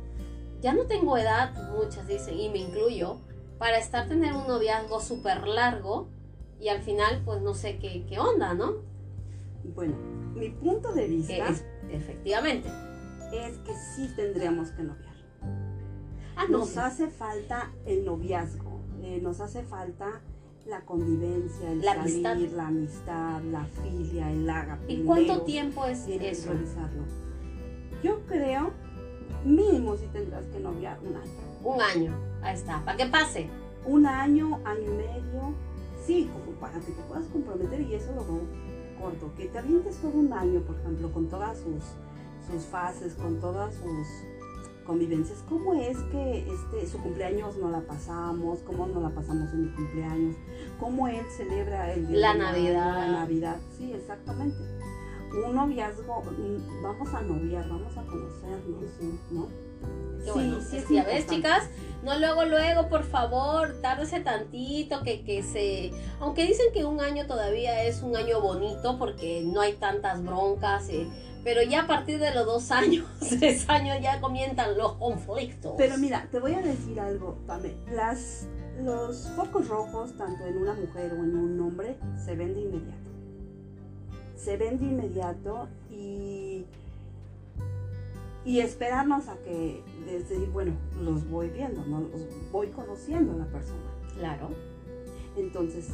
Ya 0.60 0.72
no 0.74 0.84
tengo 0.84 1.16
edad, 1.16 1.52
muchas 1.76 2.06
dicen, 2.06 2.38
y 2.38 2.48
me 2.50 2.58
incluyo, 2.58 3.18
para 3.58 3.78
estar 3.78 4.08
tener 4.08 4.34
un 4.34 4.46
noviazgo 4.46 5.00
súper 5.00 5.46
largo 5.46 6.08
y 6.60 6.68
al 6.68 6.82
final, 6.82 7.22
pues 7.24 7.40
no 7.42 7.54
sé 7.54 7.78
qué, 7.78 8.04
qué 8.08 8.18
onda, 8.18 8.54
¿no? 8.54 8.74
Bueno, 9.74 9.94
mi 10.34 10.50
punto 10.50 10.92
de 10.92 11.06
vista 11.06 11.48
es- 11.48 11.64
efectivamente. 11.90 12.68
es 13.32 13.58
que 13.58 13.72
sí 13.74 14.10
tendríamos 14.16 14.70
que 14.70 14.82
noviar. 14.82 15.14
Ah, 16.36 16.44
no, 16.48 16.58
Nos 16.58 16.68
sí. 16.70 16.78
hace 16.78 17.08
falta 17.08 17.72
el 17.84 18.04
noviazgo, 18.04 18.80
eh, 19.02 19.20
nos 19.22 19.40
hace 19.40 19.62
falta 19.64 20.20
la 20.66 20.80
convivencia, 20.82 21.70
el 21.70 21.80
La 21.80 21.94
salir, 21.94 22.26
amistad. 22.26 22.56
la 22.56 22.66
amistad, 22.68 23.42
la 23.42 23.64
filia, 23.64 24.30
el 24.30 24.48
agape. 24.48 24.92
¿Y 24.92 25.02
cuánto 25.04 25.42
tiempo 25.42 25.84
es 25.86 26.06
eso? 26.08 26.52
realizarlo. 26.52 27.02
Yo 28.02 28.20
creo, 28.26 28.72
mínimo 29.44 29.96
si 29.96 30.06
tendrás 30.06 30.44
que 30.46 30.60
noviar 30.60 30.98
un 31.02 31.16
año. 31.16 31.32
Un 31.64 31.80
año. 31.80 32.14
Ahí 32.42 32.54
está. 32.54 32.84
Para 32.84 32.96
que 32.96 33.06
pase. 33.06 33.48
Un 33.84 34.06
año, 34.06 34.60
año 34.64 34.84
y 34.84 34.96
medio, 34.96 35.54
sí, 36.04 36.30
como 36.32 36.58
para 36.58 36.74
que 36.80 36.92
te 36.92 37.02
puedas 37.02 37.26
comprometer 37.26 37.80
y 37.80 37.94
eso 37.94 38.12
lo 38.14 38.24
veo 38.24 38.40
corto. 39.00 39.30
Que 39.36 39.46
te 39.46 39.58
avientes 39.58 39.96
todo 39.96 40.12
un 40.12 40.32
año, 40.32 40.60
por 40.60 40.76
ejemplo, 40.76 41.10
con 41.12 41.28
todas 41.28 41.58
sus, 41.58 41.84
sus 42.50 42.64
fases, 42.66 43.14
con 43.14 43.40
todas 43.40 43.74
sus 43.74 44.06
convivencias. 44.88 45.44
¿Cómo 45.48 45.74
es 45.74 45.98
que 46.10 46.50
este, 46.50 46.86
su 46.86 46.98
cumpleaños 46.98 47.56
no 47.58 47.70
la 47.70 47.80
pasamos? 47.80 48.60
¿Cómo 48.60 48.86
no 48.86 49.00
la 49.00 49.10
pasamos 49.10 49.52
en 49.52 49.66
mi 49.66 49.68
cumpleaños? 49.68 50.36
¿Cómo 50.80 51.06
él 51.08 51.24
celebra 51.36 51.92
el 51.92 52.08
día 52.08 52.18
La 52.18 52.30
año, 52.30 52.42
Navidad. 52.42 52.96
La 52.96 53.12
Navidad, 53.12 53.56
sí, 53.76 53.92
exactamente. 53.92 54.56
Un 55.32 55.54
noviazgo, 55.54 56.22
mm, 56.22 56.82
vamos 56.82 57.14
a 57.14 57.20
noviar, 57.22 57.68
vamos 57.68 57.96
a 57.96 58.02
conocernos, 58.02 58.82
¿no? 59.30 59.48
Qué 60.24 60.32
bueno. 60.32 60.60
sí, 60.60 60.78
Es 60.78 60.84
que 60.86 60.94
ya 60.94 61.04
ves, 61.04 61.26
chicas, 61.26 61.68
no 62.02 62.18
luego, 62.18 62.44
luego, 62.44 62.88
por 62.88 63.04
favor, 63.04 63.80
tárdese 63.80 64.20
tantito, 64.20 65.02
que, 65.02 65.24
que 65.24 65.42
se... 65.42 65.92
Aunque 66.20 66.46
dicen 66.46 66.66
que 66.72 66.84
un 66.84 67.00
año 67.00 67.26
todavía 67.26 67.84
es 67.84 68.02
un 68.02 68.16
año 68.16 68.40
bonito 68.40 68.98
porque 68.98 69.42
no 69.44 69.60
hay 69.60 69.74
tantas 69.74 70.22
broncas, 70.22 70.88
eh, 70.88 71.08
pero 71.44 71.62
ya 71.62 71.82
a 71.82 71.86
partir 71.86 72.18
de 72.18 72.34
los 72.34 72.46
dos 72.46 72.70
años, 72.72 73.06
tres 73.20 73.68
años 73.68 73.98
ya 74.00 74.20
comienzan 74.20 74.76
los 74.76 74.94
conflictos. 74.94 75.74
Pero 75.76 75.98
mira, 75.98 76.28
te 76.30 76.40
voy 76.40 76.54
a 76.54 76.62
decir 76.62 76.98
algo, 77.00 77.38
Pame. 77.46 77.74
Las, 77.90 78.46
los 78.80 79.28
focos 79.36 79.68
rojos, 79.68 80.16
tanto 80.16 80.46
en 80.46 80.58
una 80.58 80.74
mujer 80.74 81.12
o 81.12 81.16
en 81.16 81.36
un 81.36 81.60
hombre, 81.60 81.98
se 82.24 82.34
ven 82.34 82.54
de 82.54 82.60
inmediato. 82.60 83.07
Se 84.38 84.56
ven 84.56 84.78
de 84.78 84.86
inmediato 84.86 85.68
y, 85.90 86.64
y 88.44 88.60
esperarnos 88.60 89.28
a 89.28 89.36
que, 89.38 89.82
decir, 90.06 90.48
bueno, 90.52 90.72
los 91.02 91.28
voy 91.28 91.50
viendo, 91.50 91.84
¿no? 91.84 92.00
los 92.00 92.50
voy 92.50 92.68
conociendo 92.68 93.32
a 93.34 93.36
la 93.36 93.46
persona. 93.46 93.82
Claro. 94.16 94.48
Entonces, 95.36 95.90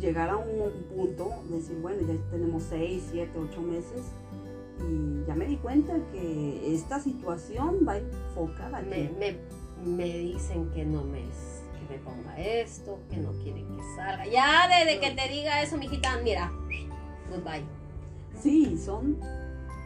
llegar 0.00 0.30
a 0.30 0.36
un 0.36 0.84
punto, 0.94 1.30
decir, 1.50 1.78
bueno, 1.80 2.00
ya 2.06 2.14
tenemos 2.30 2.62
6, 2.64 3.08
7, 3.10 3.30
8 3.50 3.62
meses 3.62 4.02
y 4.80 5.26
ya 5.26 5.34
me 5.34 5.46
di 5.46 5.56
cuenta 5.56 5.94
que 6.12 6.74
esta 6.74 7.00
situación 7.00 7.86
va 7.86 7.98
enfocada 7.98 8.78
aquí. 8.78 8.88
Me, 8.88 9.10
me, 9.10 9.38
me 9.84 10.18
dicen 10.18 10.70
que 10.70 10.84
no 10.84 11.04
me, 11.04 11.20
que 11.20 11.94
me 11.94 11.98
ponga 11.98 12.38
esto, 12.38 12.98
que 13.10 13.16
no 13.16 13.32
quieren 13.42 13.66
que 13.76 13.82
salga. 13.96 14.26
Ya 14.26 14.68
desde 14.68 15.00
que 15.00 15.10
te 15.10 15.28
diga 15.28 15.62
eso, 15.62 15.76
mijita, 15.76 16.18
mira, 16.22 16.52
goodbye. 17.32 17.64
Sí, 18.40 18.78
son. 18.78 19.18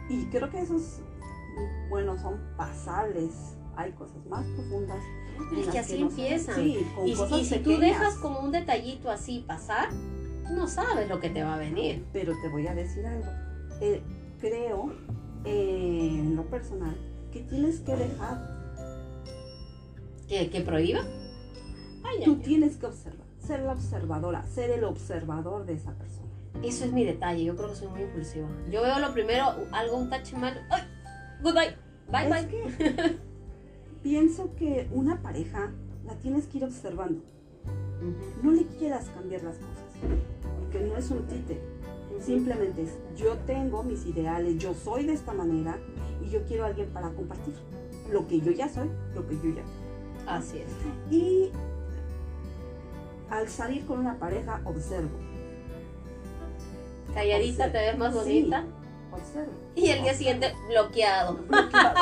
Y 0.09 0.25
creo 0.25 0.49
que 0.49 0.61
esos, 0.61 0.99
bueno, 1.89 2.17
son 2.17 2.39
pasables. 2.55 3.57
Hay 3.75 3.91
cosas 3.91 4.25
más 4.27 4.45
profundas. 4.55 5.03
Es 5.55 5.67
que 5.67 5.79
así 5.79 5.99
no 5.99 6.09
empiezan. 6.09 6.55
Sí, 6.55 6.87
con 6.95 7.07
Y, 7.07 7.13
cosas 7.13 7.39
y 7.39 7.45
si 7.45 7.59
tú 7.59 7.77
dejas 7.77 8.15
como 8.15 8.39
un 8.39 8.51
detallito 8.51 9.11
así 9.11 9.43
pasar, 9.47 9.89
no 10.51 10.67
sabes 10.67 11.07
lo 11.07 11.19
que 11.19 11.29
te 11.29 11.43
va 11.43 11.55
a 11.55 11.57
venir. 11.59 12.05
Pero 12.11 12.33
te 12.41 12.49
voy 12.49 12.65
a 12.67 12.73
decir 12.73 13.05
algo. 13.05 13.29
Eh, 13.81 14.01
creo, 14.39 14.93
eh, 15.45 16.09
en 16.19 16.35
lo 16.35 16.45
personal, 16.45 16.97
que 17.31 17.41
tienes 17.41 17.81
que 17.81 17.95
dejar, 17.95 18.57
¿Que, 20.27 20.49
que 20.49 20.61
prohíba? 20.61 21.01
Ay, 22.03 22.23
tú 22.23 22.33
ay, 22.33 22.41
tienes 22.43 22.75
que 22.77 22.85
observar, 22.85 23.25
ser 23.39 23.61
la 23.61 23.71
observadora, 23.71 24.45
ser 24.45 24.71
el 24.71 24.83
observador 24.83 25.65
de 25.65 25.73
esa 25.73 25.93
persona. 25.93 26.26
Eso 26.63 26.85
es 26.85 26.91
mi 26.91 27.05
detalle, 27.05 27.43
yo 27.43 27.55
creo 27.55 27.69
que 27.69 27.75
soy 27.75 27.87
muy 27.87 28.01
impulsiva. 28.01 28.47
Yo 28.71 28.81
veo 28.81 28.99
lo 28.99 29.13
primero, 29.13 29.55
algo, 29.71 29.97
un 29.97 30.09
tache 30.09 30.35
mal, 30.37 30.65
¡ay! 30.69 30.83
Goodbye, 31.41 31.75
bye 32.11 32.29
bye. 32.29 32.47
que 32.47 33.17
pienso 34.03 34.55
que 34.55 34.87
una 34.91 35.21
pareja 35.21 35.71
la 36.05 36.15
tienes 36.15 36.47
que 36.47 36.57
ir 36.57 36.63
observando. 36.63 37.21
No 38.41 38.51
le 38.51 38.65
quieras 38.65 39.05
cambiar 39.13 39.43
las 39.43 39.57
cosas, 39.57 39.83
porque 40.59 40.79
no 40.85 40.97
es 40.97 41.09
un 41.11 41.27
tite. 41.27 41.61
Simplemente 42.19 42.83
es, 42.83 42.97
yo 43.15 43.35
tengo 43.45 43.83
mis 43.83 44.05
ideales, 44.05 44.57
yo 44.57 44.73
soy 44.73 45.05
de 45.05 45.13
esta 45.13 45.33
manera 45.33 45.77
y 46.23 46.29
yo 46.29 46.43
quiero 46.45 46.63
a 46.63 46.67
alguien 46.67 46.89
para 46.89 47.11
compartir 47.11 47.53
lo 48.11 48.27
que 48.27 48.39
yo 48.41 48.51
ya 48.51 48.67
soy, 48.69 48.89
lo 49.13 49.27
que 49.27 49.35
yo 49.35 49.55
ya 49.55 49.63
Así 50.27 50.59
es. 50.59 50.71
Y 51.11 51.51
al 53.29 53.47
salir 53.47 53.85
con 53.85 53.99
una 53.99 54.17
pareja, 54.19 54.61
observo. 54.65 55.17
Calladita 57.21 57.71
te 57.71 57.77
ves 57.79 57.97
más 57.97 58.13
Sí. 58.13 58.19
bonita. 58.19 58.63
Observo. 59.11 59.51
Y 59.75 59.89
el 59.89 60.03
día 60.03 60.13
siguiente, 60.13 60.53
bloqueado. 60.69 61.35
Bloqueado. 61.47 61.95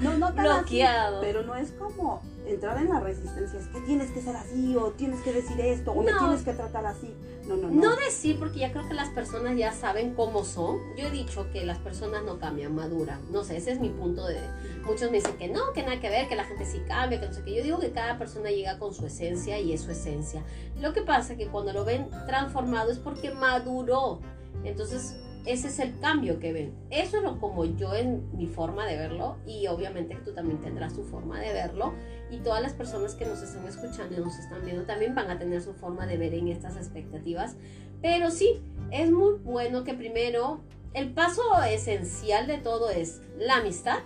No, 0.00 0.16
no 0.16 0.32
tan 0.32 0.46
así, 0.46 0.58
Bloqueado. 0.60 1.20
pero 1.20 1.42
no 1.42 1.54
es 1.54 1.72
como 1.72 2.22
entrar 2.46 2.78
en 2.78 2.88
la 2.88 3.00
resistencia. 3.00 3.58
Es 3.58 3.66
que 3.66 3.80
tienes 3.82 4.10
que 4.12 4.22
ser 4.22 4.34
así, 4.36 4.74
o 4.76 4.92
tienes 4.92 5.20
que 5.20 5.32
decir 5.32 5.60
esto, 5.60 5.92
o 5.92 6.02
me 6.02 6.10
No. 6.12 6.18
tienes 6.18 6.42
que 6.42 6.52
tratar 6.54 6.86
así. 6.86 7.14
No, 7.46 7.56
no, 7.56 7.68
no. 7.68 7.74
No 7.90 7.96
decir, 7.96 8.38
porque 8.38 8.60
ya 8.60 8.72
creo 8.72 8.86
que 8.88 8.94
las 8.94 9.08
personas 9.10 9.56
ya 9.58 9.72
saben 9.72 10.14
cómo 10.14 10.44
son. 10.44 10.78
Yo 10.96 11.08
he 11.08 11.10
dicho 11.10 11.46
que 11.52 11.64
las 11.66 11.78
personas 11.78 12.22
no 12.22 12.38
cambian, 12.38 12.74
maduran. 12.74 13.20
No 13.32 13.42
sé, 13.44 13.56
ese 13.58 13.72
es 13.72 13.80
mi 13.80 13.88
punto 13.90 14.26
de... 14.26 14.38
Muchos 14.86 15.10
me 15.10 15.18
dicen 15.18 15.36
que 15.36 15.48
no, 15.48 15.72
que 15.74 15.82
nada 15.82 16.00
que 16.00 16.08
ver, 16.08 16.28
que 16.28 16.36
la 16.36 16.44
gente 16.44 16.64
sí 16.64 16.80
cambia, 16.86 17.20
que 17.20 17.26
no 17.26 17.32
sé 17.34 17.42
qué. 17.42 17.54
Yo 17.56 17.62
digo 17.62 17.78
que 17.78 17.90
cada 17.90 18.16
persona 18.16 18.50
llega 18.50 18.78
con 18.78 18.94
su 18.94 19.04
esencia 19.06 19.58
y 19.58 19.72
es 19.74 19.82
su 19.82 19.90
esencia. 19.90 20.42
Lo 20.80 20.92
que 20.94 21.02
pasa 21.02 21.32
es 21.32 21.38
que 21.38 21.48
cuando 21.48 21.72
lo 21.74 21.84
ven 21.84 22.08
transformado 22.26 22.90
es 22.90 22.98
porque 22.98 23.30
maduró. 23.32 24.20
Entonces, 24.64 25.16
ese 25.46 25.68
es 25.68 25.78
el 25.78 25.98
cambio 25.98 26.38
que 26.38 26.52
ven. 26.52 26.74
Eso 26.90 27.18
es 27.18 27.22
lo 27.22 27.38
como 27.38 27.64
yo 27.64 27.94
en 27.94 28.36
mi 28.36 28.46
forma 28.46 28.86
de 28.86 28.96
verlo 28.96 29.36
y 29.46 29.66
obviamente 29.66 30.16
tú 30.24 30.34
también 30.34 30.60
tendrás 30.60 30.94
tu 30.94 31.04
forma 31.04 31.40
de 31.40 31.52
verlo 31.52 31.94
y 32.30 32.38
todas 32.38 32.60
las 32.60 32.74
personas 32.74 33.14
que 33.14 33.24
nos 33.24 33.40
están 33.42 33.66
escuchando 33.66 34.14
y 34.14 34.20
nos 34.20 34.38
están 34.38 34.64
viendo 34.64 34.84
también 34.84 35.14
van 35.14 35.30
a 35.30 35.38
tener 35.38 35.62
su 35.62 35.72
forma 35.72 36.06
de 36.06 36.18
ver 36.18 36.34
en 36.34 36.48
estas 36.48 36.76
expectativas. 36.76 37.56
Pero 38.02 38.30
sí, 38.30 38.60
es 38.90 39.10
muy 39.10 39.34
bueno 39.38 39.84
que 39.84 39.94
primero 39.94 40.60
el 40.94 41.12
paso 41.12 41.42
esencial 41.68 42.46
de 42.46 42.58
todo 42.58 42.90
es 42.90 43.22
la 43.38 43.56
amistad, 43.56 43.98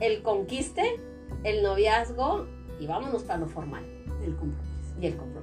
el 0.00 0.22
conquiste, 0.22 1.00
el 1.44 1.62
noviazgo 1.62 2.46
y 2.80 2.86
vámonos 2.86 3.24
para 3.24 3.40
lo 3.40 3.48
formal 3.48 3.84
El 4.22 4.36
compromiso. 4.36 4.94
y 5.00 5.06
el 5.06 5.16
compromiso, 5.16 5.37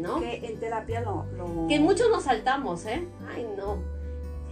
¿no? 0.00 0.20
Que 0.20 0.36
en 0.46 0.58
terapia 0.60 1.00
lo. 1.00 1.24
lo- 1.36 1.66
Que 1.68 1.78
muchos 1.80 2.08
nos 2.10 2.24
saltamos, 2.24 2.84
¿eh? 2.86 3.06
Ay, 3.34 3.46
no. 3.56 3.78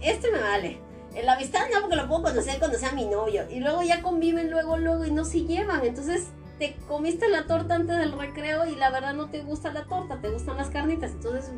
Este 0.01 0.31
me 0.31 0.39
vale. 0.39 0.79
En 1.13 1.25
la 1.25 1.33
amistad 1.33 1.61
no, 1.73 1.81
porque 1.81 1.95
lo 1.97 2.07
puedo 2.07 2.23
conocer 2.23 2.57
cuando 2.59 2.77
sea 2.77 2.93
mi 2.93 3.05
novio. 3.05 3.43
Y 3.49 3.59
luego 3.59 3.81
ya 3.83 4.01
conviven 4.01 4.49
luego, 4.49 4.77
luego 4.77 5.05
y 5.05 5.11
no 5.11 5.25
se 5.25 5.41
llevan. 5.45 5.83
Entonces 5.85 6.27
te 6.57 6.75
comiste 6.87 7.27
la 7.29 7.47
torta 7.47 7.75
antes 7.75 7.97
del 7.97 8.13
recreo 8.13 8.65
y 8.65 8.75
la 8.75 8.89
verdad 8.91 9.13
no 9.13 9.29
te 9.29 9.41
gusta 9.43 9.73
la 9.73 9.85
torta, 9.85 10.21
te 10.21 10.29
gustan 10.29 10.57
las 10.57 10.69
carnitas. 10.69 11.11
Entonces 11.11 11.51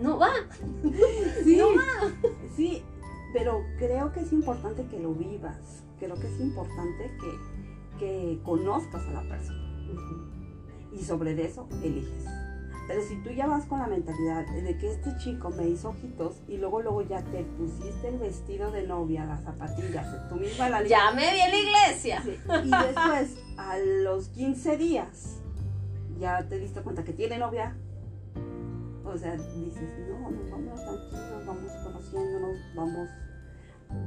no 0.00 0.18
va. 0.18 0.30
Sí, 1.44 1.56
No 1.56 1.66
sí, 2.56 2.82
pero 3.32 3.64
creo 3.78 4.12
que 4.12 4.20
es 4.20 4.32
importante 4.32 4.86
que 4.86 4.98
lo 5.00 5.14
vivas. 5.14 5.82
Creo 5.98 6.14
que 6.14 6.26
es 6.28 6.40
importante 6.40 7.10
que, 7.20 7.98
que 7.98 8.40
conozcas 8.44 9.02
a 9.08 9.10
la 9.12 9.22
persona. 9.28 9.58
y 10.92 11.02
sobre 11.04 11.40
eso 11.44 11.68
eliges. 11.82 12.24
Pero 12.90 13.02
si 13.04 13.14
tú 13.18 13.30
ya 13.30 13.46
vas 13.46 13.66
con 13.66 13.78
la 13.78 13.86
mentalidad 13.86 14.44
de 14.48 14.76
que 14.76 14.90
este 14.90 15.16
chico 15.18 15.50
me 15.50 15.68
hizo 15.68 15.90
ojitos 15.90 16.42
y 16.48 16.56
luego 16.56 16.82
luego 16.82 17.02
ya 17.02 17.22
te 17.22 17.44
pusiste 17.44 18.08
el 18.08 18.18
vestido 18.18 18.72
de 18.72 18.84
novia, 18.84 19.24
las 19.26 19.44
zapatillas, 19.44 20.28
tú 20.28 20.34
misma 20.34 20.68
la 20.68 20.82
Ya 20.82 21.12
me 21.12 21.32
vi 21.32 21.40
en 21.40 21.50
la 21.52 21.56
iglesia. 21.56 22.20
Sí, 22.24 22.36
Y 22.64 22.68
después, 22.68 23.38
a 23.56 23.78
los 24.02 24.26
15 24.30 24.76
días, 24.76 25.40
ya 26.18 26.48
te 26.48 26.58
diste 26.58 26.80
cuenta 26.80 27.04
que 27.04 27.12
tiene 27.12 27.38
novia. 27.38 27.76
O 29.04 29.16
sea, 29.16 29.36
dices, 29.36 29.88
no, 30.08 30.28
nos 30.28 30.50
vamos 30.50 30.80
tranquilos, 30.82 31.46
vamos 31.46 31.72
conociéndonos, 31.84 32.56
vamos 32.74 33.08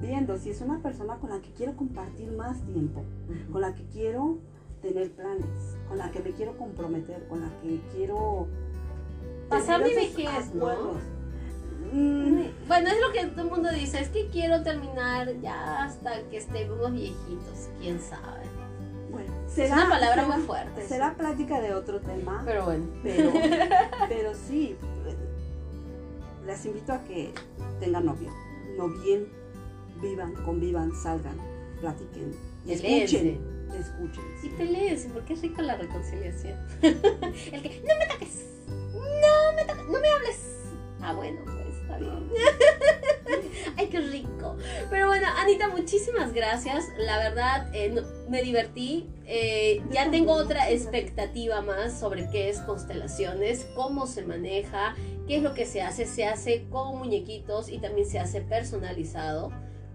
viendo 0.02 0.38
si 0.38 0.50
es 0.50 0.60
una 0.60 0.80
persona 0.80 1.16
con 1.20 1.30
la 1.30 1.40
que 1.40 1.54
quiero 1.54 1.78
compartir 1.78 2.34
más 2.34 2.62
tiempo, 2.66 3.02
con 3.50 3.62
la 3.62 3.74
que 3.76 3.86
quiero 3.86 4.40
tener 4.82 5.10
planes, 5.14 5.78
con 5.88 5.98
la 5.98 6.12
que 6.12 6.20
me 6.20 6.32
quiero 6.32 6.58
comprometer, 6.58 7.26
con 7.30 7.40
la 7.40 7.50
que 7.62 7.80
quiero 7.96 8.50
Pasar 9.60 9.84
mi 9.84 9.94
vejez, 9.94 10.54
¿no? 10.54 10.68
acuerdos. 10.68 10.98
Mm, 11.92 12.44
Bueno, 12.68 12.90
es 12.90 13.00
lo 13.02 13.12
que 13.14 13.26
todo 13.28 13.42
el 13.44 13.50
mundo 13.52 13.70
dice, 13.72 14.00
es 14.02 14.10
que 14.10 14.28
quiero 14.30 14.64
terminar 14.64 15.30
ya 15.42 15.84
hasta 15.84 16.22
que 16.30 16.38
estemos 16.38 16.92
viejitos, 16.92 17.70
quién 17.80 18.00
sabe. 18.00 18.42
bueno, 19.12 19.32
Es 19.56 19.72
una 19.72 19.88
palabra 19.90 20.24
será- 20.24 20.36
muy 20.38 20.46
fuerte. 20.46 20.88
Será 20.88 21.14
plática 21.14 21.62
de 21.62 21.74
otro 21.76 22.00
tema. 22.02 22.42
Pero 22.46 22.66
bueno. 22.66 22.86
Pero, 23.04 23.32
pero 24.10 24.34
sí, 24.34 24.76
eh, 25.08 25.16
les 26.48 26.66
invito 26.66 26.94
a 26.94 27.04
que 27.04 27.32
tengan 27.80 28.06
novio, 28.08 28.32
novien, 28.78 29.28
vivan, 30.02 30.34
convivan, 30.44 30.92
salgan, 30.96 31.38
platiquen, 31.80 32.34
y 32.66 32.72
escuchen, 32.72 33.40
escuchen. 33.80 34.24
Y 34.42 34.50
peleense, 34.50 35.10
porque 35.10 35.34
es 35.34 35.42
rica 35.44 35.62
la 35.62 35.76
reconciliación. 35.78 36.58
El 36.82 37.00
que, 37.62 37.84
no 37.88 37.94
me 38.00 38.08
toques, 38.08 38.46
no 39.22 39.54
me 39.56 39.92
no 39.92 40.00
me 40.00 40.08
hables. 40.10 40.40
Ah, 41.02 41.14
bueno, 41.14 41.42
pues 41.46 41.76
está 41.82 41.98
bien. 41.98 42.30
Ay, 43.78 43.88
qué 43.88 44.00
rico. 44.00 44.56
Pero 44.90 45.08
bueno, 45.08 45.28
Anita, 45.38 45.68
muchísimas 45.68 46.34
gracias. 46.34 46.86
La 46.98 47.18
verdad, 47.18 47.70
eh, 47.74 47.90
no- 47.90 48.04
me 48.30 48.42
divertí. 48.42 49.10
Eh, 49.26 49.82
ya 49.92 50.10
tengo 50.12 50.34
otra 50.34 50.70
expectativa 50.72 51.62
más 51.62 52.00
sobre 52.00 52.30
qué 52.30 52.50
es 52.50 52.60
constelaciones, 52.60 53.66
cómo 53.76 54.08
se 54.08 54.24
maneja, 54.24 54.96
qué 55.28 55.38
es 55.38 55.44
lo 55.44 55.54
que 55.54 55.66
se 55.66 55.82
hace. 55.82 56.06
Se 56.06 56.26
hace 56.26 56.66
con 56.70 56.98
muñequitos 56.98 57.70
y 57.70 57.80
también 57.80 58.08
se 58.08 58.20
hace 58.20 58.42
personalizado 58.42 59.52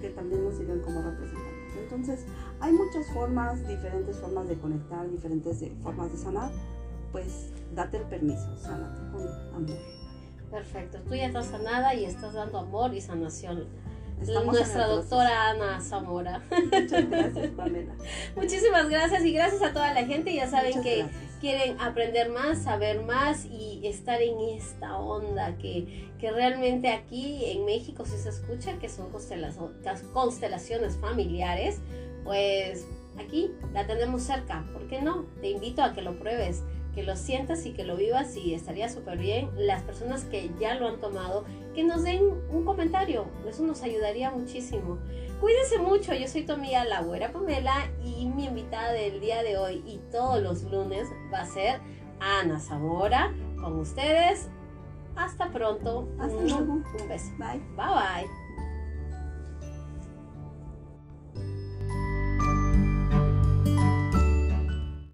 que 0.00 0.10
también 0.10 0.44
nos 0.44 0.54
sirven 0.56 0.80
como 0.80 1.00
representantes. 1.02 1.76
Entonces, 1.82 2.24
hay 2.60 2.72
muchas 2.72 3.06
formas, 3.12 3.66
diferentes 3.66 4.16
formas 4.18 4.46
de 4.48 4.54
conectar, 4.56 5.08
diferentes 5.10 5.60
de- 5.60 5.70
formas 5.82 6.12
de 6.12 6.18
sanar. 6.18 6.50
Pues 7.12 7.50
date 7.74 7.96
el 7.98 8.04
permiso, 8.04 8.56
sánate 8.58 9.00
con 9.12 9.26
amor. 9.54 9.78
Perfecto. 10.50 10.98
Tú 11.08 11.14
ya 11.14 11.26
estás 11.26 11.46
sanada 11.46 11.94
y 11.94 12.04
estás 12.04 12.34
dando 12.34 12.58
amor 12.58 12.94
y 12.94 13.00
sanación. 13.00 13.66
Estamos 14.20 14.54
Nuestra 14.54 14.86
doctora 14.86 15.50
Ana 15.50 15.80
Zamora. 15.80 16.42
Muchas 16.50 17.10
gracias, 17.10 17.48
Pamela. 17.50 17.94
Muchísimas 18.36 18.88
gracias 18.88 19.24
y 19.24 19.32
gracias 19.32 19.62
a 19.62 19.72
toda 19.72 19.92
la 19.92 20.04
gente. 20.04 20.34
Ya 20.34 20.48
saben 20.48 20.70
Muchas 20.70 20.82
que 20.84 20.98
gracias. 20.98 21.20
quieren 21.40 21.80
aprender 21.80 22.30
más, 22.30 22.62
saber 22.62 23.02
más 23.02 23.44
y 23.44 23.86
estar 23.86 24.22
en 24.22 24.38
esta 24.56 24.96
onda 24.98 25.56
que, 25.58 26.08
que 26.18 26.30
realmente 26.30 26.88
aquí 26.88 27.44
en 27.46 27.66
México 27.66 28.04
sí 28.06 28.16
se 28.16 28.30
escucha 28.30 28.78
que 28.78 28.88
son 28.88 29.10
constelaciones 30.12 30.96
familiares, 30.96 31.80
pues 32.24 32.86
aquí 33.18 33.50
la 33.74 33.86
tenemos 33.86 34.22
cerca. 34.22 34.64
¿Por 34.72 34.88
qué 34.88 35.02
no? 35.02 35.26
Te 35.42 35.50
invito 35.50 35.82
a 35.82 35.92
que 35.92 36.00
lo 36.00 36.18
pruebes, 36.18 36.62
que 36.94 37.02
lo 37.02 37.16
sientas 37.16 37.66
y 37.66 37.72
que 37.72 37.84
lo 37.84 37.96
vivas 37.96 38.36
y 38.36 38.54
estaría 38.54 38.88
súper 38.88 39.18
bien. 39.18 39.50
Las 39.56 39.82
personas 39.82 40.24
que 40.24 40.50
ya 40.60 40.74
lo 40.74 40.88
han 40.88 41.00
tomado, 41.00 41.44
que 41.74 41.82
nos 41.84 42.02
den 42.04 42.22
un 42.50 42.64
comentario, 42.64 43.26
eso 43.48 43.62
nos 43.64 43.82
ayudaría 43.82 44.30
muchísimo. 44.30 44.98
Cuídense 45.40 45.78
mucho, 45.78 46.14
yo 46.14 46.26
soy 46.28 46.46
tu 46.46 46.52
amiga 46.52 46.84
la 46.84 47.02
güera 47.02 47.32
Pamela 47.32 47.90
y 48.02 48.26
mi 48.26 48.46
invitada 48.46 48.92
del 48.92 49.20
día 49.20 49.42
de 49.42 49.58
hoy 49.58 49.82
y 49.86 49.98
todos 50.10 50.40
los 50.42 50.62
lunes 50.64 51.08
va 51.32 51.40
a 51.40 51.46
ser 51.46 51.80
Ana 52.20 52.58
Zamora 52.60 53.34
con 53.60 53.78
ustedes. 53.78 54.48
Hasta 55.16 55.50
pronto. 55.50 56.08
Hasta 56.18 56.36
Un- 56.36 56.48
luego. 56.48 56.72
Un 56.72 57.08
beso. 57.08 57.30
Bye. 57.38 57.60
Bye 57.76 57.86
bye. 58.24 58.43